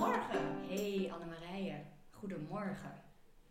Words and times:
Goedemorgen. 0.00 0.68
Hey 0.68 1.10
Annemarije, 1.12 1.82
goedemorgen. 2.10 3.02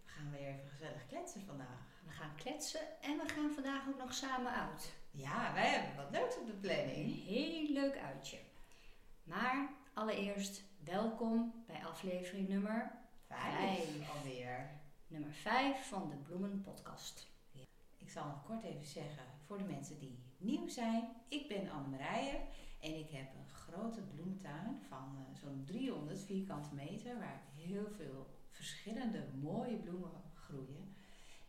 We 0.06 0.12
gaan 0.12 0.32
weer 0.32 0.48
even 0.48 0.70
gezellig 0.70 1.06
kletsen 1.08 1.46
vandaag. 1.46 2.02
We 2.06 2.12
gaan 2.12 2.36
kletsen 2.36 3.02
en 3.02 3.18
we 3.18 3.28
gaan 3.34 3.52
vandaag 3.54 3.88
ook 3.88 3.98
nog 3.98 4.14
samen 4.14 4.52
uit. 4.52 4.94
Ja, 5.12 5.54
wij 5.54 5.68
hebben 5.70 5.96
wat 6.04 6.12
leuks 6.12 6.38
op 6.38 6.46
de 6.46 6.52
Een 6.52 6.60
planning. 6.60 7.26
heel 7.26 7.72
leuk 7.72 7.98
uitje. 7.98 8.38
Maar 9.24 9.70
allereerst 9.94 10.64
welkom 10.84 11.64
bij 11.68 11.86
aflevering 11.86 12.48
nummer, 12.50 12.92
Vijf 13.28 13.54
Vijf. 13.56 14.10
alweer. 14.18 14.70
nummer 15.08 15.34
5 15.34 15.88
van 15.88 16.10
de 16.10 16.16
Bloemen 16.16 16.62
Podcast. 16.62 17.28
Ik 17.98 18.10
zal 18.10 18.26
nog 18.26 18.44
kort 18.46 18.64
even 18.64 18.86
zeggen 18.86 19.24
voor 19.46 19.58
de 19.58 19.64
mensen 19.64 20.00
die 20.00 20.20
nieuw 20.38 20.68
zijn. 20.68 21.10
Ik 21.28 21.48
ben 21.48 21.70
Anne-Marije 21.72 22.40
en 22.80 22.96
ik 23.00 23.10
heb 23.10 23.28
een 23.36 23.50
grote 23.50 24.02
bloemtuin 24.02 24.80
van 24.88 25.16
eh, 25.18 25.42
zo'n 25.42 25.64
300 25.66 26.24
vierkante 26.24 26.76
meter 26.76 27.20
waar 27.20 27.42
heel 27.56 27.88
veel 27.98 28.28
verschillende 28.50 29.26
mooie 29.42 29.76
bloemen 29.76 30.12
groeien. 30.34 30.96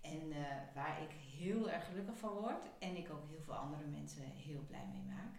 En 0.00 0.32
eh, 0.32 0.74
waar 0.74 1.02
ik 1.02 1.10
heel 1.10 1.70
erg 1.70 1.86
gelukkig 1.86 2.18
van 2.18 2.32
word 2.32 2.68
en 2.78 2.96
ik 2.96 3.10
ook 3.10 3.28
heel 3.28 3.42
veel 3.42 3.54
andere 3.54 3.86
mensen 3.86 4.22
heel 4.22 4.64
blij 4.66 4.86
mee 4.92 5.02
maak. 5.02 5.34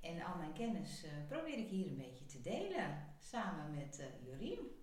En 0.00 0.22
al 0.22 0.36
mijn 0.36 0.52
kennis 0.52 1.04
eh, 1.04 1.10
probeer 1.28 1.58
ik 1.58 1.68
hier 1.68 1.86
een 1.86 1.96
beetje 1.96 2.26
te 2.26 2.40
delen 2.40 3.14
samen 3.18 3.74
met 3.74 4.02
Jorien. 4.24 4.78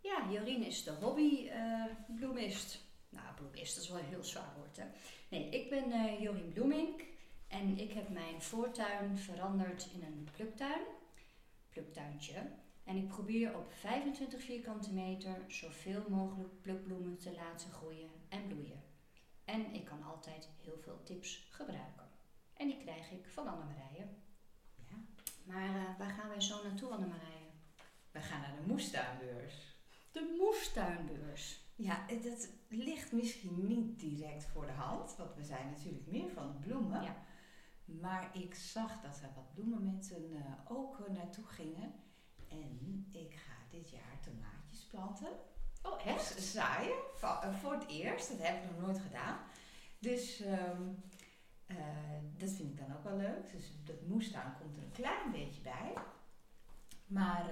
Ja, 0.00 0.30
Jorien 0.30 0.64
is 0.64 0.84
de 0.84 0.90
hobbybloemist. 0.90 2.84
nou, 3.08 3.34
bloemist, 3.34 3.74
dat 3.74 3.84
is 3.84 3.90
wel 3.90 3.98
een 3.98 4.04
heel 4.04 4.24
zwaar 4.24 4.52
woord 4.56 4.76
hè. 4.76 4.84
Nee, 5.28 5.48
ik 5.48 5.70
ben 5.70 6.20
Jorien 6.22 6.52
Bloemink 6.52 7.02
en 7.60 7.78
ik 7.78 7.92
heb 7.92 8.08
mijn 8.08 8.42
voortuin 8.42 9.18
veranderd 9.18 9.88
in 9.92 10.02
een 10.02 10.28
pluktuin. 10.32 10.84
Pluktuintje. 11.68 12.50
En 12.84 12.96
ik 12.96 13.08
probeer 13.08 13.56
op 13.56 13.72
25 13.72 14.42
vierkante 14.42 14.92
meter 14.92 15.44
zoveel 15.46 16.04
mogelijk 16.08 16.60
plukbloemen 16.60 17.18
te 17.18 17.32
laten 17.32 17.70
groeien 17.70 18.10
en 18.28 18.46
bloeien. 18.46 18.82
En 19.44 19.74
ik 19.74 19.84
kan 19.84 20.02
altijd 20.02 20.48
heel 20.62 20.78
veel 20.78 21.02
tips 21.02 21.48
gebruiken. 21.50 22.08
En 22.52 22.66
die 22.66 22.78
krijg 22.78 23.10
ik 23.10 23.28
van 23.28 23.48
Annemarije. 23.48 24.06
Ja. 24.88 24.96
Maar 25.44 25.68
eh, 25.68 25.98
waar 25.98 26.10
gaan 26.10 26.28
wij 26.28 26.40
zo 26.40 26.62
naartoe, 26.62 26.90
Annemarije? 26.90 27.50
We 28.10 28.20
gaan 28.20 28.40
naar 28.40 28.56
de 28.56 28.66
moestuinbeurs. 28.66 29.54
De 30.12 30.36
moestuinbeurs. 30.38 31.64
Ja, 31.74 32.04
het 32.06 32.50
ligt 32.68 33.12
misschien 33.12 33.66
niet 33.66 34.00
direct 34.00 34.44
voor 34.44 34.66
de 34.66 34.72
hand, 34.72 35.16
want 35.16 35.34
we 35.34 35.44
zijn 35.44 35.70
natuurlijk 35.70 36.06
meer 36.06 36.30
van 36.30 36.52
de 36.52 36.66
bloemen. 36.66 37.02
Ja. 37.02 37.24
Maar 37.86 38.30
ik 38.32 38.54
zag 38.54 39.00
dat 39.00 39.20
er 39.22 39.30
wat 39.34 39.54
bloemenmensen 39.54 40.32
eh, 40.32 40.76
ook 40.76 41.00
eh, 41.00 41.14
naartoe 41.14 41.44
gingen. 41.46 41.92
En 42.48 43.06
ik 43.12 43.34
ga 43.34 43.52
dit 43.70 43.90
jaar 43.90 44.20
tomaatjes 44.20 44.84
planten. 44.84 45.28
Oh, 45.82 46.06
Echt? 46.06 46.42
Zaaien, 46.42 46.96
eh, 47.20 47.54
voor 47.54 47.72
het 47.72 47.88
eerst. 47.88 48.28
Dat 48.28 48.46
heb 48.46 48.64
ik 48.64 48.70
nog 48.70 48.86
nooit 48.86 48.98
gedaan. 48.98 49.38
Dus 49.98 50.40
ehm, 50.40 50.82
eh, 51.66 51.76
dat 52.36 52.50
vind 52.50 52.70
ik 52.70 52.78
dan 52.78 52.96
ook 52.96 53.04
wel 53.04 53.16
leuk. 53.16 53.52
Dus 53.52 53.72
dat 53.84 54.06
moestuin 54.06 54.54
komt 54.60 54.76
er 54.76 54.82
een 54.82 54.92
klein 54.92 55.30
beetje 55.30 55.60
bij. 55.60 55.92
Maar 57.06 57.46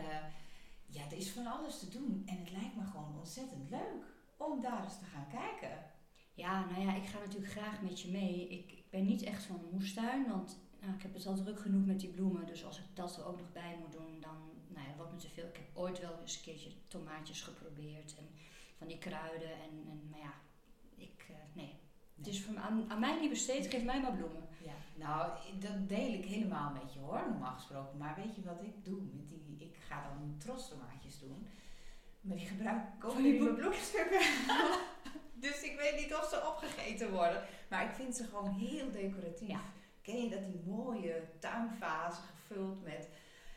ja, 0.87 1.05
er 1.05 1.17
is 1.17 1.31
van 1.33 1.47
alles 1.47 1.79
te 1.79 1.89
doen. 1.89 2.23
En 2.27 2.39
het 2.39 2.51
lijkt 2.51 2.77
me 2.77 2.85
gewoon 2.85 3.19
ontzettend 3.19 3.71
leuk 3.71 4.05
om 4.37 4.61
daar 4.61 4.85
eens 4.85 4.98
te 4.98 5.05
gaan 5.05 5.29
kijken. 5.29 5.94
Ja, 6.35 6.65
nou 6.65 6.81
ja, 6.81 6.95
ik 6.95 7.07
ga 7.07 7.19
natuurlijk 7.19 7.53
graag 7.53 7.83
met 7.83 8.01
je 8.01 8.11
mee. 8.11 8.49
Ik, 8.49 8.73
ik 8.73 8.91
ben 8.91 9.05
niet 9.05 9.23
echt 9.23 9.45
van 9.45 9.57
een 9.57 9.71
moestuin, 9.73 10.29
want 10.29 10.59
nou, 10.81 10.95
ik 10.95 11.03
heb 11.03 11.15
het 11.15 11.27
al 11.27 11.35
druk 11.35 11.61
genoeg 11.61 11.87
met 11.87 12.01
die 12.01 12.11
bloemen. 12.11 12.47
Dus 12.47 12.65
als 12.65 12.79
ik 12.79 12.85
dat 12.95 13.17
er 13.17 13.27
ook 13.27 13.39
nog 13.39 13.53
bij 13.53 13.77
moet 13.81 13.93
doen, 13.93 14.21
dan 14.21 14.37
nou 14.69 14.87
ja, 14.87 14.97
wordt 14.97 15.13
me 15.13 15.19
te 15.19 15.29
veel. 15.29 15.47
Ik 15.47 15.57
heb 15.57 15.77
ooit 15.77 16.01
wel 16.01 16.19
eens 16.21 16.37
een 16.37 16.43
keertje 16.43 16.71
tomaatjes 16.89 17.43
geprobeerd 17.43 18.15
en 18.19 18.29
van 18.79 18.87
die 18.87 18.99
kruiden. 18.99 19.53
En, 19.53 19.91
en 19.91 20.08
maar 20.11 20.19
ja, 20.19 20.35
ik, 20.97 21.27
eh, 21.29 21.36
nee. 21.53 21.75
Het 22.17 22.27
is 22.27 22.47
aan, 22.57 22.91
aan 22.91 23.01
mij 23.01 23.20
niet 23.20 23.31
besteed, 23.31 23.67
geef 23.67 23.85
mij 23.85 24.01
maar 24.01 24.17
bloemen. 24.17 24.48
Ja, 24.64 24.75
nou, 24.95 25.33
dat 25.61 25.89
deel 25.89 26.13
ik 26.13 26.25
helemaal 26.25 26.73
met 26.73 26.92
je 26.92 26.98
hoor, 26.98 27.25
normaal 27.29 27.55
gesproken. 27.55 27.98
Maar 27.98 28.14
weet 28.17 28.35
je 28.35 28.42
wat 28.42 28.63
ik 28.63 28.85
doe 28.85 29.01
met 29.13 29.29
die, 29.29 29.57
ik 29.58 29.77
ga 29.89 30.08
dan 30.08 30.35
trostomaatjes 30.39 31.19
doen. 31.19 31.47
Maar 32.24 32.36
die 32.36 32.46
gebruik 32.46 32.83
ik 32.98 33.05
ook 33.05 33.18
in 33.18 33.42
mijn 33.42 33.55
bloemstukken. 33.55 34.20
dus 35.35 35.62
ik 35.62 35.77
weet 35.77 35.96
niet 36.01 36.14
of 36.14 36.29
ze 36.29 36.46
opgegeten 36.48 37.11
worden. 37.11 37.42
Maar 37.68 37.85
ik 37.85 37.95
vind 37.95 38.17
ze 38.17 38.24
gewoon 38.24 38.51
heel 38.51 38.90
decoratief. 38.90 39.48
Ja. 39.48 39.61
Ken 40.02 40.23
je 40.23 40.29
dat 40.30 40.45
die 40.46 40.63
mooie 40.67 41.23
tuinvazen 41.39 42.23
gevuld 42.23 42.83
met, 42.83 43.08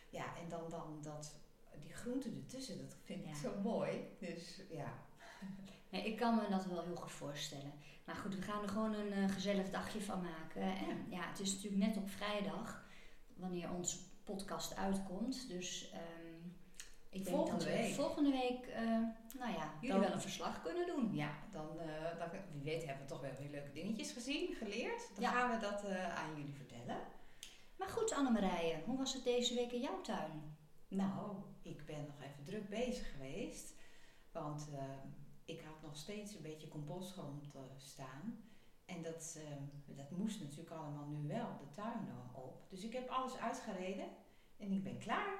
ja, 0.09 0.25
en 0.25 0.49
dan, 0.49 0.69
dan 0.69 0.99
dat, 1.01 1.33
die 1.79 1.93
groenten 1.93 2.35
ertussen, 2.43 2.77
dat 2.77 2.95
vind 3.03 3.19
ik 3.23 3.27
Ja. 3.29 3.35
zo 3.35 3.59
mooi. 3.63 4.07
Dus 4.19 4.61
ja, 4.69 4.93
Nee, 5.91 6.05
ik 6.05 6.17
kan 6.17 6.35
me 6.35 6.49
dat 6.49 6.65
wel 6.65 6.83
heel 6.83 6.95
goed 6.95 7.11
voorstellen. 7.11 7.71
Maar 8.05 8.15
goed, 8.15 8.35
we 8.35 8.41
gaan 8.41 8.63
er 8.63 8.69
gewoon 8.69 8.93
een 8.93 9.11
eh, 9.11 9.29
gezellig 9.33 9.69
dagje 9.69 10.01
van 10.01 10.21
maken. 10.21 10.61
En 10.61 11.05
ja. 11.09 11.29
het 11.29 11.39
is 11.39 11.53
natuurlijk 11.53 11.83
net 11.85 11.97
op 11.97 12.09
vrijdag, 12.09 12.85
wanneer 13.35 13.71
onze 13.71 13.97
podcast 14.23 14.75
uitkomt. 14.75 15.47
Dus 15.49 15.89
ehm, 15.91 16.16
ik 17.09 17.23
denk 17.23 17.35
Volgende 17.35 17.63
dat 17.65 17.73
we 17.73 17.79
week. 17.81 17.93
volgende 17.93 18.31
week, 18.31 18.65
eh, 18.67 18.81
nou 19.39 19.51
ja, 19.51 19.71
jullie 19.81 19.89
Dan- 19.95 19.99
wel 19.99 20.11
een 20.11 20.21
verslag 20.21 20.61
kunnen 20.61 20.85
doen. 20.87 21.15
Ja, 21.15 21.31
dan, 21.51 21.79
eh, 21.79 22.17
dan, 22.19 22.29
wie 22.53 22.63
weet 22.63 22.85
hebben 22.85 23.03
we 23.05 23.09
toch 23.11 23.21
wel 23.21 23.31
weer 23.39 23.49
leuke 23.49 23.71
dingetjes 23.71 24.11
gezien, 24.11 24.53
geleerd. 24.55 25.09
Dan 25.13 25.23
Ja. 25.23 25.31
gaan 25.31 25.49
we 25.51 25.57
dat 25.57 25.83
eh, 25.83 26.15
aan 26.17 26.35
jullie 26.35 26.53
vertellen. 26.55 26.97
Maar 27.77 27.89
goed, 27.89 28.13
Annemarije, 28.13 28.81
hoe 28.85 28.97
was 28.97 29.13
het 29.13 29.23
deze 29.23 29.53
week 29.55 29.71
in 29.71 29.81
jouw 29.81 30.01
tuin? 30.01 30.57
Nou, 30.87 31.35
ik 31.61 31.85
ben 31.85 32.05
nog 32.05 32.21
even 32.21 32.43
druk 32.43 32.69
bezig 32.69 33.11
geweest. 33.11 33.73
Want 34.31 34.69
ik 35.45 35.61
had 35.61 35.81
nog 35.81 35.97
steeds 35.97 36.35
een 36.35 36.41
beetje 36.41 36.67
compostgrond 36.67 37.43
staan. 37.77 38.43
En 38.85 39.01
dat, 39.01 39.39
dat 39.85 40.11
moest 40.11 40.39
natuurlijk 40.41 40.71
allemaal 40.71 41.05
nu 41.07 41.27
wel 41.27 41.57
de 41.57 41.71
tuin 41.71 42.07
op. 42.33 42.69
Dus 42.69 42.83
ik 42.83 42.93
heb 42.93 43.09
alles 43.09 43.37
uitgereden 43.37 44.07
en 44.57 44.71
ik 44.71 44.83
ben 44.83 44.97
klaar. 44.97 45.39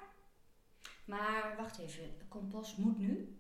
Maar 1.07 1.53
wacht 1.57 1.78
even, 1.78 2.28
compost 2.28 2.78
moet 2.78 2.97
nu? 2.97 3.40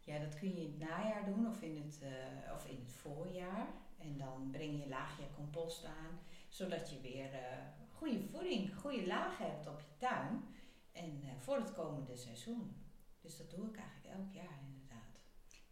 Ja, 0.00 0.18
dat 0.18 0.38
kun 0.38 0.48
je 0.48 0.60
in 0.60 0.70
het 0.70 0.78
najaar 0.78 1.24
doen 1.24 1.46
of 1.46 1.62
in 1.62 1.76
het, 1.76 2.02
eh, 2.02 2.54
of 2.54 2.66
in 2.66 2.80
het 2.84 2.92
voorjaar. 2.92 3.66
En 3.98 4.18
dan 4.18 4.50
breng 4.50 4.82
je 4.82 4.88
laagje 4.88 5.22
compost 5.34 5.84
aan, 5.84 6.20
zodat 6.48 6.90
je 6.90 7.00
weer 7.00 7.32
eh, 7.32 7.58
goede 7.88 8.22
voeding, 8.22 8.76
goede 8.76 9.06
laag 9.06 9.38
hebt 9.38 9.66
op 9.66 9.80
je 9.80 9.96
tuin. 9.96 10.44
En 10.92 11.22
eh, 11.22 11.36
voor 11.38 11.56
het 11.56 11.72
komende 11.72 12.16
seizoen. 12.16 12.76
Dus 13.20 13.36
dat 13.36 13.50
doe 13.50 13.68
ik 13.68 13.76
eigenlijk 13.76 14.14
elk 14.14 14.32
jaar 14.32 14.58
inderdaad. 14.66 15.20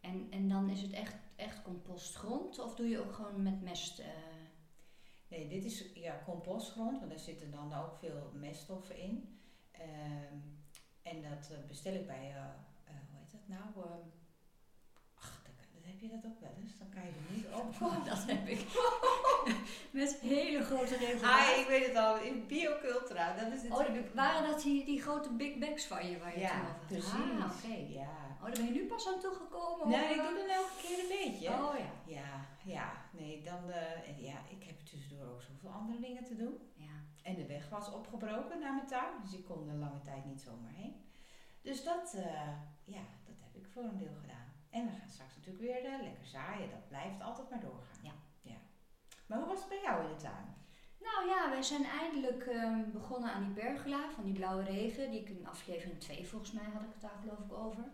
En, 0.01 0.27
en 0.31 0.49
dan 0.49 0.71
is 0.71 0.83
het 0.83 0.93
echt, 0.93 1.17
echt 1.37 1.63
compostgrond 1.63 2.59
of 2.59 2.75
doe 2.75 2.89
je 2.89 3.01
ook 3.01 3.13
gewoon 3.13 3.43
met 3.43 3.63
mest? 3.63 4.03
Nee, 5.29 5.49
dit 5.49 5.65
is 5.65 5.93
ja, 5.95 6.23
compostgrond, 6.25 6.99
want 6.99 7.11
daar 7.11 7.19
zitten 7.19 7.51
dan 7.51 7.73
ook 7.73 7.97
veel 7.97 8.31
meststoffen 8.35 8.99
in. 8.99 9.39
Ehm, 9.71 10.39
en 11.03 11.23
dat 11.23 11.51
eh, 11.51 11.57
bestel 11.69 11.95
ik 11.95 12.07
bij, 12.07 12.17
eh, 12.31 12.37
eh, 12.85 12.95
hoe 13.11 13.19
heet 13.19 13.33
dat 13.33 13.49
nou? 13.49 13.63
Ehm, 13.63 14.09
ach, 15.15 15.43
dat, 15.45 15.55
dat 15.75 15.85
heb 15.85 16.01
je 16.01 16.09
dat 16.09 16.25
ook 16.27 16.41
wel 16.41 16.55
eens. 16.63 16.79
Dan 16.79 16.89
kan 16.91 17.03
je 17.03 17.09
er 17.09 17.35
niet 17.35 17.47
op. 17.47 17.75
Oh, 17.89 18.05
dat 18.05 18.25
heb 18.27 18.47
ik. 18.49 18.61
Met 20.01 20.19
hele 20.21 20.65
grote 20.65 20.97
regels. 20.97 21.23
Ah, 21.23 21.59
ik 21.59 21.67
weet 21.69 21.87
het 21.87 21.97
al, 21.97 22.21
in 22.21 22.47
Biocultura. 22.47 23.35
Dat 23.37 23.53
is 23.53 23.63
Oh, 23.63 23.79
natuurlijk... 23.79 24.15
waren 24.15 24.51
dat 24.51 24.63
die, 24.63 24.85
die 24.85 25.03
grote 25.03 25.33
big 25.33 25.59
bags 25.59 25.85
van 25.87 26.11
je 26.11 26.19
waar 26.19 26.39
je 26.39 26.45
het 26.45 26.51
toen 26.53 26.59
Ja, 26.59 26.65
over 26.65 26.73
had? 26.73 26.87
precies. 26.87 27.43
Ah, 27.43 27.53
oké. 27.57 27.75
Ja. 28.01 28.29
Oh, 28.39 28.47
daar 28.47 28.53
ben 28.53 28.65
je 28.65 28.71
nu 28.71 28.87
pas 28.87 29.07
aan 29.09 29.21
toegekomen? 29.21 29.89
Nee, 29.89 30.05
of, 30.05 30.11
ik 30.11 30.17
doe 30.23 30.39
dan 30.39 30.49
elke 30.49 30.73
keer 30.83 30.99
een 30.99 31.09
beetje. 31.31 31.49
Oh 31.49 31.75
ja. 31.79 31.93
Ja, 32.15 32.47
ja. 32.65 32.93
Nee, 33.11 33.43
dan... 33.43 33.61
ja, 34.17 34.39
ik 34.49 34.63
heb 34.65 34.81
tussendoor 34.81 35.27
ook 35.27 35.43
zoveel 35.43 35.71
andere 35.71 36.01
dingen 36.01 36.25
te 36.25 36.37
doen. 36.37 36.59
En 37.23 37.35
de 37.35 37.47
weg 37.47 37.69
was 37.69 37.93
opgebroken 37.93 38.59
naar 38.61 38.75
mijn 38.75 38.87
tuin, 38.87 39.21
dus 39.23 39.33
ik 39.33 39.45
kon 39.45 39.69
er 39.69 39.75
lange 39.75 40.01
tijd 40.01 40.25
niet 40.25 40.41
zomaar 40.41 40.73
heen. 40.73 40.95
Dus 41.63 41.85
dat, 41.85 42.15
eh, 42.15 42.49
ja, 42.85 43.03
dat 43.25 43.37
heb 43.41 43.57
ik 43.63 43.67
voor 43.67 43.83
een 43.83 43.99
deel 43.99 44.17
gedaan. 44.21 44.53
En 44.71 44.85
we 44.85 44.93
gaan 44.99 45.09
straks 45.09 45.37
natuurlijk 45.37 45.65
weer 45.65 45.85
eh, 45.85 46.03
lekker 46.03 46.27
zaaien, 46.27 46.71
dat 46.71 46.89
blijft 46.89 47.21
altijd 47.21 47.51
maar 47.51 47.61
doorgaan. 47.61 48.03
Ja. 48.03 48.13
ja. 48.43 48.57
Maar 49.27 49.39
hoe 49.39 49.49
was 49.49 49.59
het 49.59 49.69
bij 49.69 49.81
jou 49.83 50.05
in 50.05 50.09
de 50.09 50.23
tuin? 50.23 50.59
Nou 51.01 51.29
ja, 51.29 51.51
wij 51.51 51.63
zijn 51.63 51.85
eindelijk 51.85 52.47
ehm, 52.47 52.91
begonnen 52.91 53.33
aan 53.33 53.45
die 53.45 53.53
bergla 53.53 54.11
van 54.11 54.25
die 54.25 54.33
blauwe 54.33 54.63
regen. 54.63 55.11
Die 55.11 55.21
ik 55.21 55.29
in 55.29 55.47
aflevering 55.47 56.01
2 56.01 56.29
volgens 56.29 56.53
mij 56.53 56.65
had 56.65 56.83
ik 56.83 56.93
het 56.93 57.01
daar 57.01 57.19
geloof 57.21 57.39
ik 57.39 57.53
over. 57.53 57.85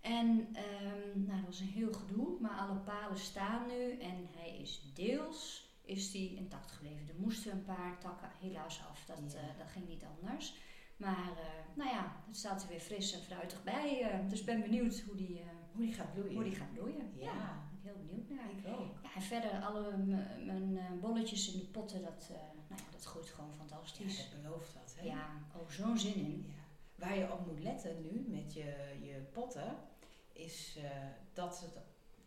En 0.00 0.48
ehm, 0.52 1.24
nou, 1.26 1.36
dat 1.36 1.46
was 1.46 1.60
een 1.60 1.66
heel 1.66 1.92
gedoe, 1.92 2.40
maar 2.40 2.58
alle 2.58 2.78
palen 2.78 3.18
staan 3.18 3.66
nu 3.66 3.98
en 3.98 4.28
hij 4.36 4.58
is 4.58 4.92
deels 4.94 5.67
is 5.88 6.10
die 6.10 6.34
intact 6.36 6.70
gebleven. 6.72 7.08
Er 7.08 7.14
moesten 7.20 7.52
een 7.52 7.64
paar 7.64 7.98
takken 7.98 8.28
helaas 8.40 8.80
af, 8.90 9.04
dat, 9.04 9.32
Ja. 9.32 9.38
eh, 9.38 9.58
dat 9.58 9.68
ging 9.68 9.88
niet 9.88 10.04
anders. 10.04 10.56
Maar 10.96 11.30
eh, 11.38 11.76
nou 11.76 11.90
ja, 11.90 12.22
het 12.26 12.36
staat 12.36 12.62
er 12.62 12.68
weer 12.68 12.80
fris 12.80 13.12
en 13.12 13.20
fruitig 13.20 13.62
bij. 13.64 14.02
eh, 14.02 14.28
dus 14.28 14.40
ik 14.40 14.46
ben 14.46 14.60
benieuwd 14.60 15.00
hoe 15.00 15.16
die, 15.16 15.42
Hoe 15.72 15.82
die 15.84 15.92
gaat 15.94 16.12
bloeien? 16.12 16.34
hoe 16.34 16.44
die 16.44 16.54
gaat 16.54 16.72
bloeien. 16.72 17.12
Ja. 17.14 17.66
ben 17.70 17.78
ik 17.78 17.84
heel 17.84 18.06
benieuwd 18.06 18.28
naar. 18.28 18.50
Ik 18.50 18.80
ook. 18.80 18.98
Ja, 19.02 19.14
en 19.14 19.22
verder 19.22 19.60
alle 19.64 19.96
mijn 20.44 21.00
bolletjes 21.00 21.52
in 21.52 21.58
de 21.58 21.66
potten, 21.66 22.02
dat, 22.02 22.28
nou 22.68 22.80
ja, 22.82 22.90
dat 22.90 23.04
groeit 23.04 23.28
gewoon 23.28 23.50
Ja, 23.50 23.56
fantastisch. 23.56 24.30
dat 24.30 24.42
belooft 24.42 24.74
wat, 24.74 24.94
hè? 24.98 25.06
Ja, 25.06 25.26
oh, 25.56 25.68
zo'n 25.70 25.98
zin 25.98 26.14
in. 26.14 26.44
Ja. 26.46 26.62
Waar 27.06 27.18
je 27.18 27.32
op 27.32 27.46
moet 27.46 27.60
letten 27.62 28.02
nu 28.02 28.24
met 28.28 28.54
je, 28.54 28.96
je 29.02 29.26
potten, 29.32 29.76
is 30.32 30.78
dat 31.32 31.56
ze 31.56 31.64
het 31.64 31.78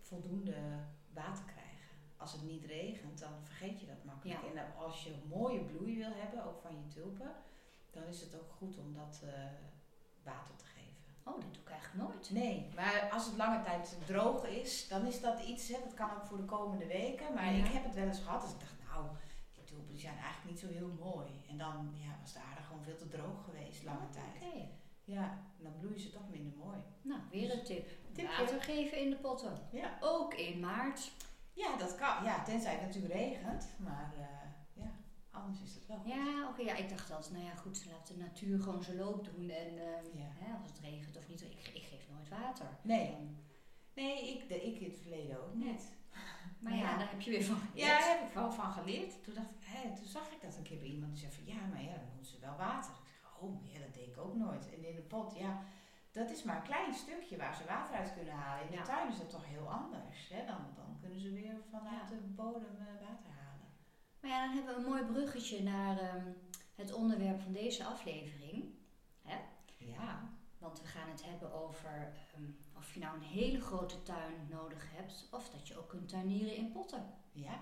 voldoende 0.01 0.55
water 1.13 1.43
krijgen. 1.43 1.60
Als 2.21 2.31
het 2.31 2.41
niet 2.43 2.65
regent, 2.65 3.19
dan 3.19 3.33
vergeet 3.43 3.79
je 3.79 3.85
dat 3.87 4.03
makkelijk. 4.03 4.41
Ja. 4.41 4.47
En 4.47 4.55
dan 4.55 4.85
als 4.85 5.03
je 5.03 5.13
mooie 5.29 5.59
bloei 5.59 5.97
wil 5.97 6.11
hebben, 6.15 6.45
ook 6.45 6.59
van 6.61 6.71
je 6.75 6.87
tulpen, 6.93 7.31
dan 7.91 8.03
is 8.03 8.21
het 8.21 8.35
ook 8.35 8.51
goed 8.57 8.77
om 8.77 8.93
dat 8.93 9.21
eh, 9.25 9.43
water 10.23 10.55
te 10.55 10.65
geven. 10.65 11.13
Oh, 11.23 11.33
dat 11.41 11.53
doe 11.53 11.61
ik 11.63 11.69
eigenlijk 11.69 12.07
nooit. 12.09 12.31
Nee, 12.31 12.67
maar 12.75 13.09
als 13.11 13.25
het 13.25 13.37
lange 13.37 13.63
tijd 13.63 13.97
droog 14.05 14.45
is, 14.47 14.87
dan 14.87 15.05
is 15.05 15.21
dat 15.21 15.39
iets, 15.43 15.67
hè, 15.67 15.77
dat 15.83 15.93
kan 15.93 16.11
ook 16.11 16.25
voor 16.25 16.37
de 16.37 16.45
komende 16.45 16.85
weken. 16.87 17.33
Maar 17.33 17.53
Ja. 17.53 17.65
ik 17.65 17.71
heb 17.71 17.83
het 17.83 17.93
wel 17.95 18.07
eens 18.07 18.19
gehad, 18.19 18.41
dus 18.41 18.51
ik 18.51 18.59
dacht, 18.59 18.75
nou, 18.89 19.05
die 19.53 19.63
tulpen 19.63 19.87
die 19.87 19.99
zijn 19.99 20.17
eigenlijk 20.17 20.49
niet 20.49 20.59
zo 20.59 20.67
heel 20.67 20.91
mooi. 20.99 21.27
En 21.49 21.57
dan 21.57 21.93
ja, 21.95 22.17
was 22.21 22.33
de 22.33 22.39
aarde 22.39 22.61
gewoon 22.61 22.83
veel 22.83 22.95
te 22.97 23.07
droog 23.07 23.43
geweest, 23.43 23.83
lange 23.83 24.05
Oh, 24.05 24.11
tijd. 24.11 24.43
Oké. 24.53 24.67
Ja, 25.03 25.43
dan 25.57 25.77
bloeien 25.79 25.99
ze 25.99 26.09
toch 26.11 26.29
minder 26.29 26.53
mooi. 26.57 26.77
Nou, 27.01 27.21
weer 27.31 27.51
een 27.53 27.63
tip. 27.63 27.87
Tipje. 28.13 28.37
Water 28.37 28.61
geven 28.61 28.97
in 28.97 29.09
de 29.09 29.15
potten. 29.15 29.57
Ja, 29.71 29.97
Ook 30.01 30.33
in 30.33 30.59
maart. 30.59 31.11
Ja 31.63 31.77
dat 31.77 31.95
kan. 31.95 32.23
Ja, 32.23 32.43
tenzij 32.43 32.71
het 32.73 32.81
natuurlijk 32.81 33.13
regent. 33.13 33.67
Maar 33.77 34.13
eh, 34.17 34.83
ja, 34.83 34.91
anders 35.31 35.61
is 35.61 35.73
het 35.73 35.85
wel. 35.87 35.97
goed. 35.97 36.11
Ja, 36.11 36.47
oké. 36.49 36.61
ja, 36.61 36.75
ik 36.75 36.89
dacht 36.89 37.11
altijd, 37.11 37.33
nou 37.33 37.45
ja, 37.45 37.55
goed, 37.55 37.85
laat 37.91 38.07
de 38.07 38.17
natuur 38.17 38.59
gewoon 38.59 38.83
zijn 38.83 38.97
loop 38.97 39.25
doen. 39.25 39.49
En 39.49 39.73
Ja. 40.13 40.29
hè, 40.39 40.53
als 40.57 40.67
het 40.67 40.79
regent 40.79 41.17
of 41.17 41.27
niet, 41.27 41.41
ik, 41.41 41.69
ik 41.73 41.83
geef 41.83 42.07
nooit 42.11 42.29
water. 42.29 42.65
Nee. 42.81 43.11
Dan- 43.11 43.39
Nee, 43.93 44.29
ik, 44.37 44.47
de, 44.47 44.65
ik 44.65 44.79
in 44.79 44.89
het 44.89 44.99
verleden 45.01 45.43
ook 45.43 45.53
niet. 45.53 45.83
maar 46.11 46.57
Maar 46.59 46.75
ja, 46.75 46.89
ja. 46.91 46.97
daar 46.97 47.09
heb 47.09 47.21
je 47.21 47.29
weer 47.31 47.43
van 47.43 47.55
Ja, 47.55 47.85
geleerd. 47.85 47.99
daar 47.99 48.17
heb 48.19 48.27
ik 48.27 48.33
wel 48.33 48.51
van 48.51 48.71
geleerd. 48.71 49.23
Toen, 49.23 49.33
dacht 49.33 49.49
ik, 49.49 49.57
hè, 49.59 49.95
toen 49.95 50.05
zag 50.05 50.31
ik 50.31 50.41
dat 50.41 50.55
een 50.57 50.63
keer 50.63 50.77
bij 50.79 50.87
iemand 50.87 51.11
die 51.11 51.21
zei 51.21 51.31
van 51.33 51.45
ja, 51.53 51.65
maar 51.71 51.81
ja, 51.83 51.93
dan 51.93 52.09
doen 52.15 52.25
ze 52.25 52.39
wel 52.39 52.55
water. 52.57 52.91
Ik 52.91 52.97
zeg, 53.21 53.39
oh 53.41 53.65
ja, 53.73 53.79
dat 53.79 53.93
deed 53.93 54.07
ik 54.07 54.17
ook 54.17 54.35
nooit. 54.35 54.69
En 54.73 54.85
in 54.85 54.95
de 54.95 55.01
pot, 55.01 55.35
ja, 55.35 55.63
dat 56.11 56.29
is 56.29 56.43
maar 56.43 56.55
een 56.55 56.61
klein 56.71 56.93
stukje 56.93 57.37
waar 57.37 57.55
ze 57.55 57.65
water 57.65 57.95
uit 57.95 58.13
kunnen 58.13 58.33
halen. 58.33 58.63
In 58.65 58.71
de 58.71 58.77
Ja. 58.77 58.83
tuin 58.83 59.09
is 59.11 59.17
dat 59.17 59.29
toch 59.29 59.45
heel 59.45 59.69
anders. 59.71 60.29
Hè? 60.29 60.45
Dan 60.45 60.61
kunnen 61.01 61.19
ze 61.19 61.31
weer 61.31 61.55
vanuit 61.69 62.09
Ja. 62.09 62.15
de 62.15 62.21
bodem 62.21 62.75
eh, 62.79 63.07
water 63.07 63.31
halen. 63.31 63.67
Maar 64.19 64.31
ja, 64.31 64.45
dan 64.45 64.55
hebben 64.55 64.73
we 64.75 64.81
een 64.81 64.89
mooi 64.89 65.03
bruggetje 65.03 65.63
naar 65.63 65.99
ehm, 65.99 66.27
het 66.75 66.93
onderwerp 66.93 67.41
van 67.41 67.51
deze 67.51 67.83
aflevering. 67.85 68.79
Ja, 69.77 70.29
Want 70.57 70.81
we 70.81 70.87
gaan 70.87 71.09
het 71.09 71.25
hebben 71.25 71.53
over 71.53 72.13
ehm, 72.33 72.43
of 72.77 72.93
je 72.93 72.99
nou 72.99 73.15
een 73.15 73.21
hele 73.21 73.61
grote 73.61 74.03
tuin 74.03 74.33
nodig 74.49 74.91
hebt. 74.91 75.27
Of 75.31 75.49
dat 75.49 75.67
je 75.67 75.77
ook 75.77 75.89
kunt 75.89 76.09
tuinieren 76.09 76.55
in 76.55 76.71
potten. 76.71 77.13
ja. 77.31 77.59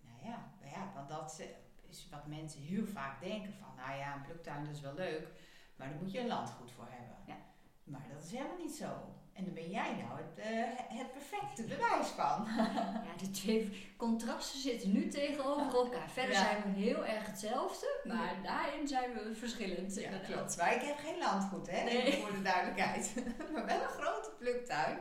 Nou 0.00 0.24
ja, 0.24 0.52
ja, 0.64 0.92
want 0.94 1.08
dat 1.08 1.38
eh, 1.40 1.46
is 1.88 2.08
wat 2.10 2.26
mensen 2.26 2.60
heel 2.60 2.86
vaak 2.86 3.20
denken 3.20 3.52
van, 3.52 3.68
nou 3.76 3.98
ja, 3.98 4.14
een 4.14 4.22
pluktuin 4.22 4.64
dat 4.64 4.74
is 4.74 4.80
wel 4.80 4.94
leuk, 4.94 5.28
maar 5.76 5.88
daar 5.88 5.98
moet 5.98 6.12
je 6.12 6.20
een 6.20 6.26
landgoed 6.26 6.72
voor 6.72 6.86
hebben. 6.88 7.16
Ja. 7.26 7.36
Maar 7.84 8.06
dat 8.12 8.24
is 8.24 8.30
helemaal 8.30 8.56
niet 8.56 8.74
zo. 8.74 9.14
En 9.40 9.46
daar 9.46 9.54
ben 9.54 9.70
jij 9.70 9.92
nou 9.96 10.18
het, 10.20 10.38
eh, 10.38 10.98
het 10.98 11.12
perfecte 11.12 11.62
bewijs 11.62 12.06
van. 12.06 12.46
Ja, 13.06 13.16
de 13.18 13.30
twee 13.30 13.92
contrasten 13.96 14.60
zitten 14.60 14.92
nu 14.92 15.08
tegenover 15.08 15.74
elkaar. 15.74 16.10
Verder 16.10 16.32
Ja. 16.32 16.40
zijn 16.40 16.62
we 16.62 16.80
heel 16.80 17.04
erg 17.06 17.26
hetzelfde, 17.26 18.00
maar 18.04 18.34
daarin 18.42 18.88
zijn 18.88 19.12
we 19.12 19.34
verschillend. 19.34 19.94
Ja, 19.94 20.02
inderdaad. 20.04 20.30
klopt. 20.32 20.56
Maar 20.56 20.74
ik 20.74 20.82
heb 20.82 20.98
geen 20.98 21.18
landgoed, 21.18 21.70
hè? 21.70 21.84
Nee. 21.84 22.12
Voor 22.22 22.32
de 22.32 22.42
duidelijkheid. 22.42 23.14
maar 23.52 23.66
wel 23.66 23.82
een 23.82 23.88
grote 23.88 24.30
pluktuin. 24.38 24.98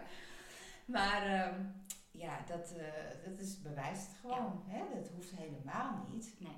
Maar 0.86 1.24
ehm, 1.26 1.62
ja, 2.12 2.40
dat, 2.48 2.74
eh, 2.78 2.86
dat 3.30 3.40
is, 3.40 3.62
bewijst 3.62 4.08
het 4.08 4.16
gewoon. 4.22 4.64
Hè? 4.68 4.80
Dat 4.96 5.10
hoeft 5.16 5.32
helemaal 5.36 6.06
niet. 6.12 6.34
Nee. 6.40 6.58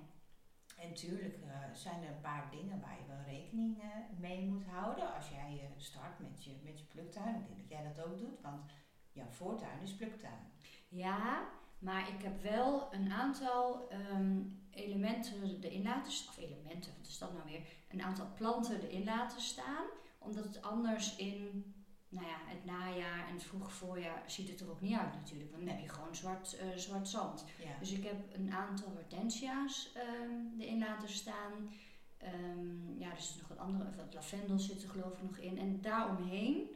En 0.81 0.93
tuurlijk 0.93 1.35
eh, 1.35 1.73
zijn 1.73 2.03
er 2.03 2.09
een 2.09 2.21
paar 2.21 2.47
dingen 2.51 2.81
waar 2.81 2.97
je 2.99 3.07
wel 3.07 3.35
rekening 3.35 3.81
eh, 3.81 3.87
mee 4.19 4.41
moet 4.45 4.65
houden. 4.65 5.15
Als 5.15 5.29
jij 5.29 5.59
eh, 5.59 5.69
start 5.77 6.19
met 6.19 6.43
je, 6.43 6.51
met 6.63 6.79
je 6.79 6.85
pluktuin. 6.85 7.35
Ik 7.35 7.47
denk 7.47 7.59
dat 7.59 7.69
jij 7.69 7.93
dat 7.93 8.05
ook 8.05 8.17
doet, 8.17 8.41
want 8.41 8.71
jouw 9.11 9.29
voortuin 9.29 9.81
is 9.81 9.95
pluktuin. 9.95 10.51
Ja, 10.87 11.49
maar 11.79 12.09
ik 12.09 12.21
heb 12.21 12.41
wel 12.41 12.93
een 12.93 13.11
aantal 13.11 13.89
ehm, 13.89 14.41
elementen 14.71 15.59
erin 15.61 15.83
laten 15.83 16.11
staan. 16.11 16.33
Of 16.33 16.37
elementen, 16.37 16.91
wat 16.97 17.07
is 17.07 17.17
dat 17.17 17.33
nou 17.33 17.45
weer? 17.45 17.61
Een 17.89 18.01
aantal 18.01 18.27
planten 18.35 18.81
erin 18.81 19.03
laten 19.03 19.41
staan. 19.41 19.85
Omdat 20.17 20.43
het 20.43 20.61
anders 20.61 21.15
in 21.15 21.73
nou 22.11 22.27
ja, 22.27 22.37
het 22.45 22.65
najaar 22.65 23.27
en 23.27 23.33
het 23.33 23.43
vroege 23.43 23.69
voorjaar 23.69 24.23
ziet 24.25 24.49
het 24.49 24.59
er 24.59 24.69
ook 24.69 24.81
niet 24.81 24.97
uit 24.97 25.13
natuurlijk. 25.13 25.51
Want 25.51 25.65
dan 25.65 25.73
heb 25.75 25.83
je 25.83 25.89
gewoon 25.89 26.15
zwart, 26.15 26.57
eh, 26.57 26.67
zwart 26.75 27.07
zand. 27.07 27.45
Ja. 27.63 27.79
Dus 27.79 27.91
ik 27.91 28.03
heb 28.03 28.35
een 28.35 28.51
aantal 28.53 28.87
hortensia's 28.87 29.91
ehm, 29.93 30.61
erin 30.61 30.79
laten 30.79 31.09
staan. 31.09 31.73
Ehm, 32.17 32.99
ja, 32.99 33.11
er 33.11 33.21
zit 33.21 33.37
nog 33.37 33.47
wat 33.47 33.57
andere, 33.57 33.89
wat 33.95 34.13
lavendel 34.13 34.59
zit 34.59 34.83
er 34.83 34.89
geloof 34.89 35.13
ik 35.13 35.21
nog 35.21 35.37
in. 35.37 35.57
En 35.57 35.81
daaromheen 35.81 36.69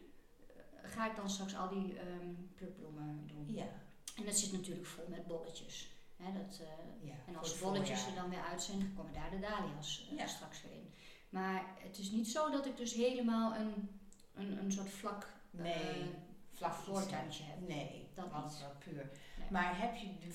eh, 0.48 0.90
ga 0.90 1.10
ik 1.10 1.16
dan 1.16 1.30
straks 1.30 1.56
al 1.56 1.70
die 1.70 2.00
ehm 2.00 2.34
plukbloemen 2.56 3.24
doen. 3.28 3.54
ja. 3.56 3.68
En 4.16 4.26
dat 4.26 4.38
zit 4.38 4.52
natuurlijk 4.52 4.86
vol 4.86 5.06
met 5.10 5.28
bolletjes. 5.28 5.94
Dat, 6.18 6.60
eh, 6.60 7.08
ja. 7.08 7.16
en 7.28 7.36
als 7.36 7.54
de 7.54 7.60
bolletjes 7.60 8.00
voorjaar. 8.00 8.18
er 8.18 8.22
dan 8.22 8.30
weer 8.30 8.50
uit 8.50 8.62
zijn, 8.62 8.94
komen 8.96 9.14
daar 9.14 9.30
de 9.30 9.40
dahlia's 9.40 10.08
straks 10.26 10.62
weer 10.62 10.72
in. 10.72 10.94
Maar 11.30 11.76
het 11.78 11.98
is 11.98 12.12
niet 12.12 12.28
zo 12.28 12.50
dat 12.50 12.66
ik 12.66 12.78
dus 12.78 12.94
helemaal 12.94 13.56
een, 13.56 13.90
een, 14.36 14.58
een 14.58 14.72
soort 14.72 14.90
vlak 14.90 15.28
Nee, 15.52 15.74
eh, 15.74 16.08
vlak 16.52 16.74
voortuintje 16.74 17.44
heb. 17.44 17.68
Nee, 17.68 18.10
Dat 18.14 18.32
was 18.32 18.60
wel 18.60 18.76
puur. 18.80 19.10
Nee. 19.40 19.52
Maar 19.52 19.80
heb 19.80 19.96
je 19.96 20.18
de 20.18 20.34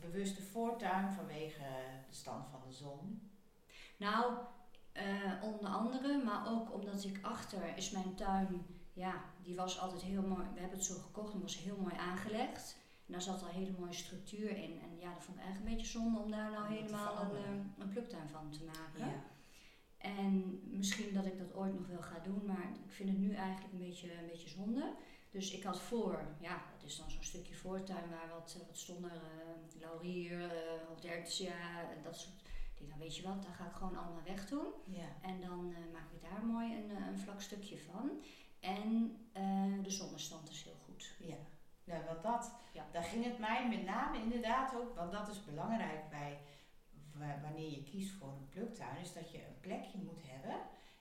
bewuste 0.00 0.42
voortuin 0.42 1.12
vanwege 1.12 1.64
de 2.08 2.14
stand 2.14 2.46
van 2.50 2.60
de 2.68 2.72
zon? 2.72 3.30
Nou, 3.96 4.34
eh, 4.92 5.32
onder 5.42 5.70
andere, 5.70 6.22
maar 6.24 6.48
ook 6.48 6.74
omdat 6.74 7.04
ik 7.04 7.18
achter 7.22 7.76
is 7.76 7.90
mijn 7.90 8.14
tuin, 8.14 8.66
ja, 8.92 9.24
die 9.42 9.56
was 9.56 9.80
altijd 9.80 10.02
heel 10.02 10.22
mooi. 10.22 10.44
We 10.54 10.60
hebben 10.60 10.78
het 10.78 10.86
zo 10.86 10.94
gekocht 10.94 11.34
en 11.34 11.40
was 11.40 11.58
heel 11.58 11.76
mooi 11.76 11.94
aangelegd. 11.96 12.76
En 13.06 13.12
daar 13.12 13.22
zat 13.22 13.42
al 13.42 13.48
hele 13.48 13.74
mooie 13.78 13.92
structuur 13.92 14.56
in. 14.56 14.80
En 14.82 14.98
ja, 14.98 15.14
dat 15.14 15.24
vond 15.24 15.38
ik 15.38 15.42
eigenlijk 15.44 15.70
een 15.70 15.76
beetje 15.76 15.98
zonde 15.98 16.18
om 16.18 16.30
daar 16.30 16.50
nou 16.50 16.72
helemaal 16.72 17.22
een, 17.22 17.36
eh, 17.36 17.50
een 17.78 17.88
pluktuin 17.88 18.28
van 18.28 18.50
te 18.50 18.64
maken. 18.64 19.12
Ja. 19.12 19.22
En 20.02 20.60
misschien 20.64 21.14
dat 21.14 21.26
ik 21.26 21.38
dat 21.38 21.54
ooit 21.54 21.74
nog 21.74 21.86
wel 21.86 22.02
ga 22.02 22.18
doen, 22.18 22.42
maar 22.46 22.68
ik 22.84 22.92
vind 22.92 23.08
het 23.08 23.18
nu 23.18 23.34
eigenlijk 23.34 23.72
een 23.72 23.78
beetje, 23.78 24.12
een 24.18 24.26
beetje 24.26 24.48
zonde. 24.48 24.92
Dus 25.30 25.52
ik 25.52 25.62
had 25.62 25.80
voor, 25.80 26.24
ja, 26.40 26.62
dat 26.76 26.88
is 26.90 26.96
dan 26.96 27.10
zo'n 27.10 27.22
stukje 27.22 27.54
voortuin 27.54 28.10
waar 28.10 28.28
wat, 28.28 28.56
eh, 28.60 28.66
wat 28.66 28.78
stond 28.78 29.04
er, 29.04 29.10
eh, 29.12 29.80
laurier, 29.80 30.42
eh 30.42 30.86
hortensia, 30.88 31.80
en 31.96 32.02
dat 32.02 32.16
soort 32.18 32.42
dingen. 32.78 32.98
Weet 32.98 33.16
je 33.16 33.22
wat, 33.22 33.42
daar 33.42 33.52
ga 33.54 33.66
ik 33.66 33.72
gewoon 33.72 33.96
allemaal 33.96 34.22
wegdoen. 34.24 34.66
ja. 34.86 35.08
En 35.22 35.40
dan 35.40 35.74
eh, 35.74 35.92
maak 35.92 36.10
ik 36.12 36.22
daar 36.30 36.44
mooi 36.46 36.74
een, 36.76 36.90
een 36.90 37.18
vlak 37.18 37.40
stukje 37.40 37.78
van. 37.78 38.10
En 38.60 39.16
de 39.82 39.90
zonnestand 39.90 40.50
is 40.50 40.62
heel 40.62 40.76
goed. 40.84 41.14
Ja, 41.18 41.36
nou, 41.84 42.04
want 42.04 42.22
dat, 42.22 42.52
Ja. 42.72 42.86
daar 42.92 43.02
ging 43.02 43.24
het 43.24 43.38
mij 43.38 43.68
met 43.68 43.84
name 43.84 44.18
inderdaad 44.18 44.74
ook, 44.74 44.94
want 44.94 45.12
dat 45.12 45.28
is 45.28 45.44
belangrijk 45.44 46.10
bij 46.10 46.38
wanneer 47.42 47.70
je 47.70 47.82
kiest 47.82 48.10
voor 48.12 48.28
een 48.28 48.48
pluktuin, 48.48 48.96
is 49.00 49.12
dat 49.12 49.30
je 49.30 49.38
een 49.46 49.60
plekje 49.60 49.98
moet 49.98 50.22
hebben. 50.26 50.60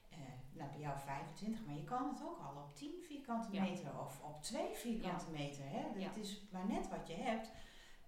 Eh, 0.10 0.18
nou, 0.54 0.70
bij 0.72 0.80
jou 0.80 1.00
25, 1.00 1.66
maar 1.66 1.76
je 1.76 1.84
kan 1.84 2.08
het 2.10 2.22
ook 2.24 2.40
al 2.40 2.64
op 2.64 2.76
10 2.76 2.92
vierkante 3.08 3.52
Ja. 3.52 3.62
meter 3.62 4.00
of 4.00 4.22
op 4.24 4.44
2 4.44 4.74
vierkante 4.74 5.32
meter. 5.32 5.64
Hè? 5.66 5.86
Ja. 6.00 6.08
Het 6.08 6.18
is 6.18 6.42
maar 6.52 6.68
net 6.68 6.90
wat 6.90 7.08
je 7.08 7.14
hebt, 7.14 7.52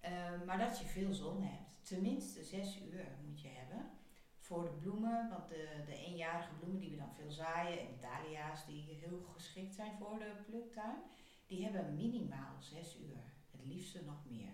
Eh, 0.03 0.41
maar 0.45 0.57
dat 0.57 0.79
je 0.79 0.85
veel 0.85 1.13
zon 1.13 1.41
hebt. 1.43 1.85
Tenminste 1.87 2.43
6 2.43 2.79
uur 2.81 3.05
moet 3.25 3.41
je 3.41 3.47
hebben. 3.47 3.89
Voor 4.37 4.63
de 4.63 4.69
bloemen, 4.81 5.29
want 5.29 5.47
de, 5.47 5.83
de 5.85 5.95
eenjarige 5.95 6.53
bloemen 6.53 6.79
die 6.79 6.89
we 6.89 6.97
dan 6.97 7.13
veel 7.13 7.31
zaaien 7.31 7.79
en 7.79 7.87
de 7.87 7.99
dahlia's 7.99 8.65
die 8.65 8.83
heel 8.83 9.19
geschikt 9.33 9.73
zijn 9.73 9.91
voor 9.97 10.19
de 10.19 10.35
pluktuin, 10.45 10.97
die 11.47 11.63
hebben 11.63 11.95
minimaal 11.95 12.55
6 12.59 12.97
uur. 12.99 13.23
Het 13.51 13.65
liefste 13.65 14.03
nog 14.05 14.25
meer. 14.29 14.51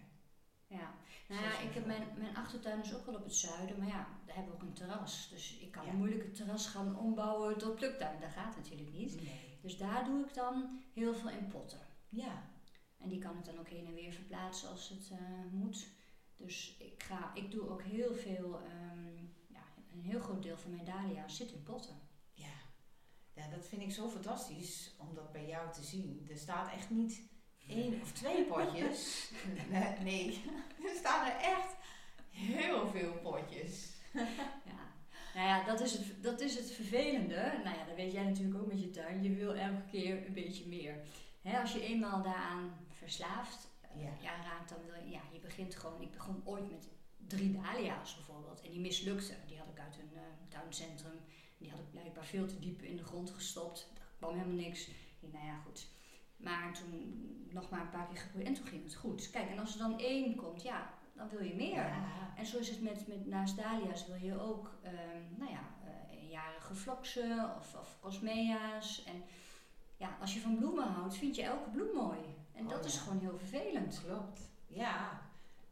Ja, 0.70 0.94
nou 1.30 1.42
ja, 1.44 1.60
ik 1.60 1.74
heb 1.74 1.86
mijn, 1.86 2.08
mijn 2.18 2.36
achtertuin 2.36 2.82
is 2.82 2.94
ook 2.96 3.06
wel 3.06 3.16
op 3.16 3.24
het 3.24 3.36
zuiden, 3.36 3.78
maar 3.78 3.88
ja, 3.88 4.08
daar 4.26 4.36
hebben 4.36 4.54
we 4.54 4.62
ook 4.62 4.68
een 4.68 4.74
terras. 4.74 5.30
Dus 5.30 5.58
ik 5.58 5.72
kan 5.72 5.86
Ja. 5.86 5.92
een 5.92 5.98
moeilijke 5.98 6.32
terras 6.32 6.68
gaan 6.68 6.98
ombouwen 7.00 7.58
tot 7.58 7.76
pluktuin. 7.76 8.20
Dat 8.20 8.30
gaat 8.32 8.56
natuurlijk 8.56 8.92
niet. 8.92 9.16
Nee. 9.22 9.58
Dus 9.62 9.78
daar 9.78 10.06
doe 10.06 10.26
ik 10.26 10.34
dan 10.34 10.82
heel 10.94 11.14
veel 11.16 11.30
in 11.30 11.48
potten. 11.48 11.80
Ja, 12.10 12.48
En 12.98 13.10
die 13.10 13.20
kan 13.20 13.38
ik 13.38 13.46
dan 13.46 13.60
ook 13.60 13.68
heen 13.70 13.86
en 13.86 13.94
weer 13.94 14.14
verplaatsen 14.14 14.70
als 14.70 14.90
het 14.90 15.10
eh, 15.12 15.18
moet. 15.52 15.88
Dus 16.36 16.76
ik, 16.80 17.04
ga, 17.04 17.32
ik 17.34 17.52
doe 17.52 17.70
ook 17.70 17.82
heel 17.84 18.16
veel, 18.16 18.60
ehm, 18.62 19.16
ja, 19.48 19.64
een 19.94 20.02
heel 20.02 20.20
groot 20.20 20.44
deel 20.44 20.58
van 20.58 20.72
mijn 20.72 20.86
dahlia's 20.86 21.36
zit 21.36 21.52
in 21.52 21.64
potten. 21.64 22.00
ja. 22.34 22.48
Ja, 23.34 23.48
dat 23.48 23.68
vind 23.68 23.82
ik 23.82 23.92
zo 23.92 24.10
fantastisch 24.10 24.96
om 24.98 25.14
dat 25.16 25.32
bij 25.32 25.48
jou 25.48 25.74
te 25.74 25.84
zien. 25.84 26.28
Er 26.30 26.38
staat 26.38 26.72
echt 26.74 26.90
niet 26.90 27.22
één 27.70 28.02
of 28.02 28.12
twee 28.12 28.44
potjes. 28.44 29.32
nee, 30.04 30.44
er 30.84 30.96
staan 30.96 31.28
er 31.28 31.36
echt 31.36 31.76
heel 32.30 32.88
veel 32.88 33.14
potjes. 33.14 33.88
Ja. 34.66 34.88
Nou 35.36 35.48
ja, 35.48 35.64
dat 35.64 35.82
is, 35.82 35.92
het, 35.92 36.24
dat 36.24 36.40
is 36.40 36.56
het 36.56 36.72
vervelende. 36.72 37.60
Nou 37.64 37.78
ja, 37.78 37.86
dat 37.86 37.96
weet 37.96 38.12
jij 38.12 38.24
natuurlijk 38.24 38.62
ook 38.62 38.68
met 38.68 38.82
je 38.82 38.90
tuin. 38.90 39.24
Je 39.24 39.36
wil 39.36 39.54
elke 39.56 39.84
keer 39.92 40.26
een 40.26 40.34
beetje 40.34 40.68
meer. 40.68 40.96
Als 41.62 41.74
je 41.74 41.82
eenmaal 41.82 42.22
daaraan 42.22 42.88
verslaafd 42.92 43.68
eh, 43.82 44.02
Ja. 44.02 44.12
ja. 44.22 44.44
raakt, 44.44 44.70
dan 44.70 44.78
wil 44.86 45.04
je... 45.04 45.10
Ja, 45.10 45.22
je 45.32 45.40
begint 45.40 45.76
gewoon... 45.76 46.02
Ik 46.02 46.12
begon 46.12 46.42
ooit 46.46 46.70
met 46.70 46.88
drie 47.28 47.52
dahlia's 47.52 48.16
bijvoorbeeld. 48.16 48.62
En 48.62 48.72
die 48.72 48.80
mislukte. 48.80 49.34
Die 49.48 49.58
had 49.58 49.68
ik 49.68 49.80
uit 49.80 49.98
een 49.98 50.12
eh, 50.14 50.22
tuincentrum 50.50 51.20
Die 51.58 51.70
had 51.70 51.80
ik 51.80 51.92
blijkbaar 51.92 52.26
veel 52.26 52.48
te 52.48 52.60
diep 52.60 52.82
in 52.82 52.96
de 52.96 53.04
grond 53.04 53.30
gestopt. 53.30 53.90
Daar 53.94 54.08
kwam 54.18 54.34
helemaal 54.34 54.56
niks. 54.56 54.88
Ik 55.20 55.34
nou 55.34 55.46
ja, 55.46 55.58
goed. 55.66 55.88
Maar 56.40 56.74
toen 56.74 57.26
nog 57.50 57.70
maar 57.70 57.82
een 57.82 57.90
paar 57.90 58.08
keer 58.08 58.18
geprobeerd 58.18 58.48
en 58.50 58.54
toen 58.56 58.66
ging 58.68 58.84
het 58.84 58.96
goed. 58.96 59.30
Kijk, 59.30 59.50
en 59.50 59.60
als 59.60 59.74
er 59.74 59.80
dan 59.80 60.00
één 60.00 60.36
komt, 60.36 60.62
ja, 60.62 60.90
dan 61.14 61.30
wil 61.30 61.44
je 61.44 61.56
meer. 61.56 61.76
Ja. 61.76 62.34
En 62.38 62.46
zo 62.46 62.58
is 62.58 62.70
het 62.70 62.82
met, 62.82 63.08
met 63.08 63.26
naast 63.26 63.58
dahlia's 63.58 64.08
wil 64.08 64.16
je 64.16 64.40
ook, 64.40 64.76
ehm, 64.84 65.22
nou 65.38 65.52
ja, 65.52 65.62
eh, 65.86 66.22
eenjarige 66.24 66.76
vloksen 66.76 67.56
of, 67.58 67.76
of 67.76 67.98
cosmea's. 68.02 69.04
En 69.04 69.24
ja, 69.98 70.18
als 70.22 70.34
je 70.34 70.40
van 70.40 70.58
bloemen 70.58 70.88
houdt, 70.88 71.16
vind 71.16 71.36
je 71.36 71.44
elke 71.44 71.70
bloem 71.70 71.96
mooi. 71.96 72.20
En 72.54 72.64
Oh, 72.64 72.70
dat 72.70 72.86
is 72.86 72.98
gewoon 72.98 73.20
heel 73.20 73.38
vervelend. 73.38 74.02
Klopt. 74.06 74.42
Ja, 74.68 75.22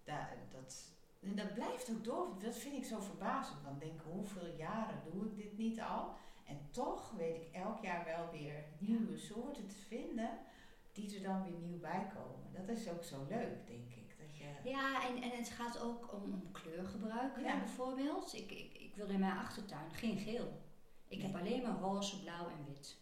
da- 0.04 0.30
dat, 0.52 0.92
en 1.20 1.36
dat 1.36 1.54
blijft 1.54 1.90
ook 1.90 2.04
door. 2.04 2.28
Dat 2.40 2.56
vind 2.58 2.76
ik 2.76 2.86
zo 2.86 3.00
verbazend. 3.00 3.64
Dan 3.64 3.80
denk 3.80 3.94
ik, 3.94 4.02
hoeveel 4.12 4.56
jaren 4.58 5.02
doe 5.12 5.26
ik 5.26 5.36
dit 5.36 5.58
niet 5.58 5.82
al? 5.82 6.16
En 6.46 6.60
toch 6.72 7.12
weet 7.12 7.36
ik 7.36 7.48
elk 7.52 7.84
jaar 7.84 8.06
wel 8.06 8.30
weer 8.32 8.64
nieuwe 8.78 9.18
soorten 9.18 9.68
te 9.68 9.76
vinden 9.88 10.30
die 10.98 11.16
er 11.18 11.24
dan 11.24 11.44
weer 11.44 11.60
nieuw 11.60 11.80
bij 11.80 12.08
komen. 12.16 12.54
Dat 12.54 12.78
is 12.78 12.90
ook 12.90 13.04
zo 13.04 13.26
leuk, 13.30 13.68
denk 13.68 13.90
ik. 13.94 14.16
Dat 14.20 14.38
je, 14.38 14.70
Ja, 14.70 15.08
en, 15.08 15.22
en 15.22 15.30
het 15.32 15.50
gaat 15.50 15.80
ook 15.82 16.14
om, 16.14 16.22
om 16.24 16.52
kleurgebruik 16.52 17.40
Ja. 17.40 17.60
bijvoorbeeld. 17.60 18.34
Ik, 18.34 18.52
ik, 18.52 18.74
ik 18.74 18.96
wilde 18.96 19.14
in 19.14 19.20
mijn 19.20 19.38
achtertuin 19.38 19.92
geen 19.92 20.18
geel. 20.18 20.62
Ik 21.08 21.22
heb 21.22 21.36
alleen 21.36 21.62
maar 21.62 21.78
roze, 21.80 22.22
blauw 22.22 22.48
en 22.48 22.66
wit. 22.68 22.98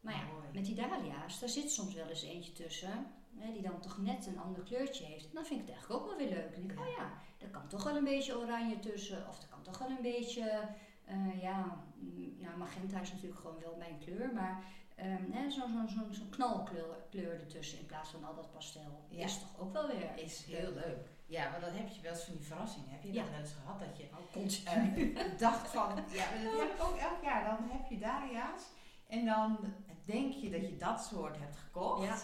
Maar 0.00 0.14
ja, 0.14 0.24
Mooi. 0.24 0.46
met 0.52 0.64
die 0.64 0.74
dahlia's, 0.74 1.40
daar 1.40 1.48
zit 1.48 1.70
soms 1.72 1.94
wel 1.94 2.06
eens 2.08 2.22
eentje 2.22 2.52
tussen. 2.52 3.06
Hè, 3.36 3.52
die 3.52 3.62
dan 3.62 3.80
toch 3.80 3.98
net 3.98 4.26
een 4.26 4.38
ander 4.38 4.62
kleurtje 4.62 5.04
heeft. 5.04 5.24
En 5.28 5.34
dan 5.34 5.44
vind 5.44 5.60
ik 5.60 5.66
het 5.66 5.74
eigenlijk 5.76 6.02
ook 6.02 6.08
wel 6.08 6.18
weer 6.18 6.36
leuk. 6.36 6.54
En 6.54 6.62
ik, 6.64 6.72
Ja. 6.74 6.80
oh 6.80 6.88
ja, 6.96 7.12
er 7.38 7.48
kan 7.50 7.68
toch 7.68 7.84
wel 7.84 7.96
een 7.96 8.04
beetje 8.04 8.38
oranje 8.38 8.78
tussen. 8.78 9.28
Of 9.28 9.42
er 9.42 9.48
kan 9.48 9.62
toch 9.62 9.78
wel 9.78 9.88
een 9.90 10.02
beetje, 10.02 10.68
eh, 11.04 11.42
ja, 11.42 11.84
mm, 11.96 12.34
nou 12.38 12.56
magenta 12.58 13.00
is 13.00 13.12
natuurlijk 13.12 13.40
gewoon 13.40 13.58
wel 13.60 13.76
mijn 13.76 13.98
kleur. 13.98 14.32
Maar 14.34 14.64
ehm, 15.00 15.30
hè, 15.32 15.50
zo'n 15.50 15.70
zo, 15.88 15.94
zo, 15.94 16.12
zo'n 16.12 16.28
knalkleur 16.28 16.96
kleur 17.10 17.32
ertussen 17.40 17.78
in 17.78 17.86
plaats 17.86 18.10
van 18.10 18.24
al 18.24 18.34
dat 18.34 18.50
pastel. 18.52 19.04
Ja. 19.08 19.24
Is 19.24 19.38
toch 19.38 19.60
ook 19.60 19.72
wel 19.72 19.86
weer 19.86 20.10
is 20.16 20.44
heel 20.44 20.72
leuk. 20.72 21.08
Ja, 21.26 21.50
want 21.50 21.64
dan 21.64 21.74
heb 21.74 21.88
je 21.88 22.00
wel 22.00 22.12
eens 22.12 22.24
van 22.24 22.34
die 22.34 22.46
verrassingen. 22.46 22.90
Heb 22.90 23.02
je 23.02 23.12
Ja. 23.12 23.22
dat 23.22 23.30
wel 23.30 23.40
eens 23.40 23.52
gehad 23.52 23.78
dat 23.78 23.96
je 23.96 24.08
Oh, 24.12 25.16
eh, 25.22 25.38
dacht 25.38 25.68
van, 25.70 25.88
ja, 26.12 26.24
maar 26.34 26.44
dat 26.44 26.60
heb 26.60 26.70
ik 26.74 26.82
ook 26.82 26.96
elk 26.96 27.22
jaar. 27.22 27.44
Dan 27.44 27.68
heb 27.70 27.86
je 27.90 27.98
dahlia's 27.98 28.62
en 29.06 29.24
dan 29.24 29.58
denk 30.04 30.32
je 30.32 30.50
dat 30.50 30.60
je 30.60 30.76
dat 30.76 31.04
soort 31.04 31.38
hebt 31.38 31.56
gekocht. 31.56 32.04
Ja. 32.04 32.16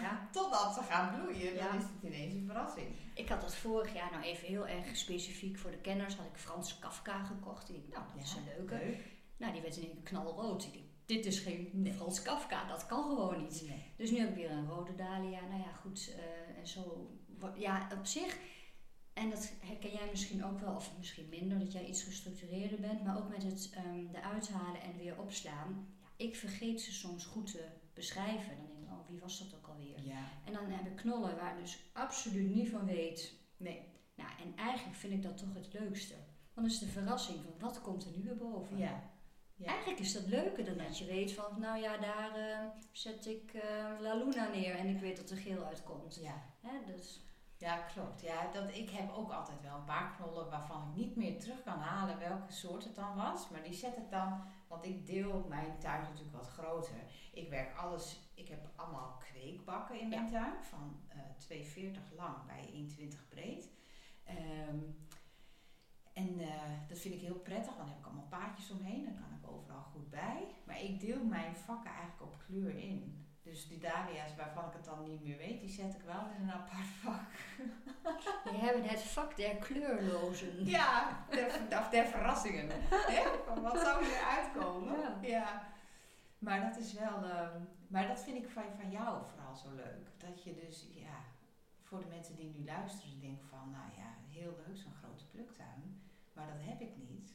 ja, 0.00 0.28
Totdat 0.32 0.74
ze 0.74 0.82
gaan 0.82 1.14
bloeien, 1.14 1.54
Ja. 1.54 1.66
dan 1.66 1.76
is 1.76 1.82
het 1.82 2.02
ineens 2.02 2.34
een 2.34 2.46
verrassing. 2.46 2.86
ik 3.14 3.28
had 3.28 3.40
dat 3.40 3.54
vorig 3.56 3.94
jaar, 3.94 4.10
nou 4.10 4.22
even 4.22 4.46
heel 4.46 4.66
erg 4.66 4.96
specifiek 4.96 5.58
voor 5.58 5.70
de 5.70 5.76
kenners, 5.80 6.16
had 6.16 6.26
ik 6.26 6.36
Frans 6.40 6.78
Kafka 6.78 7.24
gekocht. 7.24 7.68
Ik 7.68 7.90
dacht, 7.92 8.06
nou, 8.06 8.16
dat 8.18 8.26
is 8.26 8.34
een 8.34 8.44
leuke. 8.56 8.74
Leuk. 8.74 9.12
Nou, 9.36 9.52
die 9.52 9.62
werd 9.62 9.76
in 9.76 9.82
één 9.82 9.92
keer 9.92 10.02
knalrood. 10.02 10.64
Ik 10.72 10.83
dit 11.06 11.26
is 11.26 11.38
geen 11.38 11.70
Nee. 11.72 11.92
Frans 11.92 12.22
Kafka, 12.22 12.68
dat 12.68 12.86
kan 12.86 13.02
gewoon 13.02 13.42
niet. 13.42 13.62
Nee. 13.68 13.92
Dus 13.96 14.10
nu 14.10 14.18
heb 14.18 14.28
ik 14.28 14.34
weer 14.34 14.50
een 14.50 14.68
rode 14.68 14.94
dahlia. 14.94 15.40
Nou 15.40 15.60
ja, 15.60 15.72
goed. 15.72 16.14
eh, 16.16 16.58
en 16.58 16.66
zo. 16.66 17.10
Ja, 17.56 17.88
op 17.98 18.06
zich. 18.06 18.38
En 19.12 19.30
dat 19.30 19.52
herken 19.60 19.90
jij 19.90 20.08
misschien 20.10 20.44
ook 20.44 20.58
wel, 20.60 20.74
of 20.74 20.90
misschien 20.98 21.28
minder, 21.28 21.58
dat 21.58 21.72
jij 21.72 21.84
iets 21.86 22.02
gestructureerder 22.02 22.80
bent. 22.80 23.04
Maar 23.04 23.16
ook 23.18 23.28
met 23.28 23.42
het 23.42 23.70
ehm 23.74 24.06
eruit 24.14 24.48
halen 24.48 24.80
en 24.80 24.96
weer 24.96 25.18
opslaan. 25.20 25.86
Ja, 26.00 26.06
ik 26.16 26.36
vergeet 26.36 26.80
ze 26.80 26.92
soms 26.92 27.24
goed 27.24 27.50
te 27.50 27.64
beschrijven. 27.94 28.56
Dan 28.56 28.66
denk 28.66 28.78
ik, 28.78 28.90
oh, 28.92 29.08
wie 29.08 29.20
was 29.20 29.38
dat 29.38 29.54
ook 29.58 29.66
alweer? 29.68 30.02
Ja. 30.02 30.28
En 30.44 30.52
dan 30.52 30.70
heb 30.70 30.86
ik 30.86 30.96
knollen 30.96 31.36
waar 31.36 31.54
ik 31.54 31.60
dus 31.64 31.78
absoluut 31.92 32.54
niet 32.54 32.68
van 32.70 32.84
weet. 32.84 33.34
Nee. 33.56 33.92
Nou, 34.14 34.30
en 34.42 34.56
eigenlijk 34.56 34.96
vind 34.96 35.12
ik 35.12 35.22
dat 35.22 35.36
toch 35.36 35.54
het 35.54 35.72
leukste. 35.72 36.14
Want 36.54 36.66
is 36.66 36.78
de 36.78 36.86
verrassing 36.86 37.38
van 37.42 37.52
wat 37.58 37.80
komt 37.80 38.04
er 38.04 38.10
nu 38.16 38.22
weer 38.22 38.36
boven? 38.36 38.78
Ja. 38.78 39.12
Ja. 39.56 39.66
Eigenlijk 39.66 40.00
is 40.00 40.12
dat 40.12 40.26
leuker 40.26 40.64
dan 40.64 40.74
Ja. 40.76 40.82
dat 40.84 40.98
je 40.98 41.04
weet 41.04 41.32
van, 41.32 41.60
nou 41.60 41.80
ja, 41.80 41.96
daar 41.96 42.34
eh, 42.36 42.66
zet 42.92 43.26
ik 43.26 43.54
eh, 43.54 44.00
La 44.00 44.14
Luna 44.14 44.48
neer 44.48 44.74
en 44.74 44.88
ik 44.88 45.00
weet 45.00 45.16
dat 45.16 45.30
er 45.30 45.36
geel 45.36 45.64
uitkomt. 45.64 46.14
Ja. 46.22 46.42
Hè, 46.60 46.84
dus, 46.92 47.22
Ja, 47.58 47.76
klopt. 47.76 48.20
Ja, 48.20 48.50
dat, 48.52 48.74
ik 48.74 48.90
heb 48.90 49.12
ook 49.12 49.30
altijd 49.30 49.62
wel 49.62 49.76
een 49.76 49.84
paar 49.84 50.14
knollen 50.16 50.50
waarvan 50.50 50.88
ik 50.90 50.96
niet 50.96 51.16
meer 51.16 51.38
terug 51.40 51.62
kan 51.62 51.78
halen 51.78 52.18
welke 52.18 52.52
soort 52.52 52.84
het 52.84 52.94
dan 52.94 53.16
was. 53.16 53.48
Maar 53.48 53.62
die 53.62 53.72
zet 53.74 53.96
ik 53.96 54.10
dan, 54.10 54.42
want 54.68 54.84
ik 54.84 55.06
deel 55.06 55.46
mijn 55.48 55.78
tuin 55.78 56.02
natuurlijk 56.02 56.36
wat 56.36 56.48
groter. 56.48 56.96
Ik 57.32 57.48
werk 57.50 57.76
alles, 57.76 58.20
ik 58.34 58.48
heb 58.48 58.68
allemaal 58.76 59.16
kweekbakken 59.18 60.00
in 60.00 60.08
mijn 60.08 60.28
tuin 60.30 60.64
van 60.64 61.00
eh 61.08 61.18
2,40 61.38 62.14
lang 62.16 62.46
bij 62.46 62.70
1,20 62.72 63.28
breed. 63.28 63.70
Ehm, 64.24 64.78
en 66.12 66.40
dat 66.88 66.98
vind 66.98 67.14
ik 67.14 67.20
heel 67.20 67.38
prettig, 67.38 67.66
want 67.66 67.78
dan 67.78 67.88
heb 67.88 67.98
ik 67.98 68.04
allemaal 68.06 68.28
paadjes 68.28 68.70
omheen. 68.70 69.04
Dan 69.04 69.14
kan 69.14 69.33
overal 69.54 69.82
goed 69.82 70.10
bij. 70.10 70.46
Maar 70.64 70.80
ik 70.80 71.00
deel 71.00 71.24
mijn 71.24 71.56
vakken 71.56 71.90
eigenlijk 71.90 72.22
op 72.22 72.38
kleur 72.46 72.76
in. 72.76 73.26
Dus 73.42 73.68
die 73.68 73.78
dahlia's 73.78 74.36
waarvan 74.36 74.66
ik 74.66 74.72
het 74.72 74.84
dan 74.84 75.02
niet 75.02 75.22
meer 75.22 75.36
weet, 75.36 75.60
die 75.60 75.68
zet 75.68 75.94
ik 75.94 76.02
wel 76.02 76.26
in 76.36 76.42
een 76.42 76.52
apart 76.52 76.86
vak. 77.02 77.30
we 78.44 78.56
hebben 78.56 78.82
het 78.82 79.02
vak 79.02 79.36
der 79.36 79.56
kleurlozen. 79.56 80.64
Ja, 80.64 81.24
der, 81.30 81.78
of 81.78 81.88
der 81.88 82.06
verrassingen. 82.06 82.68
Hè? 82.70 83.22
Van 83.46 83.62
wat 83.62 83.78
zou 83.78 84.04
er 84.04 84.24
uitkomen? 84.38 84.96
Ja. 85.20 85.28
Ja. 85.28 85.72
Maar 86.38 86.60
dat 86.60 86.76
is 86.76 86.92
wel, 86.92 87.24
ehm, 87.24 87.60
maar 87.86 88.08
dat 88.08 88.22
vind 88.22 88.36
ik 88.36 88.50
van, 88.50 88.62
van 88.80 88.90
jou 88.90 89.24
vooral 89.26 89.56
zo 89.56 89.70
leuk. 89.74 90.10
Dat 90.16 90.42
je 90.42 90.54
dus, 90.54 90.88
ja, 90.94 91.18
voor 91.82 92.00
de 92.00 92.06
mensen 92.06 92.36
die 92.36 92.54
nu 92.56 92.64
luisteren, 92.64 93.20
denken 93.20 93.46
van, 93.48 93.70
nou 93.70 93.90
ja, 93.96 94.14
heel 94.28 94.54
leuk 94.66 94.76
zo'n 94.76 94.94
grote 95.02 95.26
pluktuin. 95.26 96.02
Maar 96.32 96.46
dat 96.46 96.66
heb 96.66 96.80
ik 96.80 96.96
niet. 96.96 97.34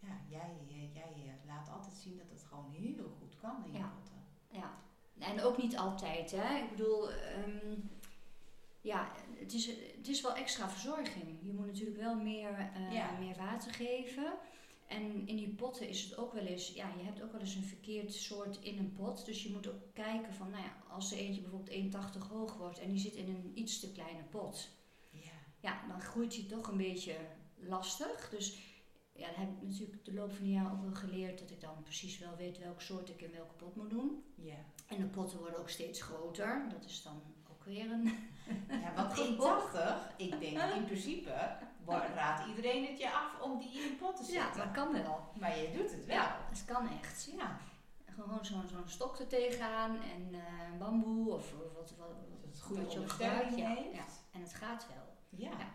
Ja, 0.00 0.20
jij, 0.28 0.56
eh, 0.68 0.94
jij 0.94 1.02
eh, 1.02 1.46
laat 1.46 1.70
altijd 1.70 1.94
zien 1.94 2.16
dat 2.16 2.30
het 2.30 2.42
gewoon 2.42 2.70
heel 2.70 3.08
goed 3.18 3.36
kan 3.36 3.64
in 3.64 3.72
je 3.72 3.78
Ja. 3.78 3.92
potten. 3.96 4.24
Ja. 4.50 4.78
En 5.18 5.40
ook 5.42 5.56
niet 5.62 5.76
altijd, 5.76 6.30
hè. 6.30 6.58
Ik 6.62 6.70
bedoel, 6.70 7.10
ehm, 7.12 7.74
ja, 8.80 9.12
het 9.38 9.52
is, 9.52 9.66
het 9.96 10.08
is 10.08 10.20
wel 10.20 10.34
extra 10.34 10.68
verzorging. 10.68 11.38
Je 11.42 11.52
moet 11.52 11.66
natuurlijk 11.66 11.96
wel 11.98 12.14
meer, 12.14 12.70
eh, 12.74 12.92
Ja. 12.92 13.18
meer 13.18 13.36
water 13.36 13.74
geven. 13.74 14.32
En 14.86 15.26
in 15.28 15.36
die 15.36 15.48
potten 15.54 15.88
is 15.88 16.02
het 16.02 16.16
ook 16.16 16.32
wel 16.32 16.44
eens, 16.44 16.68
ja, 16.74 16.88
je 16.98 17.04
hebt 17.04 17.22
ook 17.22 17.32
wel 17.32 17.40
eens 17.40 17.54
een 17.54 17.64
verkeerd 17.64 18.14
soort 18.14 18.60
in 18.60 18.78
een 18.78 18.92
pot. 18.92 19.24
Dus 19.24 19.42
je 19.42 19.50
moet 19.52 19.68
ook 19.68 19.82
kijken 19.94 20.34
van, 20.34 20.50
nou 20.50 20.62
ja, 20.62 20.76
als 20.88 21.12
er 21.12 21.18
eentje 21.18 21.40
bijvoorbeeld 21.40 21.70
1,80 21.76 22.28
hoog 22.28 22.56
wordt 22.56 22.78
en 22.78 22.88
die 22.90 22.98
zit 22.98 23.14
in 23.14 23.28
een 23.28 23.52
iets 23.54 23.80
te 23.80 23.92
kleine 23.92 24.22
pot. 24.22 24.68
Ja. 25.10 25.30
Ja, 25.60 25.86
dan 25.88 26.00
groeit 26.00 26.34
hij 26.34 26.44
toch 26.44 26.68
een 26.68 26.76
beetje 26.76 27.16
lastig. 27.54 28.28
Dus 28.30 28.58
ja, 29.20 29.26
dan 29.26 29.40
heb 29.40 29.50
ik 29.50 29.62
natuurlijk 29.62 30.04
de 30.04 30.12
loop 30.12 30.32
van 30.32 30.44
de 30.44 30.50
jaren 30.50 30.72
ook 30.72 30.82
wel 30.82 30.94
geleerd 30.94 31.38
dat 31.38 31.50
ik 31.50 31.60
dan 31.60 31.82
precies 31.82 32.18
wel 32.18 32.36
weet 32.36 32.58
welke 32.58 32.82
soort 32.82 33.08
ik 33.08 33.20
in 33.20 33.32
welke 33.32 33.54
pot 33.54 33.76
moet 33.76 33.90
doen. 33.90 34.24
Ja. 34.34 34.54
En 34.86 34.96
de 34.96 35.06
potten 35.06 35.38
worden 35.38 35.58
ook 35.58 35.68
steeds 35.68 36.02
groter. 36.02 36.66
Dat 36.70 36.84
is 36.84 37.02
dan 37.02 37.22
ook 37.50 37.64
weer 37.64 37.90
een. 37.90 38.04
ja, 38.84 38.94
want 38.94 39.18
1,80, 39.18 40.16
ik 40.26 40.40
denk 40.40 40.74
in 40.74 40.84
principe, 40.84 41.56
raadt 41.86 42.46
iedereen 42.48 42.86
het 42.86 42.98
je 42.98 43.10
af 43.10 43.40
om 43.40 43.58
die 43.58 43.70
in 43.70 43.90
een 43.90 43.96
pot 43.96 44.16
te 44.16 44.24
zetten. 44.24 44.60
Ja, 44.60 44.64
dat 44.64 44.72
kan 44.72 44.92
wel. 44.92 45.20
Maar 45.38 45.58
je 45.58 45.70
doet 45.70 45.90
het 45.90 46.06
wel. 46.06 46.16
Ja, 46.16 46.46
het 46.48 46.64
kan 46.64 46.88
echt. 46.88 47.30
Ja. 47.36 47.58
Gewoon 48.04 48.44
zo'n 48.44 48.68
zo'n 48.68 48.88
stok 48.88 49.18
er 49.18 49.26
tegenaan 49.26 49.96
en 49.96 50.34
eh, 50.34 50.78
bamboe 50.78 51.32
of 51.32 51.52
wat, 51.74 51.94
wat, 51.98 51.98
Dat 51.98 52.50
het 52.50 52.60
goede 52.60 52.82
wat 52.82 52.92
je 52.92 53.08
gebruikt. 53.08 53.56
Ja, 53.56 53.76
en 54.30 54.40
het 54.40 54.54
gaat 54.54 54.86
wel. 54.88 55.04
Ja. 55.28 55.50
Ja. 55.58 55.72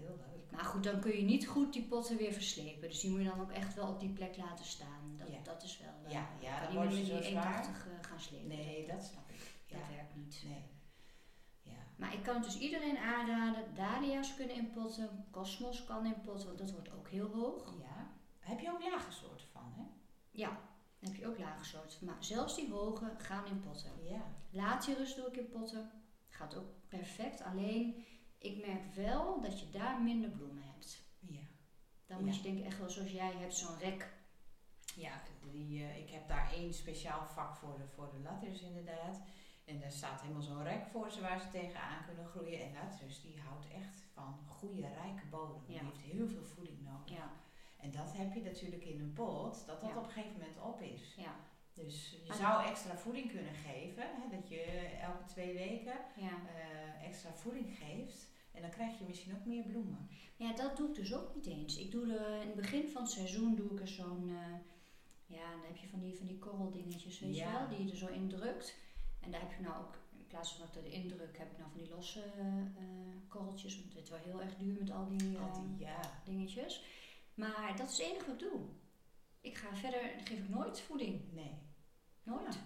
Ja, 0.00 0.06
heel 0.06 0.16
leuk. 0.16 0.50
Maar 0.50 0.64
goed, 0.64 0.84
dan 0.84 1.00
kun 1.00 1.16
je 1.16 1.22
niet 1.22 1.46
goed 1.46 1.72
die 1.72 1.82
potten 1.82 2.16
weer 2.16 2.32
verslepen. 2.32 2.88
Dus 2.88 3.00
die 3.00 3.10
moet 3.10 3.20
je 3.22 3.28
dan 3.28 3.40
ook 3.40 3.50
echt 3.52 3.74
wel 3.74 3.88
op 3.88 4.00
die 4.00 4.08
plek 4.12 4.36
laten 4.36 4.64
staan. 4.64 5.14
Dat, 5.18 5.28
Ja. 5.28 5.38
dat 5.42 5.62
is 5.62 5.78
wel. 5.78 5.92
eh, 6.04 6.12
Ja, 6.12 6.28
ja, 6.40 6.58
kan 6.64 6.74
dan 6.74 6.88
niet 6.88 7.12
met 7.12 7.22
die 7.22 7.30
zwaar. 7.30 7.64
1,80 7.64 7.86
eh, 7.86 8.08
gaan 8.08 8.20
slepen. 8.20 8.48
Nee, 8.48 8.86
dat 8.86 9.04
snap 9.04 9.30
ik. 9.30 9.40
Ja. 9.66 9.78
dat 9.78 9.88
werkt 9.88 10.16
niet. 10.16 10.42
Nee. 10.44 10.64
Ja. 11.62 11.78
Maar 11.96 12.14
ik 12.14 12.22
kan 12.22 12.34
het 12.34 12.44
dus 12.44 12.58
iedereen 12.58 12.98
aanraden. 12.98 13.74
Dahlia's 13.74 14.34
kunnen 14.36 14.56
in 14.56 14.70
potten. 14.70 15.24
Cosmos 15.30 15.84
kan 15.84 16.06
in 16.06 16.20
potten, 16.24 16.46
want 16.46 16.58
dat 16.58 16.70
wordt 16.72 16.92
ook 16.92 17.08
heel 17.08 17.28
hoog. 17.30 17.74
ja. 17.80 18.06
Heb 18.38 18.60
je 18.60 18.70
ook 18.70 18.82
lage 18.90 19.12
soorten 19.12 19.46
van, 19.52 19.72
hè? 19.76 19.82
Ja, 20.30 20.60
heb 20.98 21.14
je 21.14 21.26
ook 21.26 21.38
lage 21.38 21.64
soorten. 21.64 22.06
Maar 22.06 22.16
zelfs 22.24 22.54
die 22.56 22.70
hoge 22.70 23.14
gaan 23.18 23.46
in 23.46 23.60
potten. 23.60 23.90
Ja. 24.02 24.22
Latirus 24.50 25.14
doe 25.14 25.26
ik 25.26 25.36
in 25.36 25.48
potten. 25.48 25.90
Gaat 26.28 26.56
ook 26.56 26.66
perfect. 26.88 27.42
Alleen, 27.42 28.04
ik 28.38 28.66
merk 28.66 28.94
wel 28.94 29.40
dat 29.40 29.60
je 29.60 29.70
daar 29.70 30.00
minder 30.02 30.30
bloemen 30.30 30.62
hebt. 30.62 31.02
Ja. 31.20 31.40
Dan 32.06 32.18
moet 32.24 32.28
Ja. 32.34 32.36
je 32.36 32.42
denken, 32.42 32.64
echt 32.64 32.78
wel 32.78 32.90
zoals 32.90 33.10
jij 33.10 33.32
hebt, 33.32 33.54
zo'n 33.54 33.78
rek. 33.78 34.16
Ja, 34.96 35.22
die, 35.50 35.82
eh, 35.84 35.98
ik 35.98 36.10
heb 36.10 36.28
daar 36.28 36.52
één 36.52 36.74
speciaal 36.74 37.26
vak 37.26 37.56
voor 37.56 37.76
de, 37.78 37.86
voor 37.88 38.10
de 38.10 38.18
latters 38.18 38.60
inderdaad. 38.60 39.20
En 39.64 39.80
daar 39.80 39.90
staat 39.92 40.20
helemaal 40.20 40.42
zo'n 40.42 40.62
rek 40.62 40.86
voor 40.86 41.10
ze 41.10 41.20
waar 41.20 41.40
ze 41.40 41.48
tegenaan 41.50 42.04
kunnen 42.06 42.26
groeien. 42.26 42.60
En 42.60 42.72
latters 42.72 43.20
die 43.20 43.40
houdt 43.40 43.68
echt 43.68 44.02
van 44.12 44.38
goede, 44.46 44.80
rijke 44.80 45.26
bodem. 45.30 45.62
Die 45.66 45.78
heeft 45.78 45.98
heel 45.98 46.28
veel 46.28 46.44
voeding 46.44 46.82
nodig. 46.84 47.16
Ja, 47.16 47.30
En 47.76 47.90
dat 47.90 48.16
heb 48.16 48.34
je 48.34 48.42
natuurlijk 48.42 48.84
in 48.84 49.00
een 49.00 49.12
pot, 49.12 49.66
dat 49.66 49.80
dat 49.80 49.90
Ja. 49.90 49.96
op 49.96 50.04
een 50.04 50.10
gegeven 50.10 50.32
moment 50.38 50.58
op 50.60 50.80
is. 50.80 51.14
ja, 51.16 51.34
Dus 51.84 52.10
je 52.10 52.28
Maar- 52.28 52.36
zou 52.36 52.66
extra 52.66 52.96
voeding 52.96 53.30
kunnen 53.30 53.54
geven, 53.54 54.02
hè, 54.02 54.36
dat 54.36 54.48
je 54.48 54.60
elke 55.02 55.24
twee 55.24 55.54
weken 55.54 55.92
ja. 56.16 56.30
eh, 56.48 57.06
extra 57.08 57.32
voeding 57.34 57.76
geeft. 57.76 58.28
En 58.52 58.60
dan 58.62 58.70
krijg 58.70 58.98
je 58.98 59.04
misschien 59.08 59.34
ook 59.34 59.44
meer 59.44 59.62
bloemen. 59.64 60.08
Ja, 60.36 60.52
dat 60.52 60.76
doe 60.76 60.88
ik 60.88 60.94
dus 60.94 61.14
ook 61.14 61.34
niet 61.34 61.46
eens. 61.46 61.76
Ik 61.78 61.90
doe 61.90 62.12
er, 62.18 62.40
in 62.40 62.46
het 62.46 62.54
begin 62.56 62.88
van 62.88 63.02
het 63.02 63.10
seizoen 63.10 63.54
doe 63.56 63.70
ik 63.70 63.80
er 63.80 63.88
zo'n, 63.88 64.28
eh, 64.28 64.54
ja, 65.36 65.50
dan 65.50 65.60
heb 65.66 65.76
je 65.76 65.88
van 65.88 66.00
die, 66.00 66.14
van 66.16 66.26
die 66.26 66.38
korreldingetjes, 66.38 67.18
weet 67.20 67.36
Ja. 67.36 67.46
je 67.52 67.58
wel, 67.58 67.68
die 67.68 67.84
je 67.86 67.90
er 67.90 67.96
zo 67.96 68.06
in 68.06 68.28
drukt. 68.28 68.76
En 69.20 69.30
daar 69.30 69.40
heb 69.40 69.52
je 69.56 69.62
nou 69.62 69.76
ook, 69.84 69.94
in 70.18 70.26
plaats 70.26 70.52
van 70.54 70.66
dat 70.66 70.76
ik 70.76 70.86
er 70.86 70.92
in 70.98 71.08
druk, 71.08 71.38
heb 71.38 71.50
ik 71.50 71.58
nou 71.58 71.70
van 71.70 71.80
die 71.80 71.90
losse 71.90 72.22
eh, 72.22 72.84
korreltjes. 73.28 73.80
Want 73.80 73.94
het 73.94 74.02
is 74.02 74.10
wel 74.10 74.18
heel 74.18 74.42
erg 74.42 74.56
duur 74.56 74.76
met 74.78 74.90
al 74.90 75.08
die, 75.08 75.38
Al 75.38 75.52
die, 75.52 75.86
eh, 75.86 75.92
ja. 75.92 76.00
dingetjes. 76.24 76.84
Maar 77.34 77.74
dat 77.76 77.90
is 77.90 77.98
het 77.98 78.06
enige 78.06 78.26
wat 78.26 78.42
ik 78.42 78.48
doe. 78.50 78.60
Ik 79.40 79.56
ga 79.56 79.74
verder, 79.76 80.00
geef 80.24 80.38
ik 80.38 80.48
nooit 80.48 80.80
voeding. 80.80 81.32
Nee. 81.32 81.52
Nooit. 82.28 82.54
Ja. 82.54 82.60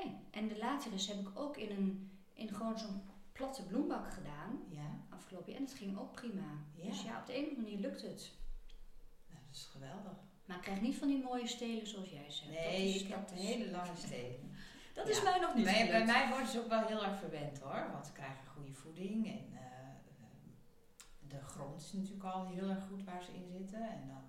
Nee. 0.00 0.16
En 0.30 0.48
de 0.48 0.58
lateris 0.58 1.06
heb 1.06 1.18
ik 1.20 1.38
ook 1.38 1.56
in, 1.56 1.70
een, 1.76 2.10
in 2.32 2.48
gewoon 2.54 2.78
zo'n 2.78 3.02
platte 3.32 3.62
bloembak 3.66 4.12
gedaan 4.12 4.60
Ja, 4.68 4.98
afgelopen 5.08 5.52
jaar. 5.52 5.60
En 5.60 5.66
het 5.66 5.74
ging 5.76 5.98
ook 5.98 6.12
prima. 6.12 6.42
Ja. 6.74 6.84
Dus 6.88 7.02
ja, 7.02 7.20
op 7.20 7.26
de 7.26 7.36
een 7.36 7.42
of 7.42 7.48
andere 7.48 7.62
manier 7.66 7.80
lukt 7.80 8.02
het. 8.02 8.32
nou, 9.28 9.40
dat 9.46 9.54
is 9.56 9.64
geweldig. 9.72 10.12
Maar 10.44 10.56
ik 10.56 10.62
krijg 10.62 10.80
niet 10.80 10.96
van 10.96 11.08
die 11.08 11.22
mooie 11.22 11.46
stelen 11.46 11.86
zoals 11.86 12.10
jij 12.10 12.30
zegt. 12.30 12.50
Nee, 12.50 12.86
dat 12.86 12.94
is, 12.94 13.02
ik 13.02 13.08
heb 13.08 13.30
een 13.30 13.36
hele 13.36 13.70
lange 13.70 13.96
stenen. 13.96 14.50
Dat 14.94 15.06
Ja. 15.06 15.12
is 15.12 15.22
mij 15.22 15.38
nog 15.38 15.54
niet 15.54 15.64
Bij, 15.64 15.86
bij 15.90 16.04
mij 16.04 16.28
worden 16.28 16.48
ze 16.48 16.58
ook 16.60 16.68
wel 16.68 16.86
heel 16.86 17.04
erg 17.04 17.18
verwend 17.18 17.58
hoor, 17.58 17.88
want 17.92 18.06
ze 18.06 18.12
krijgen 18.12 18.46
goede 18.46 18.72
voeding 18.72 19.26
en 19.26 19.52
eh, 19.52 19.60
eh, 19.60 20.48
de 21.28 21.40
grond 21.40 21.80
is 21.80 21.92
natuurlijk 21.92 22.24
al 22.24 22.46
heel 22.46 22.68
erg 22.68 22.84
goed 22.88 23.04
waar 23.04 23.22
ze 23.22 23.32
in 23.34 23.48
zitten. 23.58 23.90
En 23.90 24.06
dan 24.08 24.24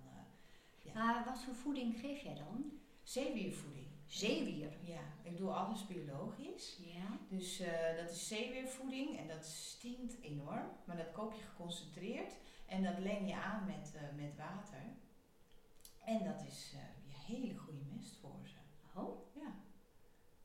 eh, 0.86 0.94
Maar 0.94 1.24
wat 1.26 1.44
voor 1.44 1.56
voeding 1.56 2.00
geef 2.00 2.22
jij 2.22 2.36
dan? 2.36 2.72
zeewiervoeding. 3.04 3.88
Zeewier. 4.16 4.72
Ja, 4.82 5.02
ik 5.24 5.38
doe 5.38 5.52
alles 5.52 5.88
biologisch. 5.88 6.80
Ja. 6.82 7.20
Dus 7.28 7.60
eh, 7.60 7.98
dat 7.98 8.12
is 8.12 8.28
zeewiervoeding 8.28 9.18
en 9.18 9.28
dat 9.28 9.46
stinkt 9.46 10.22
enorm, 10.22 10.70
maar 10.86 10.98
dat 10.98 11.12
koop 11.12 11.34
je 11.34 11.42
geconcentreerd 11.42 12.34
en 12.66 12.84
dat 12.84 13.00
leng 13.00 13.28
je 13.28 13.36
aan 13.36 13.66
met, 13.66 13.94
eh, 13.96 14.02
met 14.16 14.36
water. 14.38 14.84
En 16.06 16.24
dat 16.24 16.44
is 16.48 16.74
eh, 16.74 16.80
ja, 17.12 17.34
hele 17.36 17.56
goede 17.58 17.82
mest 17.96 18.16
voor 18.16 18.40
ze. 18.44 18.56
Oh. 19.00 19.36
Ja, 19.36 19.56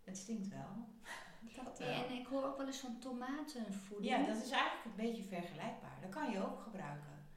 het 0.04 0.16
stinkt 0.16 0.48
wel. 0.48 0.88
dat, 1.64 1.78
wel. 1.78 1.88
en 1.88 2.12
ik 2.12 2.26
hoor 2.26 2.44
ook 2.44 2.56
wel 2.56 2.66
eens 2.66 2.78
van 2.78 2.98
tomatenvoeding. 2.98 4.10
Ja, 4.10 4.26
dat 4.26 4.42
is 4.44 4.50
eigenlijk 4.50 4.84
een 4.84 5.04
beetje 5.06 5.24
vergelijkbaar. 5.24 5.98
Dat 6.00 6.10
kan 6.10 6.30
je 6.30 6.46
ook 6.46 6.60
gebruiken. 6.60 7.28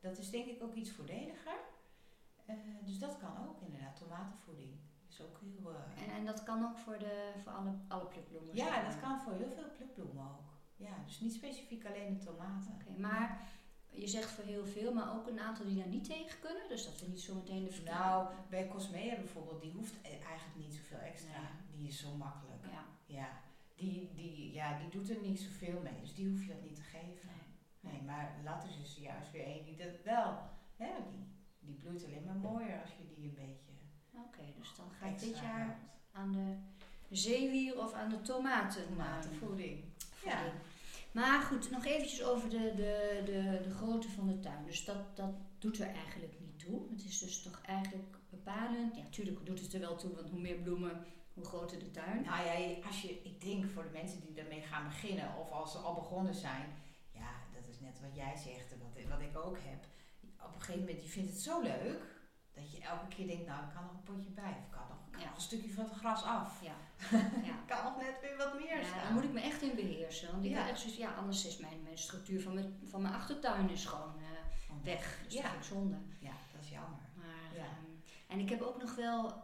Dat 0.00 0.18
is 0.18 0.30
denk 0.30 0.46
ik 0.46 0.62
ook 0.62 0.74
iets 0.74 0.90
voordeliger. 0.90 1.58
Dus 2.80 2.98
dat 2.98 3.18
kan 3.18 3.48
ook 3.48 3.60
inderdaad, 3.60 3.96
tomatenvoeding. 3.96 4.78
Is 5.20 5.26
ook 5.26 5.40
heel... 5.40 5.70
eh, 5.74 6.02
En, 6.08 6.14
en 6.18 6.24
dat 6.24 6.42
kan 6.42 6.64
ook 6.64 6.78
voor, 6.78 6.98
de, 6.98 7.32
voor 7.42 7.52
alle, 7.52 7.72
alle 7.88 8.06
plukbloemen? 8.06 8.56
zeg 8.56 8.66
ja, 8.66 8.74
maar. 8.74 8.84
dat 8.90 9.00
kan 9.00 9.20
voor 9.20 9.32
heel 9.32 9.50
veel 9.50 9.70
plukbloemen 9.76 10.24
ook. 10.24 10.48
Ja, 10.76 10.94
dus 11.06 11.20
niet 11.20 11.32
specifiek 11.32 11.86
alleen 11.86 12.18
de 12.18 12.24
tomaten. 12.24 12.72
Oké, 12.74 13.00
maar 13.00 13.48
je 13.90 14.06
zegt 14.08 14.30
voor 14.30 14.44
heel 14.44 14.66
veel, 14.66 14.92
maar 14.92 15.14
ook 15.14 15.26
een 15.26 15.40
aantal 15.40 15.64
die 15.66 15.76
daar 15.76 15.86
niet 15.86 16.04
tegen 16.04 16.40
kunnen. 16.40 16.68
Dus 16.68 16.84
dat 16.84 17.00
we 17.00 17.06
niet 17.06 17.20
zo 17.20 17.34
meteen 17.34 17.64
de 17.64 17.70
verkeerde- 17.70 17.98
Nou, 17.98 18.32
bij 18.48 18.68
Cosmea 18.68 19.14
bijvoorbeeld, 19.16 19.62
die 19.62 19.72
hoeft 19.72 19.92
e- 20.02 20.08
eigenlijk 20.08 20.56
niet 20.56 20.74
zoveel 20.74 20.98
extra. 20.98 21.40
Nee. 21.40 21.76
Die 21.78 21.88
is 21.88 21.98
zo 22.00 22.14
makkelijk. 22.16 22.64
Ja. 22.70 22.84
Ja, 23.06 23.28
die, 23.74 24.10
die, 24.14 24.52
ja, 24.52 24.78
die 24.78 24.88
doet 24.88 25.10
er 25.10 25.20
niet 25.22 25.40
zoveel 25.40 25.80
mee. 25.82 26.00
Dus 26.00 26.14
die 26.14 26.28
hoef 26.28 26.40
je 26.42 26.52
dat 26.52 26.62
niet 26.62 26.74
te 26.74 26.82
geven. 26.82 27.28
Nee. 27.80 27.92
Nee, 27.92 28.02
maar 28.02 28.36
later 28.44 28.68
is 28.82 28.96
juist 29.00 29.30
weer 29.30 29.46
een 29.46 29.64
die 29.64 29.76
dat 29.76 30.02
wel. 30.04 30.38
Hè, 30.76 30.90
die, 31.10 31.26
die 31.58 31.74
bloeit 31.74 32.04
alleen 32.04 32.24
maar 32.24 32.36
mooier 32.36 32.80
als 32.80 32.90
je 32.90 33.14
die 33.14 33.24
een 33.28 33.34
beetje 33.34 33.70
Oké, 34.14 34.42
dus 34.58 34.74
dan 34.76 34.90
ga 34.98 35.06
ik 35.06 35.18
dit 35.18 35.38
jaar 35.38 35.78
aan 36.12 36.32
de 36.32 36.56
zeewier 37.16 37.78
of 37.78 37.92
aan 37.92 38.08
de 38.08 38.20
tomaten. 38.20 38.88
Tomatenvoeding. 38.88 39.84
Ja. 40.24 40.52
Maar 41.12 41.42
goed, 41.42 41.70
nog 41.70 41.84
eventjes 41.84 42.22
over 42.24 42.50
de, 42.50 42.72
de, 42.76 43.22
de, 43.24 43.60
de 43.62 43.70
grootte 43.70 44.08
van 44.08 44.26
de 44.26 44.40
tuin. 44.40 44.64
Dus 44.64 44.84
dat, 44.84 45.16
dat 45.16 45.30
doet 45.58 45.78
er 45.78 45.86
eigenlijk 45.86 46.40
niet 46.40 46.58
toe. 46.58 46.90
Het 46.90 47.04
is 47.04 47.18
dus 47.18 47.42
toch 47.42 47.60
eigenlijk 47.62 48.16
bepalend. 48.30 48.96
Ja, 48.96 49.02
natuurlijk 49.02 49.46
doet 49.46 49.60
het 49.60 49.74
er 49.74 49.80
wel 49.80 49.96
toe, 49.96 50.14
want 50.14 50.30
hoe 50.30 50.40
meer 50.40 50.56
bloemen, 50.56 51.04
hoe 51.34 51.44
groter 51.44 51.78
de 51.78 51.90
tuin. 51.90 52.22
Nou 52.22 52.44
ja, 52.44 52.86
als 52.86 53.02
je, 53.02 53.20
ik 53.22 53.40
denk 53.40 53.64
voor 53.70 53.82
de 53.82 53.90
mensen 53.92 54.20
die 54.20 54.42
ermee 54.42 54.60
gaan 54.60 54.88
beginnen 54.88 55.36
of 55.38 55.50
als 55.50 55.72
ze 55.72 55.78
al 55.78 55.94
begonnen 55.94 56.34
zijn, 56.34 56.66
ja, 57.12 57.30
dat 57.52 57.68
is 57.68 57.80
net 57.80 58.00
wat 58.00 58.14
jij 58.14 58.36
zegt 58.36 58.72
en 58.72 58.78
wat, 58.78 59.04
wat 59.08 59.20
ik 59.20 59.38
ook 59.38 59.58
heb. 59.60 59.84
Op 60.46 60.54
een 60.54 60.60
gegeven 60.60 60.80
moment, 60.80 61.02
je 61.02 61.08
vindt 61.08 61.30
het 61.30 61.40
zo 61.40 61.60
leuk 61.60 62.19
dat 62.54 62.72
je 62.72 62.80
elke 62.80 63.08
keer 63.08 63.26
denkt, 63.26 63.46
nou, 63.46 63.64
ik 63.64 63.70
kan 63.74 63.82
nog 63.82 63.92
een 63.92 64.02
potje 64.02 64.30
bij 64.30 64.50
of 64.58 64.64
ik 64.64 64.70
kan 64.70 64.82
nog, 64.88 64.98
ik 65.06 65.12
kan 65.12 65.20
Ja. 65.20 65.26
nog 65.26 65.36
een 65.36 65.42
stukje 65.42 65.72
van 65.72 65.84
het 65.84 65.94
gras 65.94 66.22
af. 66.24 66.62
Ja. 66.62 66.74
ja. 67.48 67.54
Ik 67.62 67.66
kan 67.66 67.84
nog 67.84 67.96
net 67.96 68.14
weer 68.20 68.36
wat 68.36 68.54
meer 68.58 68.78
Ja, 68.80 68.84
staan. 68.86 69.02
dan 69.04 69.12
moet 69.14 69.24
ik 69.24 69.32
me 69.32 69.40
echt 69.40 69.62
in 69.62 69.74
beheersen. 69.74 70.30
Want 70.32 70.44
ik 70.44 70.50
Ja. 70.50 70.68
echt 70.68 70.80
zoiets, 70.80 70.98
ja, 70.98 71.14
anders 71.14 71.46
is 71.46 71.56
mijn, 71.58 71.82
mijn 71.82 71.98
structuur 71.98 72.42
van 72.42 72.54
mijn, 72.54 72.78
van 72.84 73.02
mijn 73.02 73.14
achtertuin 73.14 73.70
is 73.70 73.84
gewoon 73.84 74.14
eh, 74.18 74.74
weg. 74.84 75.20
Dus 75.24 75.32
Ja. 75.34 75.42
dat 75.42 75.52
ik 75.52 75.62
zonde. 75.62 75.96
Ja, 76.18 76.32
dat 76.52 76.62
is 76.62 76.68
jammer. 76.70 77.00
Maar, 77.16 77.54
Ja. 77.54 77.60
ehm, 77.64 77.84
en 78.28 78.38
ik 78.38 78.48
heb 78.48 78.60
ook 78.60 78.78
nog 78.82 78.94
wel, 78.94 79.42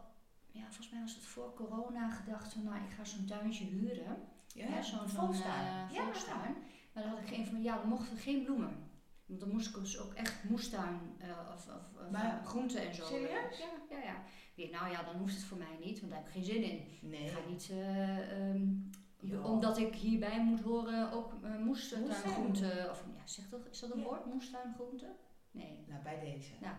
ja, 0.51 0.61
volgens 0.63 0.89
mij 0.89 1.01
was 1.01 1.15
het 1.15 1.25
voor 1.25 1.53
corona 1.53 2.09
gedacht 2.09 2.53
van, 2.53 2.63
nou, 2.63 2.83
ik 2.83 2.91
ga 2.91 3.03
zo'n 3.03 3.25
tuintje 3.25 3.65
huren. 3.65 4.27
Ja, 4.47 4.81
zo'n 4.81 5.09
volkstuin. 5.09 5.89
volkstuin. 5.89 6.55
Maar 6.93 7.03
dan 7.03 7.11
had 7.11 7.21
ik 7.21 7.27
geen 7.27 7.45
van, 7.45 7.61
ja, 7.61 7.77
dan 7.77 7.87
mochten 7.87 8.17
geen 8.17 8.43
bloemen. 8.43 8.86
Want 9.27 9.39
dan 9.39 9.49
moest 9.49 9.67
ik 9.67 9.75
dus 9.75 9.99
ook 9.99 10.13
echt 10.13 10.43
moestuin 10.43 10.99
eh, 11.17 11.29
of, 11.53 11.67
of, 11.67 12.45
groenten 12.45 12.87
en 12.87 12.95
zo. 12.95 13.05
Serieus? 13.05 13.57
Ja, 13.57 13.71
ja, 13.89 14.03
ja. 14.03 14.23
Weer, 14.55 14.69
nou 14.69 14.91
ja, 14.91 15.03
dan 15.03 15.15
hoeft 15.15 15.33
het 15.33 15.43
voor 15.43 15.57
mij 15.57 15.77
niet, 15.79 15.99
want 15.99 16.11
daar 16.11 16.19
heb 16.21 16.27
ik 16.27 16.33
geen 16.33 16.43
zin 16.43 16.63
in. 16.63 16.85
Nee. 17.01 17.25
Ik 17.25 17.31
ga 17.31 17.39
niet, 17.49 17.69
eh, 17.69 18.49
ehm, 18.49 18.65
omdat 19.43 19.77
ik 19.77 19.95
hierbij 19.95 20.43
moet 20.43 20.61
horen, 20.61 21.11
ook 21.11 21.33
uh, 21.43 21.57
moestuingroenten. 21.57 22.89
Of 22.89 23.03
ja, 23.15 23.21
zeg 23.25 23.49
dat, 23.49 23.67
is 23.71 23.79
dat 23.79 23.91
een 23.91 23.99
Ja. 23.99 24.05
woord, 24.05 24.25
moestuingroenten? 24.25 25.15
Nee. 25.51 25.85
Nou, 25.87 26.03
bij 26.03 26.19
deze. 26.19 26.51
Nou. 26.61 26.75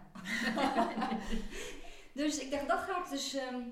dus 2.24 2.38
ik 2.38 2.50
dacht, 2.50 2.68
dat 2.68 2.78
ga 2.78 3.04
ik 3.04 3.11
dus 3.11 3.34
ehm, 3.34 3.62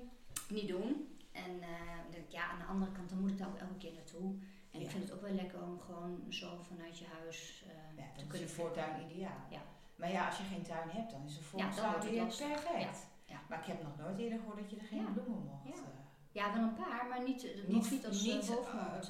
niet 0.49 0.67
doen. 0.67 1.17
En 1.31 1.61
eh, 1.61 2.05
ik 2.05 2.11
denk, 2.11 2.29
ja, 2.29 2.49
aan 2.49 2.59
de 2.59 2.65
andere 2.65 2.91
kant, 2.91 3.09
dan 3.09 3.19
moet 3.19 3.31
ik 3.31 3.37
daar 3.37 3.47
ook 3.47 3.57
elke 3.57 3.77
keer 3.77 3.93
naartoe. 3.93 4.35
En 4.77 4.83
ik 4.83 4.89
Ja. 4.89 4.97
vind 4.97 5.03
het 5.09 5.13
ook 5.13 5.21
wel 5.21 5.33
lekker 5.33 5.61
om 5.63 5.79
gewoon 5.79 6.25
zo 6.29 6.57
vanuit 6.61 6.97
je 6.99 7.05
huis 7.19 7.63
Ja, 7.65 7.71
te 7.71 7.95
dan 7.95 8.05
is 8.23 8.27
kunnen 8.27 8.47
een 8.47 8.53
voortuin 8.53 9.09
ideaal. 9.09 9.41
Ja. 9.49 9.61
Maar 9.95 10.11
ja, 10.11 10.25
als 10.27 10.37
je 10.37 10.43
geen 10.43 10.61
tuin 10.63 10.89
hebt, 10.89 11.11
dan 11.11 11.23
is 11.25 11.35
een 11.37 11.43
Ja, 11.57 11.71
voortuin 11.71 12.15
lastig. 12.15 12.47
perfect. 12.47 13.07
Ja. 13.25 13.39
Maar 13.49 13.59
ik 13.59 13.65
heb 13.65 13.83
nog 13.83 13.97
nooit 13.97 14.17
eerder 14.17 14.39
gehoord 14.39 14.59
dat 14.59 14.69
je 14.69 14.77
er 14.77 14.83
geen 14.85 15.01
Ja. 15.01 15.09
bloemen 15.11 15.43
mocht. 15.43 15.63
Ja. 15.63 15.73
eh, 15.83 15.95
Ja, 16.31 16.53
wel 16.53 16.63
een 16.63 16.73
paar, 16.73 17.05
maar 17.09 17.23
niet, 17.23 17.43
eh, 17.43 17.67
nog 17.67 17.91
niet 17.91 18.05
als 18.05 18.21
niet 18.23 18.49
uh, 18.49 18.55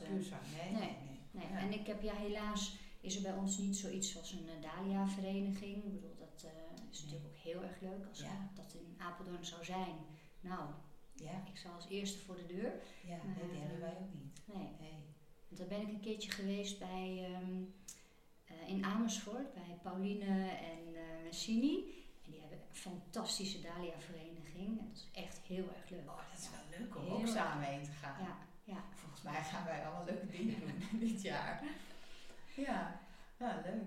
puur. 0.08 0.10
Nee, 0.10 0.72
Nee. 0.72 0.96
nee, 1.32 1.48
Ja. 1.52 1.58
en 1.60 1.72
ik 1.74 1.88
heb 1.88 2.02
ja 2.02 2.14
helaas 2.14 2.78
is 3.02 3.16
er 3.16 3.22
bij 3.22 3.34
ons 3.34 3.58
niet 3.58 3.78
zoiets 3.78 4.18
als 4.18 4.32
een 4.32 4.50
Dahlia-vereniging. 4.62 5.84
Ik 5.84 5.94
bedoel, 5.94 6.16
dat 6.20 6.46
is 6.92 7.04
natuurlijk 7.04 7.30
ook 7.30 7.38
heel 7.38 7.64
erg 7.64 7.80
leuk 7.82 8.06
als 8.10 8.20
Ja. 8.20 8.50
dat 8.54 8.74
in 8.74 8.96
Apeldoorn 8.98 9.46
zou 9.46 9.66
zijn. 9.66 9.96
Nou, 10.40 10.70
Ja, 11.14 11.32
ik 11.52 11.58
zal 11.58 11.72
als 11.74 11.88
eerste 11.88 12.20
voor 12.20 12.36
de 12.36 12.46
deur. 12.46 12.74
ja 13.06 13.16
Maar, 13.16 13.36
hebben 13.60 13.80
wij 13.80 13.98
ook 14.02 14.14
niet. 14.14 14.42
Nee, 14.46 14.70
Nee. 14.80 15.16
Daar 15.50 15.68
ben 15.68 15.82
ik 15.82 15.88
een 15.88 16.00
keertje 16.00 16.32
geweest 16.32 16.80
bij, 16.80 17.30
ehm, 17.34 17.64
eh, 18.46 18.70
in 18.70 18.86
Amersfoort 18.86 19.54
bij 19.54 19.78
Pauline 19.82 20.50
en 20.50 20.96
Sini. 21.30 21.76
En 22.26 22.32
die 22.32 22.40
hebben 22.40 22.58
een 22.58 22.76
fantastische 22.76 23.62
Dahlia-vereniging. 23.62 24.80
En 24.80 24.88
dat 24.88 24.96
is 24.98 25.08
echt 25.14 25.40
heel 25.48 25.68
erg 25.76 25.90
leuk. 25.90 26.10
Oh, 26.10 26.18
dat 26.32 26.40
is 26.40 26.50
wel 26.50 26.80
leuk 26.80 26.96
om 26.96 27.04
Heel 27.04 27.14
ook 27.14 27.28
samen 27.28 27.64
heen 27.64 27.84
te 27.84 27.92
gaan. 27.92 28.24
Ja, 28.24 28.38
ja. 28.64 28.84
Volgens 28.96 29.22
mij 29.22 29.44
gaan 29.44 29.66
wij 29.66 29.86
allemaal 29.86 30.06
leuke 30.06 30.28
dingen 30.28 30.60
doen 30.60 31.00
dit 31.08 31.22
jaar. 31.22 31.64
Ja, 32.56 33.00
ja, 33.38 33.62
leuk. 33.66 33.84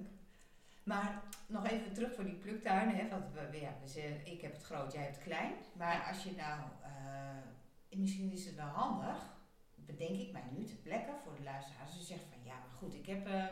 Maar 0.83 1.23
nog 1.46 1.66
even 1.66 1.92
terug 1.92 2.14
voor 2.14 2.25
die 2.25 2.35
pluktuinen. 2.35 2.96
Hè, 2.96 3.09
want 3.09 3.25
we, 3.33 3.59
ja, 3.61 3.75
we 3.83 3.88
zeggen, 3.88 4.27
ik 4.27 4.40
heb 4.40 4.53
het 4.53 4.62
groot, 4.62 4.92
jij 4.92 5.03
hebt 5.03 5.16
het 5.16 5.25
klein. 5.25 5.53
Maar 5.73 6.07
als 6.09 6.23
je 6.23 6.33
nou, 6.37 6.61
eh, 6.83 7.99
misschien 7.99 8.33
is 8.33 8.46
het 8.46 8.55
wel 8.55 8.66
handig, 8.66 9.16
bedenk 9.87 10.19
ik 10.19 10.33
mij 10.33 10.45
nu 10.51 10.64
te 10.64 10.77
plekken 10.77 11.14
voor 11.25 11.35
de 11.37 11.43
luisteraars. 11.43 11.95
Je 11.95 12.03
zegt 12.03 12.25
van 12.31 12.38
ja, 12.45 12.55
maar 12.55 12.77
goed, 12.79 12.95
ik 12.95 13.07
heb, 13.07 13.27
eh, 13.27 13.45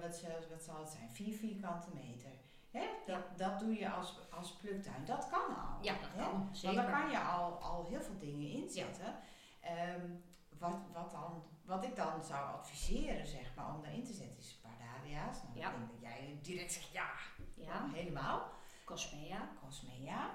wat, 0.00 0.22
wat 0.50 0.62
zal 0.62 0.78
het 0.78 0.88
zijn, 0.90 1.10
vier 1.10 1.34
vierkante 1.34 1.88
meter. 1.94 2.30
Hè? 2.70 2.86
Dat, 3.06 3.38
dat 3.38 3.58
doe 3.58 3.74
je 3.74 3.90
als, 3.90 4.18
als 4.30 4.52
pluktuin. 4.52 5.04
Dat 5.04 5.28
kan 5.30 5.56
al. 5.56 5.82
Ja, 5.82 5.92
dat 5.92 6.08
hè? 6.14 6.22
kan. 6.22 6.32
Want 6.32 6.58
Zeker. 6.58 6.82
daar 6.82 7.00
kan 7.00 7.10
je 7.10 7.18
al, 7.20 7.52
al 7.52 7.86
heel 7.86 8.02
veel 8.02 8.18
dingen 8.18 8.48
inzetten. 8.50 9.14
Ehm, 9.60 10.10
wat, 10.58 10.78
wat, 10.92 11.10
dan, 11.10 11.42
wat 11.64 11.84
ik 11.84 11.96
dan 11.96 12.24
zou 12.24 12.46
adviseren, 12.58 13.26
zeg 13.26 13.54
maar, 13.54 13.74
om 13.74 13.82
daarin 13.82 14.04
te 14.04 14.12
zetten, 14.12 14.38
is 14.38 14.50
een 14.52 14.60
paar 14.70 14.78
dahlia's. 14.78 15.42
Nou, 15.42 15.58
Ja. 15.58 15.70
Ik 15.70 15.76
denk 15.78 15.90
dat 15.90 16.00
jij 16.00 16.38
direct 16.42 16.72
zegt, 16.72 16.92
ja, 16.92 17.10
Ja, 17.54 17.88
helemaal. 17.92 18.50
Cosmea, 18.84 19.48
Cosmea 19.64 20.34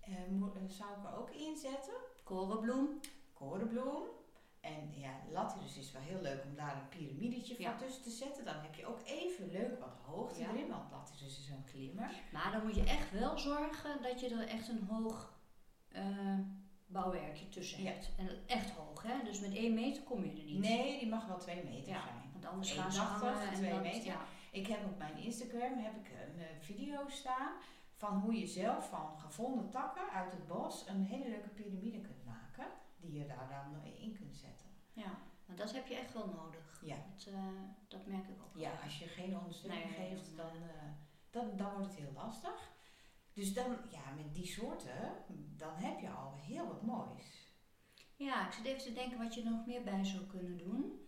eh, 0.00 0.12
zou 0.66 0.90
ik 0.98 1.04
er 1.06 1.16
ook 1.18 1.30
inzetten. 1.30 1.94
korenbloem. 2.24 3.00
Korenbloem. 3.32 4.02
En 4.62 4.92
ja, 5.00 5.10
latyrus 5.30 5.76
is 5.76 5.92
wel 5.92 6.02
heel 6.02 6.20
leuk 6.20 6.44
om 6.44 6.54
daar 6.54 6.76
een 6.76 6.88
piramidetje 6.88 7.54
van 7.54 7.64
Ja. 7.64 7.76
tussen 7.76 8.02
te 8.02 8.10
zetten. 8.10 8.44
Dan 8.44 8.54
heb 8.54 8.74
je 8.74 8.86
ook 8.86 9.00
even 9.04 9.50
leuk 9.50 9.80
wat 9.80 9.94
hoogte 10.04 10.40
Ja. 10.40 10.48
erin, 10.50 10.68
want 10.68 10.90
latyrus 10.90 11.38
is 11.38 11.48
een 11.48 11.64
klimmer. 11.64 12.10
Maar 12.32 12.52
dan 12.52 12.62
moet 12.62 12.74
je 12.74 12.84
echt 12.84 13.10
wel 13.10 13.38
zorgen 13.38 14.02
dat 14.02 14.20
je 14.20 14.28
er 14.28 14.48
echt 14.48 14.68
een 14.68 14.84
hoog 14.88 15.40
eh, 15.88 16.38
bouwwerkje 16.86 17.48
tussen 17.48 17.82
Ja. 17.82 17.90
hebt. 17.90 18.10
En 18.18 18.28
echt 18.46 18.70
hoog, 18.70 19.02
hè? 19.02 19.24
Dus 19.24 19.40
met 19.40 19.54
één 19.54 19.74
meter 19.74 20.02
kom 20.02 20.24
je 20.24 20.30
er 20.30 20.44
niet. 20.44 20.58
Nee, 20.60 20.98
die 20.98 21.08
mag 21.08 21.26
wel 21.26 21.38
twee 21.38 21.64
meter 21.64 21.84
zijn. 21.92 22.30
want 22.32 22.44
anders 22.46 22.72
gaan 22.72 22.92
ze 22.92 22.98
1,80, 23.00 23.04
hangen 23.38 23.48
en 23.48 23.54
2 23.54 23.70
dat, 23.70 23.82
meter. 23.82 24.16
Ik 24.50 24.66
heb 24.66 24.84
op 24.84 24.98
mijn 24.98 25.16
Instagram 25.16 25.78
heb 25.78 25.94
ik 25.96 26.10
een 26.10 26.40
eh, 26.40 26.46
video 26.60 27.08
staan 27.08 27.52
van 27.94 28.18
hoe 28.20 28.38
je 28.38 28.46
zelf 28.46 28.88
van 28.88 29.18
gevonden 29.18 29.70
takken 29.70 30.10
uit 30.10 30.32
het 30.32 30.46
bos 30.46 30.84
een 30.88 31.02
hele 31.04 31.28
leuke 31.28 31.48
piramide 31.48 32.00
kunt 32.00 32.24
maken. 32.24 32.66
Die 32.96 33.18
je 33.18 33.26
daar 33.26 33.48
dan 33.48 33.84
in 34.00 34.12
kunt 34.12 34.36
zetten. 34.36 34.51
Ja, 34.92 35.18
maar 35.46 35.56
dat 35.56 35.72
heb 35.72 35.86
je 35.86 35.94
echt 35.94 36.12
wel 36.12 36.26
nodig. 36.26 36.80
Ja, 36.84 36.96
Dat, 37.14 37.26
eh, 37.26 37.46
dat 37.88 38.06
merk 38.06 38.28
ik 38.28 38.42
ook. 38.42 38.56
ja 38.56 38.70
wel. 38.72 38.80
als 38.82 38.98
je 38.98 39.06
geen 39.06 39.38
ondersteuning 39.38 39.96
Nee, 39.96 40.08
geeft, 40.08 40.36
dan, 40.36 40.46
dan, 40.52 40.62
eh, 40.62 40.90
dan, 41.30 41.56
dan 41.56 41.70
wordt 41.72 41.86
het 41.86 41.96
heel 41.96 42.12
lastig. 42.12 42.70
Dus 43.32 43.54
dan, 43.54 43.76
ja, 43.90 44.10
met 44.16 44.34
die 44.34 44.46
soorten, 44.46 45.12
dan 45.56 45.74
heb 45.74 46.00
je 46.00 46.10
al 46.10 46.36
heel 46.36 46.66
wat 46.66 46.82
moois. 46.82 47.50
Ja, 48.16 48.46
ik 48.46 48.52
zit 48.52 48.64
even 48.64 48.82
te 48.82 48.92
denken 48.92 49.18
wat 49.18 49.34
je 49.34 49.42
nog 49.44 49.66
meer 49.66 49.82
bij 49.82 50.04
zou 50.04 50.24
kunnen 50.26 50.56
doen. 50.58 51.06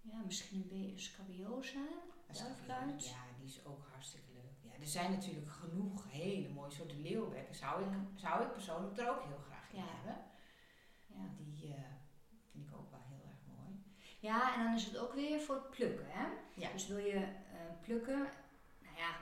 Ja, 0.00 0.22
misschien 0.24 0.68
een 0.72 0.98
scabiosa. 0.98 1.86
Duifluit? 2.32 3.06
Ja, 3.08 3.22
die 3.38 3.46
is 3.46 3.64
ook 3.64 3.86
hartstikke 3.90 4.32
leuk. 4.32 4.72
Ja, 4.72 4.80
er 4.80 4.86
zijn 4.86 5.10
natuurlijk 5.10 5.50
genoeg 5.50 6.10
hele 6.10 6.48
mooie 6.48 6.70
soorten 6.70 7.00
leeuwbekken. 7.00 7.54
Zou 7.54 7.82
ik, 7.84 7.90
Ja. 7.90 8.06
zou 8.14 8.42
ik 8.44 8.52
persoonlijk 8.52 8.98
er 8.98 9.10
ook 9.10 9.22
heel 9.24 9.38
graag 9.38 9.70
in 9.72 9.78
Ja. 9.78 9.84
hebben. 9.86 10.24
Ja. 11.06 11.28
Die 11.36 11.74
eh, 11.74 11.80
vind 12.50 12.68
ik 12.68 12.74
ook 12.76 12.90
wel. 12.90 13.00
Ja, 14.20 14.54
en 14.54 14.64
dan 14.64 14.74
is 14.74 14.84
het 14.84 14.98
ook 14.98 15.14
weer 15.14 15.40
voor 15.40 15.54
het 15.54 15.70
plukken. 15.70 16.06
Hè? 16.08 16.26
Ja. 16.54 16.72
Dus 16.72 16.86
wil 16.86 16.98
je 16.98 17.14
eh, 17.14 17.60
plukken, 17.80 18.18
nou 18.82 18.96
ja, 18.96 19.16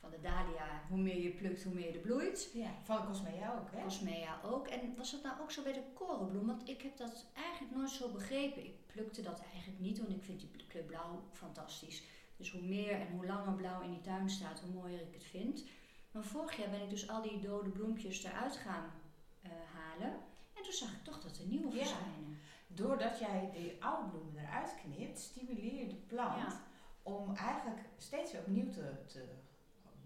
van 0.00 0.10
de 0.10 0.20
dahlia, 0.20 0.82
hoe 0.88 0.98
meer 0.98 1.22
je 1.22 1.30
plukt, 1.30 1.62
hoe 1.62 1.74
meer 1.74 1.94
er 1.94 2.00
bloeit. 2.00 2.50
Ja, 2.54 2.70
van 2.82 3.06
Cosmea 3.06 3.58
ook, 3.58 3.70
hè? 3.70 3.82
Cosmea 3.82 4.40
ook. 4.44 4.66
En 4.66 4.94
was 4.96 5.10
dat 5.10 5.22
nou 5.22 5.40
ook 5.40 5.50
zo 5.50 5.62
bij 5.62 5.72
de 5.72 5.82
korenbloem? 5.94 6.46
Want 6.46 6.68
ik 6.68 6.82
heb 6.82 6.96
dat 6.96 7.26
eigenlijk 7.34 7.74
nooit 7.76 7.90
zo 7.90 8.08
begrepen. 8.08 8.64
Ik 8.64 8.86
plukte 8.86 9.22
dat 9.22 9.42
eigenlijk 9.52 9.80
niet, 9.80 9.98
want 9.98 10.10
ik 10.10 10.22
vind 10.22 10.40
die 10.40 10.66
kleur 10.66 10.84
blauw 10.84 11.22
fantastisch. 11.32 12.02
Dus 12.36 12.50
hoe 12.50 12.62
meer 12.62 12.92
en 12.92 13.10
hoe 13.10 13.26
langer 13.26 13.54
blauw 13.54 13.80
in 13.82 13.90
die 13.90 14.00
tuin 14.00 14.30
staat, 14.30 14.60
hoe 14.60 14.72
mooier 14.72 15.00
ik 15.00 15.12
het 15.14 15.24
vind. 15.24 15.64
Maar 16.10 16.24
vorig 16.24 16.56
jaar 16.56 16.70
ben 16.70 16.82
ik 16.82 16.90
dus 16.90 17.08
al 17.08 17.22
die 17.22 17.40
dode 17.40 17.70
bloempjes 17.70 18.24
eruit 18.24 18.56
gaan 18.56 18.92
eh, 19.42 19.50
halen. 19.74 20.12
En 20.54 20.62
toen 20.62 20.72
zag 20.72 20.92
ik 20.92 21.04
toch 21.04 21.20
dat 21.20 21.38
er 21.38 21.46
nieuwe 21.46 21.74
Ja. 21.74 21.86
Doordat 22.74 23.18
jij 23.18 23.50
de 23.52 23.76
oude 23.80 24.08
bloemen 24.08 24.42
eruit 24.42 24.74
knipt, 24.74 25.18
stimuleer 25.20 25.74
je 25.78 25.86
de 25.86 25.94
plant 26.06 26.36
Ja. 26.52 26.60
om 27.02 27.36
eigenlijk 27.36 27.80
steeds 27.96 28.32
weer 28.32 28.40
opnieuw 28.40 28.70
te, 28.70 29.04
te 29.06 29.24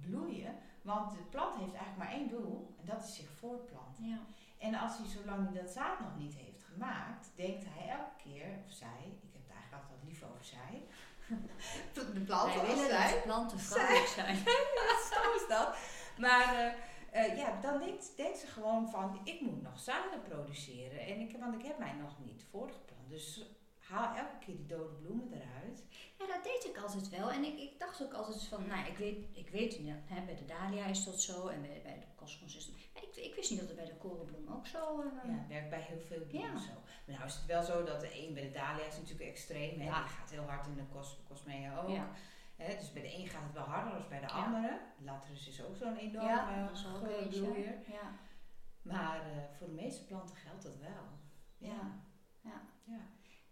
bloeien. 0.01 0.55
Want 0.83 1.11
de 1.11 1.23
plant 1.31 1.57
heeft 1.57 1.75
eigenlijk 1.75 1.97
maar 1.99 2.13
één 2.13 2.29
doel 2.29 2.75
en 2.81 2.87
dat 2.87 3.03
is 3.05 3.15
zich 3.17 3.31
voortplanten. 3.31 4.05
Ja. 4.09 4.19
En 4.59 4.75
als 4.75 4.99
hij 4.99 5.07
zolang 5.07 5.49
hij 5.53 5.63
dat 5.63 5.71
zaad 5.73 6.01
nog 6.01 6.17
niet 6.17 6.35
heeft 6.35 6.63
gemaakt, 6.73 7.31
denkt 7.35 7.65
hij 7.69 7.89
elke 7.89 8.11
keer, 8.23 8.47
of 8.67 8.73
zij, 8.73 8.99
ik 9.23 9.33
heb 9.33 9.43
het 9.43 9.53
eigenlijk 9.57 9.83
altijd 9.83 10.03
lief 10.05 10.23
over 10.23 10.45
zij. 10.45 10.85
De 12.15 12.21
plant 12.21 12.53
Wij 12.55 12.59
als 12.61 12.69
willen 12.69 12.91
zij. 12.91 13.21
planten 13.23 13.59
vrouwelijk 13.59 14.07
zijn. 14.07 14.37
Zo 15.13 15.33
is 15.35 15.45
dat. 15.49 15.77
Maar 16.19 16.55
eh, 16.55 16.73
eh, 17.17 17.37
ja, 17.37 17.61
dan 17.61 17.79
denkt, 17.79 18.17
denkt 18.17 18.39
ze 18.39 18.47
gewoon 18.47 18.91
van, 18.91 19.21
ik 19.25 19.41
moet 19.41 19.63
nog 19.63 19.79
zaden 19.81 20.23
produceren. 20.23 21.01
En 21.01 21.21
ik, 21.21 21.37
want 21.39 21.55
ik 21.55 21.67
heb 21.67 21.79
mij 21.79 21.93
nog 21.93 22.15
niet 22.25 22.45
voortgeplant. 22.51 23.09
Dus 23.09 23.51
haal 23.79 24.17
elke 24.17 24.39
keer 24.45 24.57
die 24.57 24.67
dode 24.67 24.93
bloemen 24.95 25.33
eruit. 25.33 25.85
Ja, 26.19 26.27
dat 26.27 26.45
deed 26.45 26.65
ik 26.65 26.83
altijd 26.83 27.09
wel. 27.09 27.31
En 27.31 27.45
ik, 27.45 27.59
ik 27.59 27.79
dacht 27.79 28.03
ook 28.03 28.13
altijd 28.15 28.43
van, 28.43 28.67
nou, 28.67 28.87
ik 28.87 28.97
weet, 28.99 29.25
ik 29.33 29.49
weet 29.49 29.73
het 29.73 29.83
niet, 29.83 29.95
hè, 30.05 30.25
bij 30.25 30.35
de 30.37 30.45
dahlia 30.45 30.87
is 30.87 31.05
dat 31.05 31.21
zo 31.21 31.47
en 31.47 31.61
bij, 31.61 31.81
bij 31.83 31.99
de 31.99 32.07
cosmos 32.17 32.57
is 32.57 32.67
dat. 32.67 33.03
Ik, 33.03 33.17
ik 33.25 33.35
wist 33.35 33.51
niet 33.51 33.59
dat 33.59 33.69
het 33.69 33.77
bij 33.77 33.87
de 33.87 33.95
korenbloem 33.97 34.49
ook 34.57 34.67
zo. 34.67 35.01
eh, 35.01 35.31
Ja, 35.31 35.45
werkt 35.49 35.71
bij 35.71 35.81
heel 35.81 36.01
veel 36.01 36.21
bloemen 36.27 36.51
Ja. 36.53 36.59
zo. 36.59 36.73
Maar 37.07 37.15
nou 37.17 37.25
is 37.27 37.35
het 37.35 37.47
wel 37.47 37.63
zo 37.63 37.85
dat 37.85 38.01
de 38.01 38.27
een 38.27 38.35
bij 38.35 38.43
de 38.43 38.51
dahlia 38.51 38.85
is 38.87 38.97
natuurlijk 38.97 39.31
extreem. 39.31 39.79
Hè? 39.81 39.85
Ja. 39.87 40.01
Die 40.03 40.09
gaat 40.13 40.31
heel 40.31 40.43
hard 40.49 40.67
in 40.67 40.75
de 40.75 40.89
cos, 40.93 41.19
cosmea 41.29 41.81
ook. 41.81 41.89
Ja. 41.89 42.11
Hè? 42.57 42.77
Dus 42.77 42.93
bij 42.93 43.03
de 43.03 43.19
een 43.19 43.27
gaat 43.27 43.43
het 43.43 43.53
wel 43.53 43.63
harder 43.65 43.93
dan 43.93 44.09
bij 44.09 44.21
de 44.21 44.27
Ja. 44.27 44.45
andere. 44.45 44.81
Laterus 44.99 45.49
is 45.49 45.63
ook 45.65 45.77
zo'n 45.77 45.97
enorme 45.97 46.29
Ja. 46.29 46.69
Ja. 47.87 48.19
Maar 48.83 49.21
eh, 49.21 49.57
voor 49.59 49.67
de 49.67 49.73
meeste 49.73 50.05
planten 50.05 50.37
geldt 50.37 50.63
dat 50.63 50.77
wel. 50.79 51.05
Ja. 51.59 52.01
Ja. 52.41 52.63
ja. 52.85 52.99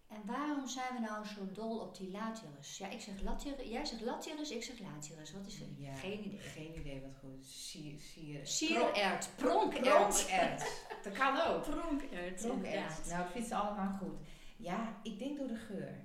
En 0.09 0.23
waarom 0.27 0.67
zijn 0.67 0.95
we 0.95 1.01
nou 1.01 1.27
zo 1.27 1.53
dol 1.53 1.79
op 1.79 1.97
die 1.97 2.11
latirus? 2.11 2.79
Ja, 2.79 2.89
ik 2.89 3.01
zeg 3.01 3.23
latirus, 3.23 3.69
jij 3.69 3.85
zegt 3.85 4.01
latirus, 4.01 4.51
ik 4.51 4.63
zeg 4.65 4.79
latirus. 4.79 5.33
Wat 5.33 5.47
is 5.47 5.59
het? 5.59 5.69
Ja, 5.77 5.95
Geen 5.95 6.25
idee. 6.25 6.39
Geen 6.39 6.79
idee 6.79 7.01
wat 7.01 7.17
goed 7.21 7.41
is. 7.41 7.71
Sier, 7.71 7.99
sier, 7.99 8.47
Sierert, 8.47 9.31
pronkert. 9.37 9.83
Pronkert. 9.83 10.83
Dat 11.03 11.13
kan 11.13 11.41
ook. 11.41 11.63
Pronkert, 11.63 12.11
Pronkert. 12.11 12.43
inderdaad. 12.43 13.07
Nou, 13.09 13.25
ik 13.25 13.31
vind 13.31 13.47
ze 13.47 13.55
allemaal 13.55 13.97
goed. 13.99 14.27
Ja, 14.57 14.97
ik 15.03 15.19
denk 15.19 15.39
door 15.39 15.49
de 15.49 15.57
geur. 15.57 16.05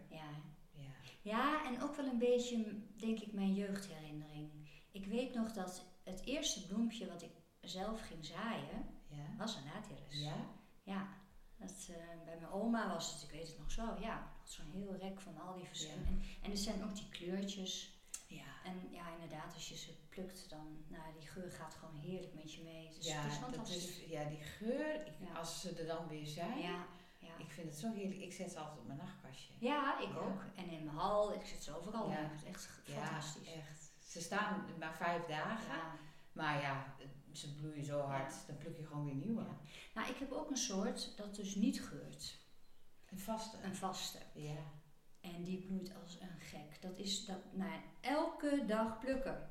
Ja. 1.21 1.65
En 1.65 1.81
ook 1.81 1.95
wel 1.95 2.05
een 2.05 2.17
beetje, 2.17 2.81
denk 2.95 3.19
ik, 3.19 3.31
mijn 3.33 3.53
jeugdherinnering. 3.53 4.49
Ik 4.91 5.05
weet 5.05 5.33
nog 5.33 5.51
dat 5.51 5.83
het 6.03 6.21
eerste 6.25 6.67
bloempje 6.67 7.07
wat 7.07 7.21
ik 7.21 7.31
zelf 7.61 8.01
ging 8.01 8.25
zaaien, 8.25 8.85
Ja. 9.07 9.35
was 9.37 9.55
een 9.55 9.63
latirus. 9.73 10.21
Ja? 10.21 10.35
Ja, 10.83 11.07
dat, 11.57 11.87
eh, 11.89 11.95
bij 12.25 12.37
mijn 12.39 12.51
oma 12.51 12.87
was 12.93 13.13
het, 13.13 13.23
ik 13.23 13.29
weet 13.29 13.47
het 13.47 13.57
nog 13.59 13.71
zo, 13.71 13.95
ja, 13.99 14.31
zo'n 14.43 14.71
heel 14.71 14.95
rek 14.95 15.21
van 15.21 15.37
al 15.41 15.53
die 15.55 15.65
verschillende. 15.67 16.09
En, 16.09 16.21
en 16.41 16.51
er 16.51 16.57
zijn 16.57 16.83
ook 16.83 16.95
die 16.95 17.09
kleurtjes. 17.09 17.97
Ja. 18.27 18.63
En 18.65 18.87
ja, 18.91 19.13
inderdaad, 19.13 19.53
als 19.53 19.69
je 19.69 19.75
ze 19.77 19.93
plukt, 20.09 20.49
dan, 20.49 20.83
nou, 20.87 21.13
die 21.19 21.27
geur 21.27 21.51
gaat 21.51 21.73
gewoon 21.73 21.95
heerlijk 21.95 22.33
met 22.33 22.53
je 22.53 22.61
mee. 22.63 22.87
Is, 22.99 23.07
ja, 23.07 23.21
het 23.21 23.31
is 23.31 23.39
dat 23.39 23.49
fantastisch. 23.49 23.99
is, 24.01 24.09
ja, 24.09 24.23
die 24.29 24.37
geur, 24.43 25.07
ik, 25.07 25.13
Ja. 25.19 25.33
als 25.33 25.61
ze 25.61 25.69
er 25.75 25.87
dan 25.87 26.07
weer 26.07 26.25
zijn, 26.27 26.59
ja, 26.59 26.85
ja. 27.19 27.37
ik 27.37 27.51
vind 27.51 27.67
het 27.69 27.79
zo 27.79 27.93
heerlijk. 27.93 28.21
Ik 28.21 28.33
zet 28.33 28.51
ze 28.51 28.59
altijd 28.59 28.79
op 28.79 28.85
mijn 28.87 28.97
nachtkastje. 28.99 29.53
ja, 29.59 29.99
ik 29.99 30.07
Ja. 30.09 30.15
ook. 30.15 30.41
En 30.55 30.69
in 30.69 30.83
mijn 30.83 30.97
hal, 30.97 31.33
ik 31.33 31.45
zit 31.45 31.63
ze 31.63 31.77
overal. 31.77 32.09
Ja. 32.09 32.19
Ja. 32.19 32.27
Het 32.29 32.41
is 32.41 32.47
echt 32.47 32.69
Ja, 32.85 32.93
fantastisch. 33.05 33.53
echt. 33.53 33.91
Ze 33.99 34.21
staan 34.21 34.65
maar 34.79 34.95
vijf 34.95 35.25
dagen, 35.25 35.81
maar 36.31 36.61
ja, 36.61 36.95
ze 37.31 37.55
bloeien 37.55 37.83
zo 37.83 37.99
hard, 38.01 38.33
dan 38.47 38.57
pluk 38.57 38.77
je 38.77 38.85
gewoon 38.85 39.05
weer 39.05 39.15
nieuwe. 39.15 39.45
Nou, 39.93 40.09
ik 40.09 40.17
heb 40.17 40.31
ook 40.31 40.49
een 40.49 40.57
soort 40.57 41.17
dat 41.17 41.35
dus 41.35 41.55
niet 41.55 41.81
geurt. 41.83 42.37
Een 43.05 43.19
vaste. 43.19 43.57
Een 43.63 43.75
vaste. 43.75 44.17
Ja. 44.33 44.55
En 45.21 45.43
die 45.43 45.57
bloeit 45.67 45.93
als 46.01 46.19
een 46.19 46.39
gek. 46.39 46.81
Dat 46.81 46.97
is 46.97 47.25
dat, 47.25 47.53
nou, 47.53 47.71
ja, 47.71 47.79
elke 48.01 48.63
dag 48.67 48.99
plukken. 48.99 49.49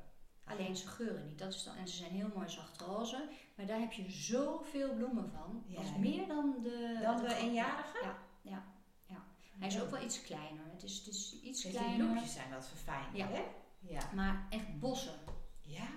Alleen 0.49 0.75
ze 0.75 0.87
geuren 0.87 1.25
niet. 1.25 1.39
Dat 1.39 1.53
is 1.53 1.63
dan, 1.63 1.75
en 1.75 1.87
ze 1.87 1.95
zijn 1.95 2.11
heel 2.11 2.29
mooi 2.35 2.49
zacht 2.49 2.81
roze. 2.81 3.29
Maar 3.55 3.65
daar 3.65 3.79
heb 3.79 3.91
je 3.91 4.11
zoveel 4.11 4.93
bloemen 4.93 5.31
van. 5.31 5.63
Ja. 5.67 5.75
Dat 5.75 5.83
is 5.85 5.95
meer 5.97 6.27
dan 6.27 6.55
de... 6.63 6.99
Dan 7.01 7.21
de 7.21 7.35
eenjarige? 7.35 7.97
Ja, 8.03 8.17
ja, 8.41 8.63
ja. 9.05 9.23
Hij 9.59 9.67
is 9.67 9.81
ook 9.81 9.89
wel 9.89 10.03
iets 10.03 10.21
kleiner. 10.21 10.65
Het 10.71 10.83
is, 10.83 10.97
het 10.97 11.07
is 11.07 11.39
iets 11.43 11.61
Dus 11.61 11.71
die 11.71 11.79
kleiner. 11.79 12.05
bloempjes 12.07 12.33
zijn 12.33 12.49
wat 12.51 12.67
verfijnd, 12.67 13.15
Ja. 13.17 13.27
hè? 13.27 13.43
Ja. 13.79 14.11
Maar 14.15 14.47
echt 14.49 14.79
bossen. 14.79 15.19
Ja. 15.61 15.87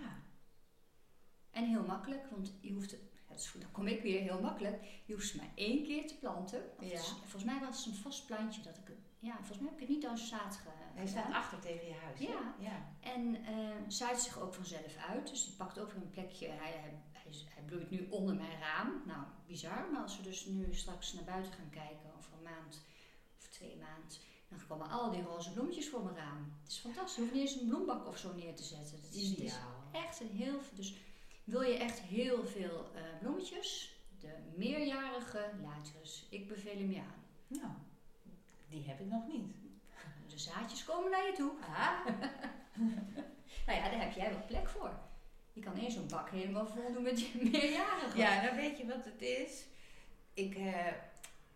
En 1.50 1.64
heel 1.64 1.84
makkelijk. 1.86 2.30
Want 2.30 2.52
je 2.60 2.72
hoeft... 2.72 2.90
het- 2.90 3.00
is- 3.34 3.52
Dan 3.58 3.70
kom 3.70 3.86
ik 3.86 4.02
weer 4.02 4.20
heel 4.20 4.40
makkelijk. 4.40 4.84
Je 5.04 5.12
hoeft 5.14 5.28
ze 5.28 5.36
maar 5.36 5.50
één 5.54 5.84
keer 5.84 6.06
te 6.06 6.14
planten. 6.18 6.62
Is- 6.80 6.90
Ja. 6.90 6.98
volgens 7.00 7.44
mij 7.44 7.60
was 7.60 7.84
het 7.84 7.94
een 7.94 8.00
vast 8.00 8.26
plantje. 8.26 8.62
Dat 8.62 8.76
ik, 8.76 8.86
het- 8.86 9.11
ja, 9.22 9.36
volgens 9.36 9.58
mij 9.58 9.68
heb 9.68 9.80
ik 9.80 9.86
het 9.86 9.96
niet 9.96 10.06
als 10.06 10.28
zaad 10.28 10.56
ge, 10.56 10.68
Hij 10.94 11.06
staat 11.06 11.32
achter 11.32 11.58
tegen 11.58 11.86
je 11.86 11.94
huis? 11.94 12.18
Ja. 12.18 12.54
Ja. 12.58 12.94
En 13.00 13.44
eh 13.44 13.76
zaait 13.88 14.20
zich 14.20 14.40
ook 14.40 14.54
vanzelf 14.54 14.96
uit. 14.96 15.28
Dus 15.28 15.44
die 15.44 15.54
pakt 15.54 15.78
ook 15.78 15.92
weer 15.92 16.02
een 16.02 16.10
plekje. 16.10 16.48
Hij, 16.48 16.72
hij, 16.72 16.94
hij, 17.54 17.62
bloeit 17.66 17.90
nu 17.90 18.06
onder 18.10 18.34
mijn 18.34 18.60
raam. 18.60 19.02
Nou, 19.06 19.22
bizar. 19.46 19.88
Maar 19.92 20.02
als 20.02 20.16
we 20.16 20.22
dus 20.22 20.46
nu 20.46 20.74
straks 20.74 21.12
naar 21.12 21.24
buiten 21.24 21.52
gaan 21.52 21.70
kijken, 21.70 22.14
over 22.16 22.32
een 22.32 22.42
maand 22.42 22.84
of 23.38 23.46
twee 23.48 23.76
maanden, 23.76 24.18
dan 24.48 24.66
komen 24.68 24.90
al 24.90 25.10
die 25.10 25.22
roze 25.22 25.52
bloemetjes 25.52 25.88
voor 25.88 26.02
mijn 26.02 26.16
raam. 26.16 26.56
Het 26.62 26.72
is 26.72 26.78
fantastisch. 26.78 27.14
Je 27.14 27.20
hoeft 27.20 27.32
niet 27.34 27.42
eens 27.42 27.60
een 27.60 27.68
bloembak 27.68 28.06
of 28.06 28.18
zo 28.18 28.34
neer 28.34 28.54
te 28.54 28.62
zetten. 28.62 28.96
Het 28.96 29.14
is, 29.14 29.28
het 29.28 29.38
is 29.38 29.52
Ideaal. 29.54 29.82
echt 29.92 30.20
een 30.20 30.36
heel. 30.36 30.60
Dus 30.74 30.96
wil 31.44 31.62
je 31.62 31.76
echt 31.76 32.00
heel 32.00 32.46
veel 32.46 32.90
eh, 32.94 33.02
bloemetjes? 33.20 33.96
De 34.18 34.34
meerjarige 34.56 35.50
latus. 35.62 36.26
Ik 36.30 36.48
beveel 36.48 36.78
hem 36.78 36.90
je 36.90 37.00
aan. 37.00 37.24
Nou, 37.48 37.72
die 38.72 38.84
heb 38.88 39.00
ik 39.00 39.06
nog 39.06 39.26
niet. 39.26 39.46
De 40.32 40.38
zaadjes 40.38 40.84
komen 40.84 41.10
naar 41.10 41.26
je 41.26 41.32
toe. 41.32 41.52
Ah. 41.60 42.06
Nou 43.66 43.78
ja, 43.78 43.90
daar 43.90 44.00
heb 44.00 44.12
jij 44.12 44.30
wel 44.30 44.44
plek 44.46 44.68
voor. 44.68 44.90
Je 45.52 45.60
kan 45.60 45.74
eerst 45.76 45.96
zo'n 45.96 46.08
bak 46.08 46.30
helemaal 46.30 46.66
vol 46.66 46.92
doen 46.92 47.02
met 47.02 47.20
je 47.20 47.30
meerjarigen. 47.52 48.16
Ja, 48.18 48.42
nou 48.42 48.56
weet 48.56 48.78
je 48.78 48.86
wat 48.86 49.04
het 49.04 49.20
is? 49.22 49.64
Ik, 50.34 50.54
eh, 50.54 50.86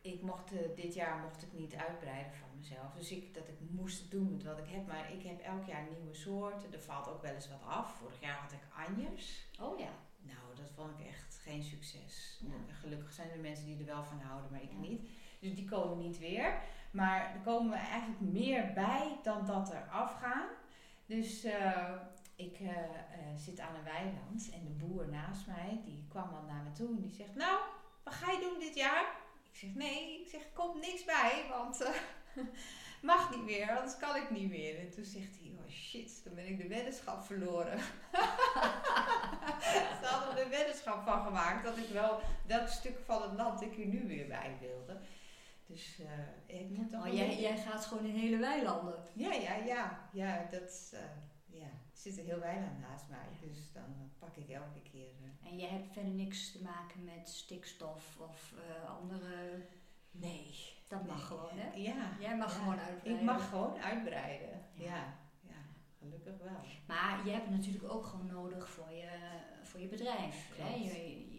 ik 0.00 0.22
mocht, 0.22 0.52
eh, 0.52 0.59
dit 0.76 0.94
jaar 0.94 1.16
mocht 1.18 1.42
ik 1.42 1.52
niet 1.52 1.74
uitbreiden 1.74 2.33
van 2.33 2.48
mezelf. 2.57 2.92
Dus 2.96 3.11
ik, 3.11 3.35
dat 3.35 3.48
ik 3.48 3.55
moest 3.70 4.11
doen 4.11 4.31
met 4.31 4.44
wat 4.44 4.59
ik 4.59 4.68
heb. 4.68 4.87
Maar 4.87 5.12
ik 5.12 5.22
heb 5.22 5.40
elk 5.40 5.64
jaar 5.66 5.87
nieuwe 5.90 6.14
soorten. 6.14 6.72
Er 6.72 6.81
valt 6.83 7.09
ook 7.09 7.22
wel 7.22 7.35
eens 7.35 7.48
wat 7.48 7.62
af. 7.68 7.96
Vorig 7.98 8.20
jaar 8.20 8.37
had 8.38 8.52
ik 8.52 8.66
anjers. 8.87 9.46
Oh 9.61 9.79
ja. 9.79 9.90
Nou, 10.22 10.57
dat 10.57 10.70
vond 10.74 10.98
ik 10.98 11.07
echt 11.07 11.38
geen 11.42 11.62
succes. 11.62 12.40
Ja. 12.42 12.74
Gelukkig 12.81 13.12
zijn 13.12 13.31
er 13.31 13.38
mensen 13.38 13.64
die 13.66 13.79
er 13.79 13.85
wel 13.85 14.05
van 14.05 14.20
houden, 14.20 14.50
maar 14.50 14.62
ik 14.62 14.70
Ja. 14.72 14.79
niet. 14.79 15.09
Dus 15.40 15.55
die 15.55 15.64
komen 15.68 15.98
niet 15.98 16.18
weer. 16.18 16.59
Maar 16.96 17.32
er 17.35 17.40
komen 17.44 17.78
eigenlijk 17.78 18.20
meer 18.20 18.72
bij 18.74 19.18
dan 19.22 19.46
dat 19.46 19.72
er 19.72 19.88
afgaan. 19.90 20.46
Dus 21.06 21.44
eh, 21.44 21.92
ik 22.37 22.61
eh, 22.61 22.68
eh, 22.68 23.37
zit 23.37 23.61
aan 23.61 23.74
een 23.74 23.85
weiland 23.85 24.50
en 24.52 24.64
de 24.64 24.87
boer 24.87 25.09
naast 25.09 25.46
mij, 25.46 25.80
die 25.85 26.06
kwam 26.09 26.30
dan 26.30 26.46
naar 26.46 26.62
me 26.62 26.72
toe 26.72 26.88
en 26.88 27.00
die 27.00 27.14
zegt, 27.14 27.35
nou, 27.35 27.61
wat 28.02 28.14
ga 28.14 28.30
je 28.30 28.40
doen 28.40 28.59
dit 28.59 28.74
jaar? 28.74 29.06
Ik 29.50 29.56
zeg, 29.56 29.74
nee, 29.74 30.20
ik 30.20 30.28
zeg, 30.28 30.40
er 30.40 30.52
komt 30.54 30.80
niks 30.80 31.04
bij, 31.04 31.44
want 31.48 31.90
mag 33.12 33.30
niet 33.30 33.44
meer, 33.44 33.76
anders 33.76 33.96
kan 33.96 34.16
ik 34.16 34.30
niet 34.30 34.50
meer. 34.50 34.78
En 34.78 34.90
toen 34.90 35.04
zegt 35.04 35.38
hij, 35.40 35.52
oh 35.59 35.70
shit, 35.70 36.20
dan 36.24 36.35
ben 36.35 36.46
ik 36.46 36.59
de 36.59 36.68
weddenschap 36.68 37.24
verloren. 37.24 37.78
Ze 40.00 40.06
hadden 40.06 40.37
er 40.37 40.44
een 40.44 40.50
weddenschap 40.50 41.04
van 41.04 41.24
gemaakt 41.24 41.64
dat 41.64 41.76
ik 41.76 41.88
wel 41.88 42.20
welk 42.46 42.68
stuk 42.68 42.98
van 43.04 43.22
het 43.22 43.32
land 43.32 43.62
ik 43.62 43.78
er 43.78 43.87
nu 43.87 44.06
weer 44.06 44.26
bij 44.26 44.56
wilde. 44.61 45.00
Dus 45.66 46.00
uh, 46.00 46.59
ik 46.61 46.70
moet. 46.70 46.94
Oh, 46.94 47.14
jij, 47.14 47.40
jij 47.40 47.59
gaat 47.59 47.85
gewoon 47.85 48.05
in 48.05 48.14
hele 48.14 48.37
weilanden. 48.37 49.05
Ja, 49.12 49.33
ja, 49.33 49.55
ja. 49.55 50.09
Ja, 50.12 50.46
dat 50.50 50.90
uh, 50.94 51.00
ja. 51.46 51.66
Er 51.66 52.02
zit 52.02 52.18
een 52.18 52.24
heel 52.24 52.38
weiland 52.38 52.81
naast 52.81 53.09
mij. 53.09 53.48
Dus 53.48 53.72
dan 53.72 53.85
uh, 53.88 54.18
pak 54.18 54.37
ik 54.37 54.48
elke 54.48 54.83
keer. 54.92 55.09
En 55.44 55.59
jij 55.59 55.68
hebt 55.68 55.92
verder 55.92 56.12
niks 56.12 56.52
te 56.52 56.62
maken 56.62 57.05
met 57.05 57.29
stikstof 57.29 58.16
of 58.20 58.55
andere. 58.88 59.66
Nee. 60.11 60.74
Dat 60.88 61.07
mag 61.07 61.26
gewoon, 61.26 61.50
hè? 61.59 61.76
Ja. 61.76 62.16
Jij 62.20 62.37
mag 62.37 62.52
ja. 62.52 62.59
gewoon 62.59 62.79
uitbreiden. 62.79 63.20
Ik 63.20 63.22
mag 63.22 63.48
gewoon 63.48 63.76
uitbreiden. 63.76 64.62
Ja. 64.72 65.14
ja. 65.40 65.61
Gelukkig 65.98 66.38
wel. 66.38 66.61
Maar 66.87 67.24
je 67.24 67.31
hebt 67.31 67.46
het 67.46 67.57
natuurlijk 67.57 67.92
ook 67.92 68.07
gewoon 68.07 68.26
nodig 68.26 68.68
voor 68.68 68.90
je, 68.90 69.09
voor 69.62 69.81
je 69.81 69.88
bedrijf. 69.88 70.52
Hè? 70.57 70.74
Je, 70.74 71.36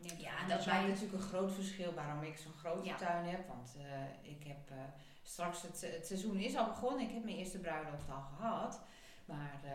ja, 0.00 0.46
dat 0.46 0.66
maakt 0.66 0.86
natuurlijk 0.86 1.14
een 1.14 1.28
groot 1.28 1.52
verschil 1.52 1.94
waarom 1.94 2.22
ik 2.22 2.38
zo'n 2.38 2.52
grote 2.52 2.88
ja. 2.88 2.96
tuin 2.96 3.24
heb. 3.24 3.48
Want 3.48 3.74
uh, 3.76 4.30
ik 4.32 4.42
heb 4.44 4.70
uh, 4.70 4.76
straks, 5.22 5.62
het, 5.62 5.80
het, 5.80 6.06
seizoen 6.06 6.36
is 6.36 6.56
al 6.56 6.66
begonnen. 6.66 7.06
Ik 7.08 7.14
heb 7.14 7.24
mijn 7.24 7.36
eerste 7.36 7.58
bruiloft 7.58 8.10
al 8.10 8.22
gehad. 8.36 8.80
Maar 9.24 9.60
uh, 9.64 9.70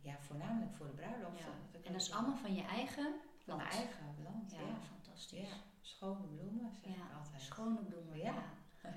ja, 0.00 0.16
voornamelijk 0.18 0.74
voor 0.74 0.86
de 0.86 0.92
bruiloft. 0.92 1.38
Ja. 1.38 1.78
En 1.82 1.92
dat 1.92 2.02
is 2.02 2.12
allemaal 2.12 2.36
van 2.36 2.54
je 2.54 2.64
eigen 2.64 3.14
Van 3.44 3.56
mijn 3.56 3.68
eigen 3.68 4.16
land, 4.24 4.50
ja. 4.50 4.58
ja. 4.58 4.78
fantastisch. 4.94 5.48
Schone 5.80 6.26
bloemen, 6.26 6.70
zeg 6.84 6.94
ik 6.94 7.14
altijd. 7.18 7.42
schone 7.42 7.80
bloemen, 7.80 8.18
ja. 8.18 8.24
ja. 8.82 8.94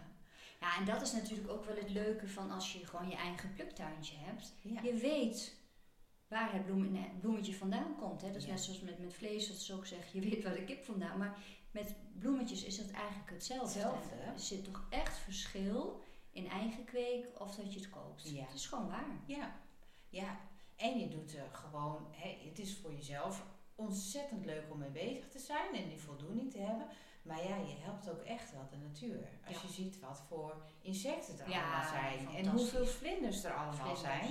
Ja, 0.59 0.77
en 0.77 0.85
dat 0.85 1.01
is 1.01 1.11
natuurlijk 1.11 1.49
ook 1.49 1.65
wel 1.65 1.75
het 1.75 1.89
leuke 1.89 2.27
van 2.27 2.51
als 2.51 2.73
je 2.73 2.85
gewoon 2.85 3.09
je 3.09 3.15
eigen 3.15 3.53
pluktuintje 3.53 4.15
hebt. 4.17 4.53
Je 4.61 4.93
weet 4.93 5.55
waar 6.27 6.53
het, 6.53 6.65
bloem, 6.65 6.95
het 6.95 7.19
bloemetje 7.19 7.53
vandaan 7.55 7.95
komt. 7.99 8.21
Hè? 8.21 8.27
Dat 8.27 8.35
is 8.35 8.45
Ja. 8.45 8.51
net 8.51 8.61
zoals 8.61 8.81
met, 8.81 8.99
met 8.99 9.13
vlees, 9.13 9.47
dat 9.47 9.57
ze 9.57 9.73
ook 9.73 9.85
zeggen, 9.85 10.21
je 10.21 10.29
weet 10.29 10.43
waar 10.43 10.53
de 10.55 10.63
kip 10.63 10.83
vandaan. 10.83 11.17
Maar 11.17 11.37
met 11.71 11.95
bloemetjes 12.19 12.63
is 12.63 12.77
dat 12.77 12.91
eigenlijk 12.91 13.29
hetzelfde. 13.31 13.79
Hetzelfde, 13.79 14.15
hè? 14.15 14.31
Er 14.31 14.39
zit 14.39 14.63
toch 14.63 14.85
echt 14.89 15.17
verschil 15.17 16.01
in 16.31 16.47
eigen 16.49 16.83
kweek 16.85 17.25
of 17.39 17.55
dat 17.55 17.73
je 17.73 17.79
het 17.79 17.89
koopt. 17.89 18.29
Ja. 18.29 18.43
Het 18.45 18.53
is 18.53 18.65
gewoon 18.67 18.87
waar. 18.87 19.19
Ja, 19.25 19.55
ja. 20.09 20.39
En 20.75 20.99
je 20.99 21.07
doet 21.07 21.35
er 21.35 21.49
gewoon, 21.51 22.07
hè, 22.11 22.37
het 22.49 22.59
is 22.59 22.77
voor 22.77 22.93
jezelf 22.93 23.45
ontzettend 23.75 24.45
leuk 24.45 24.63
om 24.71 24.77
mee 24.77 24.89
bezig 24.89 25.27
te 25.29 25.39
zijn 25.39 25.75
en 25.75 25.89
die 25.89 25.99
voldoening 25.99 26.51
te 26.51 26.57
hebben. 26.59 26.87
Maar 27.21 27.43
ja, 27.47 27.55
je 27.55 27.75
helpt 27.79 28.09
ook 28.09 28.21
echt 28.21 28.51
wel 28.51 28.67
de 28.69 28.77
natuur. 28.77 29.27
Als 29.47 29.55
Ja. 29.55 29.61
je 29.67 29.73
ziet 29.73 29.99
wat 29.99 30.21
voor 30.27 30.63
insecten 30.81 31.39
er 31.39 31.49
Ja, 31.49 31.61
allemaal 31.63 31.89
zijn 31.89 32.35
en 32.35 32.47
hoeveel 32.51 32.85
vlinders 32.85 33.43
er 33.43 33.53
allemaal 33.53 33.73
Vlinders, 33.75 33.99
zijn. 33.99 34.29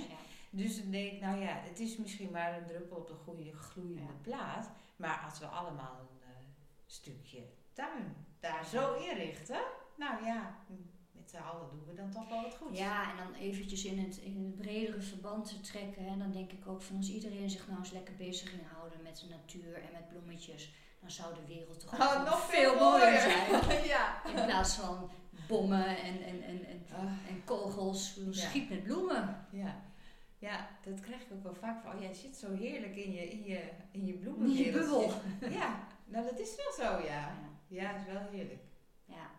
Dus 0.55 0.81
dan 0.81 0.91
denk 0.91 1.11
ik, 1.11 1.21
nou 1.21 1.39
ja, 1.41 1.59
het 1.69 1.79
is 1.79 1.97
misschien 1.97 2.31
maar 2.31 2.57
een 2.57 2.65
druppel 2.65 2.97
op 2.97 3.07
de 3.07 3.13
goede 3.13 3.53
gloeiende 3.53 4.01
Ja. 4.01 4.17
plaat. 4.21 4.69
Maar 4.95 5.21
als 5.29 5.39
we 5.39 5.45
allemaal 5.45 5.99
een 5.99 6.21
eh, 6.29 6.35
stukje 6.85 7.43
tuin 7.73 8.15
daar 8.39 8.65
zo 8.65 8.93
inrichten, 8.93 9.61
nou 9.97 10.25
ja, 10.25 10.55
met 11.11 11.29
z'n 11.29 11.37
allen 11.37 11.69
doen 11.69 11.85
we 11.85 11.93
dan 11.93 12.11
toch 12.11 12.29
wel 12.29 12.41
wat 12.41 12.55
goed. 12.55 12.77
Ja, 12.77 13.11
en 13.11 13.17
dan 13.17 13.33
eventjes 13.33 13.85
in 13.85 13.99
het, 13.99 14.17
in 14.17 14.43
het 14.45 14.55
bredere 14.55 15.01
verband 15.01 15.45
te 15.47 15.59
trekken. 15.61 16.07
En 16.07 16.19
dan 16.19 16.31
denk 16.31 16.51
ik 16.51 16.67
ook 16.67 16.81
van 16.81 16.95
als 16.97 17.09
iedereen 17.09 17.49
zich 17.49 17.67
nou 17.67 17.79
eens 17.79 17.91
lekker 17.91 18.15
bezig 18.15 18.49
ging 18.49 18.61
houden 18.73 19.01
met 19.03 19.17
de 19.19 19.27
natuur 19.27 19.73
en 19.75 19.91
met 19.91 20.07
bloemetjes, 20.07 20.73
dan 20.99 21.11
zou 21.11 21.33
de 21.35 21.45
wereld 21.53 21.79
toch 21.79 21.93
Oh, 21.93 22.23
nog 22.25 22.39
veel 22.49 22.75
mooier 22.79 23.19
zijn. 23.19 23.85
ja. 23.95 24.25
In 24.25 24.45
plaats 24.45 24.75
van 24.75 25.09
bommen 25.47 25.97
en, 25.97 26.23
en, 26.23 26.41
en, 26.43 26.65
en, 26.65 26.81
Ah. 26.93 27.03
en 27.29 27.43
kogels, 27.45 28.19
Ja. 28.25 28.31
schiet 28.31 28.69
met 28.69 28.83
bloemen. 28.83 29.45
Ja. 29.51 29.81
Ja, 30.43 30.67
dat 30.83 30.99
krijg 30.99 31.21
ik 31.21 31.31
ook 31.31 31.43
wel 31.43 31.55
vaak 31.55 31.81
van. 31.83 31.93
Oh, 31.95 32.01
jij 32.01 32.13
zit 32.13 32.35
zo 32.37 32.53
heerlijk 32.55 32.95
in 32.95 33.11
je, 33.11 33.29
in 33.31 33.43
je, 33.43 33.59
in 33.59 33.65
je 33.65 33.71
In 33.91 34.05
je 34.05 34.13
bloemenwereldje. 34.13 34.71
bubbel. 34.79 35.11
Ja, 35.59 35.87
nou 36.05 36.25
dat 36.25 36.39
is 36.39 36.55
wel 36.55 36.71
zo, 36.87 37.03
ja. 37.05 37.07
Ja, 37.07 37.35
Ja, 37.67 37.91
het 37.93 38.07
is 38.07 38.13
wel 38.13 38.21
heerlijk. 38.31 38.63
ja. 39.05 39.29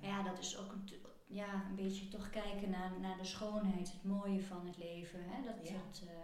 Maar 0.00 0.10
ja, 0.10 0.22
dat 0.22 0.38
is 0.38 0.58
ook 0.58 0.72
een, 0.72 0.88
ja, 1.26 1.54
een 1.68 1.74
beetje 1.74 2.08
toch 2.08 2.30
kijken 2.30 2.70
naar, 2.70 3.00
naar 3.00 3.16
de 3.16 3.24
schoonheid, 3.24 3.92
het 3.92 4.04
mooie 4.04 4.42
van 4.42 4.66
het 4.66 4.76
leven. 4.78 5.20
Hè? 5.22 5.42
Dat, 5.42 5.68
Ja. 5.68 5.72
dat, 5.74 6.02
eh, 6.08 6.14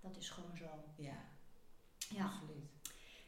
dat 0.00 0.16
is 0.16 0.30
gewoon 0.30 0.56
zo. 0.56 0.64
Ja, 0.96 1.16
Ja. 2.08 2.24
absoluut. 2.24 2.70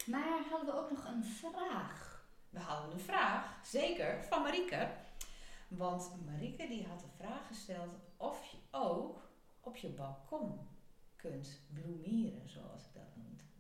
Maar 0.06 0.42
hadden 0.50 0.66
we 0.74 0.80
ook 0.80 0.90
nog 0.90 1.04
een 1.04 1.24
vraag? 1.24 2.26
We 2.50 2.58
hadden 2.58 2.92
een 2.92 3.00
vraag, 3.00 3.66
zeker, 3.66 4.24
van 4.24 4.42
Marieke. 4.42 4.90
Want 5.68 6.12
Marieke 6.26 6.66
die 6.68 6.86
had 6.86 7.00
de 7.00 7.06
vraag 7.16 7.46
gesteld 7.46 7.94
of 8.16 8.44
je 8.44 8.56
ook 8.70 9.27
op 9.68 9.76
je 9.76 9.88
balkon 9.88 10.68
kunt 11.16 11.60
bloemieren, 11.72 12.48
zoals 12.48 12.84
ik 12.84 12.94
dat 12.94 13.16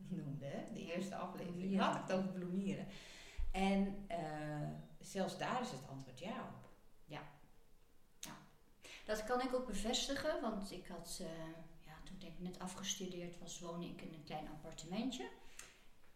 noemde. 0.08 0.66
De 0.72 0.94
eerste 0.94 1.16
aflevering 1.16 1.56
Bloemieren. 1.56 1.86
had 1.86 1.94
ik 1.94 2.02
het 2.02 2.12
over 2.12 2.30
bloemieren. 2.30 2.86
En 3.52 4.04
eh, 4.06 4.68
zelfs 5.00 5.38
daar 5.38 5.60
is 5.60 5.70
het 5.70 5.88
antwoord 5.88 6.18
ja 6.18 6.40
op. 6.40 6.68
Dat 9.08 9.24
kan 9.24 9.40
ik 9.40 9.54
ook 9.54 9.66
bevestigen, 9.66 10.40
want 10.40 10.72
ik 10.72 10.86
had, 10.86 11.18
eh, 11.22 11.26
ja, 11.86 11.92
toen 12.04 12.28
ik 12.28 12.38
net 12.38 12.58
afgestudeerd 12.58 13.38
was, 13.38 13.60
woonde 13.60 13.86
ik 13.86 14.02
in 14.02 14.14
een 14.14 14.24
klein 14.24 14.48
appartementje. 14.48 15.28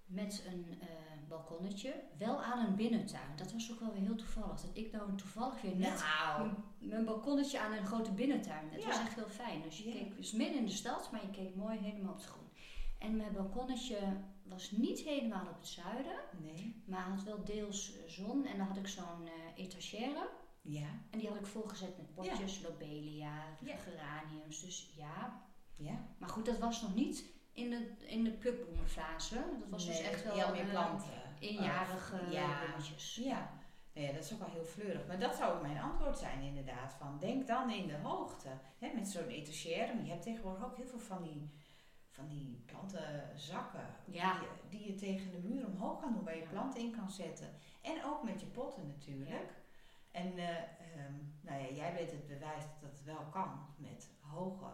Met 0.06 0.44
een 0.46 0.66
eh, 0.80 0.88
balkonnetje, 1.28 1.94
wel 2.18 2.42
aan 2.42 2.66
een 2.66 2.76
binnentuin. 2.76 3.36
Dat 3.36 3.52
was 3.52 3.72
ook 3.72 3.80
wel 3.80 3.92
weer 3.92 4.00
heel 4.02 4.14
toevallig. 4.16 4.60
Dat 4.60 4.70
ik 4.76 4.92
nou 4.92 5.16
toevallig 5.16 5.60
weer 5.60 5.76
net 5.76 6.04
Nou, 6.38 6.50
mijn, 6.78 7.04
balkonnetje 7.04 7.60
aan 7.60 7.72
een 7.72 7.86
grote 7.86 8.12
binnentuin. 8.12 8.70
Dat 8.70 8.80
Ja. 8.82 8.86
was 8.88 8.98
echt 8.98 9.14
heel 9.14 9.28
fijn. 9.28 9.62
Dus 9.62 9.78
je 9.78 9.88
Ja. 9.88 9.92
keek 9.94 10.16
dus 10.16 10.32
midden 10.32 10.58
in 10.58 10.64
de 10.66 10.72
stad, 10.72 11.10
maar 11.12 11.22
je 11.22 11.30
keek 11.30 11.54
mooi 11.54 11.78
helemaal 11.78 12.10
op 12.12 12.16
het 12.18 12.26
groen. 12.26 12.48
En 12.98 13.16
mijn 13.16 13.32
balkonnetje 13.32 13.98
was 14.42 14.70
niet 14.70 14.98
helemaal 15.00 15.46
op 15.46 15.56
het 15.58 15.66
zuiden, 15.68 16.16
nee. 16.40 16.82
maar 16.86 17.00
had 17.02 17.22
wel 17.22 17.44
deels 17.44 17.92
eh, 17.96 18.08
zon. 18.08 18.46
En 18.46 18.56
dan 18.58 18.66
had 18.66 18.76
ik 18.76 18.86
zo'n 18.88 19.26
eh 19.26 19.64
etagère. 19.64 20.28
Ja, 20.64 20.86
En 21.10 21.18
die 21.18 21.28
had 21.28 21.36
ik 21.38 21.46
volgezet 21.46 21.96
met 21.96 22.14
potjes, 22.14 22.60
lobelia, 22.62 23.44
geraniums. 23.64 24.60
Dus 24.60 24.92
ja. 24.96 25.42
ja. 25.76 26.06
Maar 26.18 26.28
goed, 26.28 26.44
dat 26.46 26.58
was 26.58 26.82
nog 26.82 26.94
niet 26.94 27.24
in 27.52 27.70
de, 27.70 27.92
in 28.06 28.24
de 28.24 28.30
plukbloemenfase. 28.32 29.34
Dat 29.34 29.68
was 29.68 29.86
dus 29.86 30.00
echt 30.00 30.24
wel 30.24 30.36
ja, 30.36 30.50
meer 30.50 30.60
eh, 30.64 30.70
planten. 30.70 31.12
eenjarige 31.38 32.20
Oh, 32.20 32.32
ja. 32.32 32.58
bloemetjes. 32.64 33.14
Ja. 33.14 33.60
Nee, 33.94 34.12
dat 34.12 34.24
is 34.24 34.32
ook 34.32 34.38
wel 34.38 34.50
heel 34.50 34.64
fleurig. 34.64 35.06
Maar 35.06 35.18
dat 35.18 35.34
zou 35.36 35.54
ook 35.54 35.62
mijn 35.62 35.78
antwoord 35.80 36.18
zijn 36.18 36.40
inderdaad. 36.42 36.94
Van 36.94 37.18
denk 37.18 37.46
dan 37.46 37.70
in 37.70 37.86
de 37.86 37.96
hoogte. 37.96 38.48
Hè, 38.78 38.90
met 38.94 39.08
zo'n 39.08 39.26
etagère. 39.28 39.94
Maar 39.94 40.04
je 40.04 40.10
hebt 40.10 40.22
tegenwoordig 40.22 40.64
ook 40.64 40.76
heel 40.76 40.86
veel 40.86 40.98
van 40.98 41.22
die, 41.22 41.50
van 42.08 42.28
die 42.28 42.62
plantenzakken. 42.66 43.86
Ja. 44.04 44.38
Die, 44.38 44.48
je, 44.48 44.48
die 44.68 44.86
je 44.92 44.94
tegen 44.94 45.30
de 45.30 45.48
muur 45.48 45.66
omhoog 45.66 46.00
kan 46.00 46.12
doen. 46.12 46.24
Waar 46.24 46.36
je 46.36 46.42
Ja. 46.42 46.48
planten 46.48 46.80
in 46.80 46.96
kan 46.96 47.10
zetten. 47.10 47.48
En 47.82 48.04
ook 48.04 48.22
met 48.22 48.40
je 48.40 48.46
potten 48.46 48.86
natuurlijk. 48.86 49.60
En 50.10 50.38
ehm, 50.38 51.12
nou 51.40 51.62
ja, 51.62 51.74
jij 51.74 51.94
bent 51.94 52.10
het 52.10 52.26
bewijs 52.26 52.62
dat 52.80 52.90
het 52.90 53.04
wel 53.04 53.24
kan 53.30 53.66
met 53.76 54.10
hoge 54.20 54.70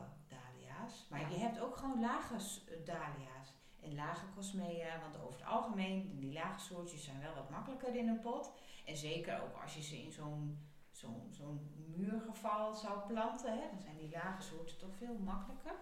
dahlia's. 0.78 1.06
Maar 1.10 1.20
Ja. 1.20 1.28
je 1.28 1.36
hebt 1.38 1.60
ook 1.60 1.76
gewoon 1.76 2.00
lage 2.00 2.34
eh, 2.34 2.84
dahlia's. 2.86 3.56
En 3.80 3.94
lage 3.94 4.24
cosmea, 4.34 5.00
want 5.00 5.16
over 5.18 5.38
het 5.38 5.48
algemeen, 5.48 6.18
die 6.18 6.32
lage 6.32 6.60
soortjes 6.60 7.04
zijn 7.04 7.20
wel 7.20 7.34
wat 7.34 7.50
makkelijker 7.50 7.94
in 7.96 8.08
een 8.08 8.20
pot. 8.20 8.52
En 8.86 8.96
zeker 8.96 9.42
ook 9.42 9.62
als 9.62 9.74
je 9.74 9.82
ze 9.82 10.02
in 10.02 10.12
zo'n 10.12 10.66
zo'n 10.90 11.28
zo'n 11.30 11.70
muurgeval 11.96 12.74
zou 12.74 12.98
planten, 13.06 13.52
hè, 13.52 13.68
dan 13.70 13.80
zijn 13.80 13.96
die 13.96 14.10
lage 14.10 14.42
soorten 14.42 14.78
toch 14.78 14.94
veel 14.96 15.14
makkelijker. 15.18 15.74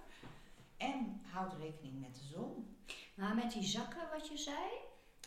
En 0.77 1.21
houd 1.27 1.53
rekening 1.55 2.01
met 2.01 2.15
de 2.15 2.25
zon. 2.25 2.77
Maar 3.15 3.35
met 3.35 3.53
die 3.53 3.63
zakken 3.63 4.09
wat 4.13 4.29
je 4.29 4.37
zei, 4.37 4.69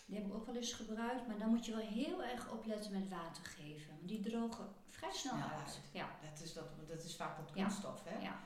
die 0.06 0.18
heb 0.18 0.26
ik 0.28 0.34
ook 0.34 0.46
wel 0.46 0.56
eens 0.56 0.74
gebruikt. 0.74 1.28
Maar 1.28 1.38
dan 1.38 1.50
moet 1.50 1.66
je 1.66 1.72
wel 1.76 1.86
heel 1.86 2.24
erg 2.24 2.52
opletten 2.52 2.92
met 2.92 3.10
water 3.10 3.44
geven. 3.46 3.96
Want 3.96 4.08
die 4.08 4.20
drogen 4.20 4.68
vrij 4.88 5.12
snel 5.14 5.34
Snel 5.34 5.48
uit. 5.48 5.58
uit. 5.60 5.82
Ja. 5.92 6.10
Dat 6.32 6.40
is, 6.42 6.54
dat, 6.54 6.88
dat 6.88 7.04
is 7.04 7.16
vaak 7.16 7.38
dat 7.38 7.52
Ja. 7.54 7.62
kunststof, 7.64 8.04
hè? 8.04 8.20
Ja. 8.20 8.40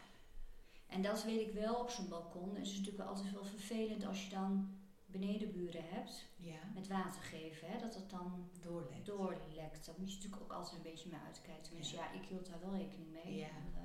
En 0.93 1.01
dat 1.01 1.23
weet 1.23 1.47
ik 1.47 1.53
wel 1.53 1.75
op 1.75 1.89
zo'n 1.89 2.09
balkon. 2.09 2.55
Het 2.55 2.65
is 2.67 2.77
natuurlijk 2.77 3.09
altijd 3.09 3.31
wel 3.31 3.45
vervelend 3.45 4.05
als 4.05 4.23
je 4.23 4.29
dan 4.29 4.77
benedenburen 5.05 5.83
hebt 5.89 6.25
Ja, 6.37 6.59
met 6.73 6.87
water 6.87 7.21
geven. 7.21 7.67
Hè, 7.67 7.79
dat 7.79 7.95
het 7.95 8.09
dan 8.09 8.49
doorlekt. 8.61 9.05
doorlekt. 9.05 9.85
Daar 9.85 9.95
moet 9.97 10.09
je 10.11 10.15
natuurlijk 10.15 10.41
ook 10.43 10.51
altijd 10.53 10.75
een 10.75 10.91
beetje 10.91 11.09
mee 11.09 11.19
uitkijken. 11.25 11.63
Tenminste, 11.63 11.95
ja, 11.95 12.11
ik 12.11 12.25
hield 12.25 12.45
daar 12.49 12.59
wel 12.61 12.75
rekening 12.75 13.11
mee. 13.23 13.35
Ja. 13.35 13.45
Eh, 13.47 13.81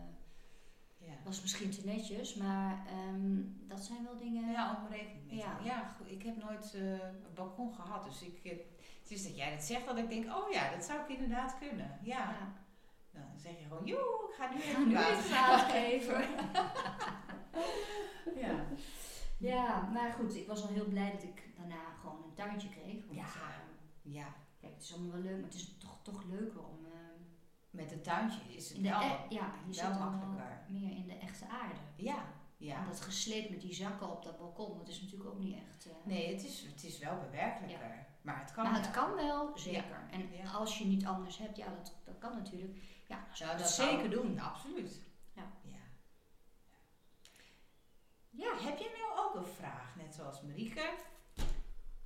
Ja. 1.09 1.14
was 1.25 1.40
misschien 1.42 1.71
te 1.71 1.85
netjes, 1.85 2.35
maar 2.35 2.87
ehm, 2.87 3.40
dat 3.68 3.85
zijn 3.85 4.05
wel 4.05 4.16
dingen. 4.16 4.51
Ja, 4.51 4.77
om 4.85 4.92
rekening 4.92 5.27
mee 5.27 5.38
te 5.40 5.44
Ja. 5.44 5.59
Ja, 5.64 5.88
goed, 5.88 6.11
ik 6.11 6.23
heb 6.23 6.37
nooit 6.37 6.75
eh, 6.75 6.90
een 6.90 7.35
balkon 7.35 7.75
gehad. 7.75 8.05
Dus 8.05 8.23
ik, 8.23 8.44
eh, 8.44 8.59
het 9.03 9.11
is 9.11 9.23
dat 9.23 9.37
jij 9.37 9.51
dat 9.51 9.62
zegt 9.64 9.87
dat 9.87 9.99
ik 9.99 10.09
denk, 10.09 10.25
oh 10.37 10.51
ja, 10.53 10.71
dat 10.71 10.85
zou 10.85 11.01
ik 11.01 11.09
inderdaad 11.09 11.59
kunnen. 11.59 11.99
Ja. 12.03 12.53
Dan 13.31 13.38
zeg 13.38 13.52
je 13.59 13.64
gewoon, 13.68 13.87
joe, 13.87 14.28
ik 14.28 14.35
ga 14.35 14.50
nu 14.54 14.61
even 14.61 15.31
water 15.31 15.70
geven. 15.70 16.24
Ja. 18.35 18.64
Ja, 19.38 19.81
maar 19.92 20.12
goed, 20.12 20.35
ik 20.37 20.46
was 20.46 20.62
al 20.62 20.68
heel 20.68 20.85
blij 20.88 21.11
dat 21.12 21.22
ik 21.22 21.48
daarna 21.57 21.90
gewoon 22.00 22.22
een 22.24 22.35
tuintje 22.35 22.68
kreeg. 22.68 23.07
Want, 23.07 23.18
Ja. 23.18 23.24
eh, 23.24 24.12
Ja. 24.12 24.35
kijk, 24.61 24.72
het 24.74 24.83
is 24.83 24.92
allemaal 24.94 25.12
wel 25.12 25.20
leuk, 25.22 25.35
maar 25.37 25.44
het 25.50 25.54
is 25.54 25.76
toch, 25.78 25.98
toch 26.02 26.24
leuker 26.24 26.61
om, 26.66 26.85
eh, 26.85 26.90
met 27.70 27.90
het 27.90 28.04
tuintje 28.04 28.40
is 28.48 28.68
het 28.68 28.81
wel, 28.81 29.00
e- 29.00 29.04
ja, 29.28 29.28
je 29.28 29.64
wel 29.64 29.72
zit 29.74 29.88
wel 29.88 29.98
makkelijker. 30.11 30.64
meer 30.68 30.90
in 30.96 31.07
de 31.07 31.18
echte 31.18 31.48
aarde. 31.48 31.74
Ja, 31.96 32.24
ja. 32.57 32.76
En 32.78 32.85
dat 32.87 33.00
gesleept 33.00 33.50
met 33.50 33.61
die 33.61 33.74
zakken 33.74 34.11
op 34.11 34.22
dat 34.22 34.38
balkon, 34.38 34.78
dat 34.78 34.88
is 34.88 35.00
natuurlijk 35.02 35.31
ook 35.31 35.38
niet 35.38 35.57
echt... 35.57 35.87
eh, 35.87 35.92
Nee, 36.04 36.33
het 36.35 36.44
is, 36.44 36.66
het 36.70 36.85
is 36.85 36.98
wel 36.98 37.18
bewerkelijker. 37.18 38.07
Maar 38.22 38.40
het 38.40 38.52
kan 38.52 38.64
maar 38.64 38.74
het 38.83 38.94
wel. 38.94 39.04
kan 39.04 39.14
wel, 39.14 39.50
zeker. 39.59 40.09
En 40.11 40.28
Ja. 40.33 40.50
als 40.50 40.78
je 40.78 40.85
niet 40.87 41.07
anders 41.07 41.38
hebt, 41.38 41.57
ja, 41.57 41.66
dat, 41.68 41.94
dat 42.04 42.18
kan 42.18 42.35
natuurlijk. 42.37 42.78
Ja, 43.09 43.27
zou 43.33 43.59
dat 43.59 43.68
zeker 43.71 44.11
doen. 44.11 44.38
Absoluut. 44.40 45.01
Ja. 45.35 45.51
ja. 45.62 45.79
Ja, 48.31 48.59
Heb 48.59 48.79
je 48.79 48.94
nou 48.99 49.27
ook 49.27 49.35
een 49.35 49.53
vraag, 49.55 49.97
net 49.97 50.14
zoals 50.14 50.42
Marieke? 50.42 50.94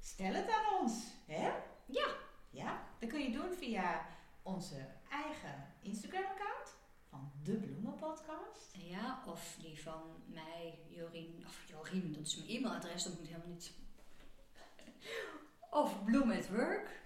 Stel 0.00 0.32
het 0.32 0.50
aan 0.50 0.80
ons, 0.80 0.94
hè? 1.26 1.50
Ja. 1.86 2.06
Ja, 2.50 2.82
dat 2.98 3.08
kun 3.08 3.20
je 3.22 3.30
doen 3.30 3.54
via 3.54 4.06
onze 4.42 4.86
eigen 5.10 5.74
Instagram-account 5.82 6.74
van 7.08 7.32
De 7.42 7.52
Bloemenpodcast. 7.56 8.74
ja, 8.76 9.22
of 9.26 9.56
die 9.60 9.82
van 9.82 10.22
mij, 10.26 10.78
Jorien, 10.88 11.44
of 11.46 11.64
Jorien, 11.68 12.12
dat 12.12 12.26
is 12.26 12.36
mijn 12.36 12.48
e-mailadres, 12.48 13.02
dat 13.02 13.18
moet 13.18 13.26
helemaal 13.28 13.48
niet. 13.48 13.72
Of 15.70 16.04
Bloem 16.04 16.30
at 16.30 16.48
Work. 16.48 17.01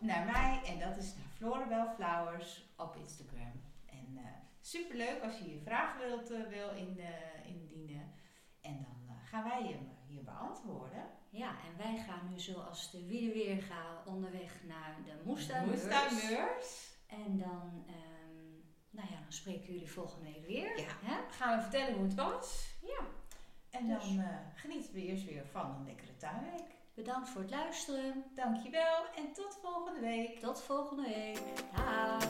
Naar 0.00 0.24
mij, 0.24 0.60
en 0.66 0.78
dat 0.78 0.96
is 0.96 1.14
naar 1.14 1.26
Florabel 1.36 1.94
Flowers 1.94 2.64
op 2.76 2.96
Instagram. 2.96 3.52
En 3.86 4.16
eh 4.16 4.24
superleuk 4.60 5.22
als 5.22 5.38
je 5.38 5.50
je 5.54 5.60
vraag 5.64 5.96
wilt, 5.98 6.30
eh, 6.30 6.48
wil 6.48 6.70
in, 6.70 6.98
eh, 6.98 7.46
indienen. 7.46 8.12
En 8.60 8.86
dan 9.06 9.16
gaan 9.24 9.44
wij 9.44 9.62
hem 9.62 9.88
hier 10.06 10.24
beantwoorden. 10.24 11.06
Ja, 11.30 11.48
en 11.48 11.76
wij 11.76 11.98
gaan 12.06 12.28
nu 12.30 12.38
zoals 12.38 12.90
de 12.90 13.06
wielen 13.06 13.32
weer 13.32 13.62
gaan 13.62 14.06
onderweg 14.06 14.62
naar 14.66 14.96
de 15.04 15.22
moestuinbeurs. 15.24 15.82
Moestuinbeurs. 15.82 16.90
En 17.06 17.38
dan, 17.38 17.84
ehm, 17.86 18.50
nou 18.90 19.08
ja, 19.10 19.20
dan 19.22 19.32
spreken 19.32 19.72
jullie 19.72 19.90
volgende 19.92 20.32
week 20.32 20.46
weer. 20.46 20.78
Ja. 20.80 20.88
Hè? 21.02 21.30
Gaan 21.30 21.56
we 21.56 21.62
vertellen 21.62 21.94
hoe 21.94 22.04
het 22.04 22.14
was. 22.14 22.74
Ja. 22.82 23.04
En 23.70 23.86
Dus. 23.88 24.02
dan 24.04 24.18
eh, 24.24 24.36
genieten 24.54 24.92
we 24.92 25.00
eerst 25.04 25.24
weer 25.24 25.46
van 25.46 25.70
een 25.70 25.84
lekkere 25.86 26.16
tuinweek. 26.16 26.78
Bedankt 27.04 27.28
voor 27.28 27.40
het 27.40 27.50
luisteren. 27.50 28.24
Dankjewel 28.34 29.04
en 29.16 29.32
tot 29.32 29.58
volgende 29.62 30.00
week. 30.00 30.40
Tot 30.40 30.62
volgende 30.62 31.02
week. 31.02 31.40
Dag. 31.76 32.28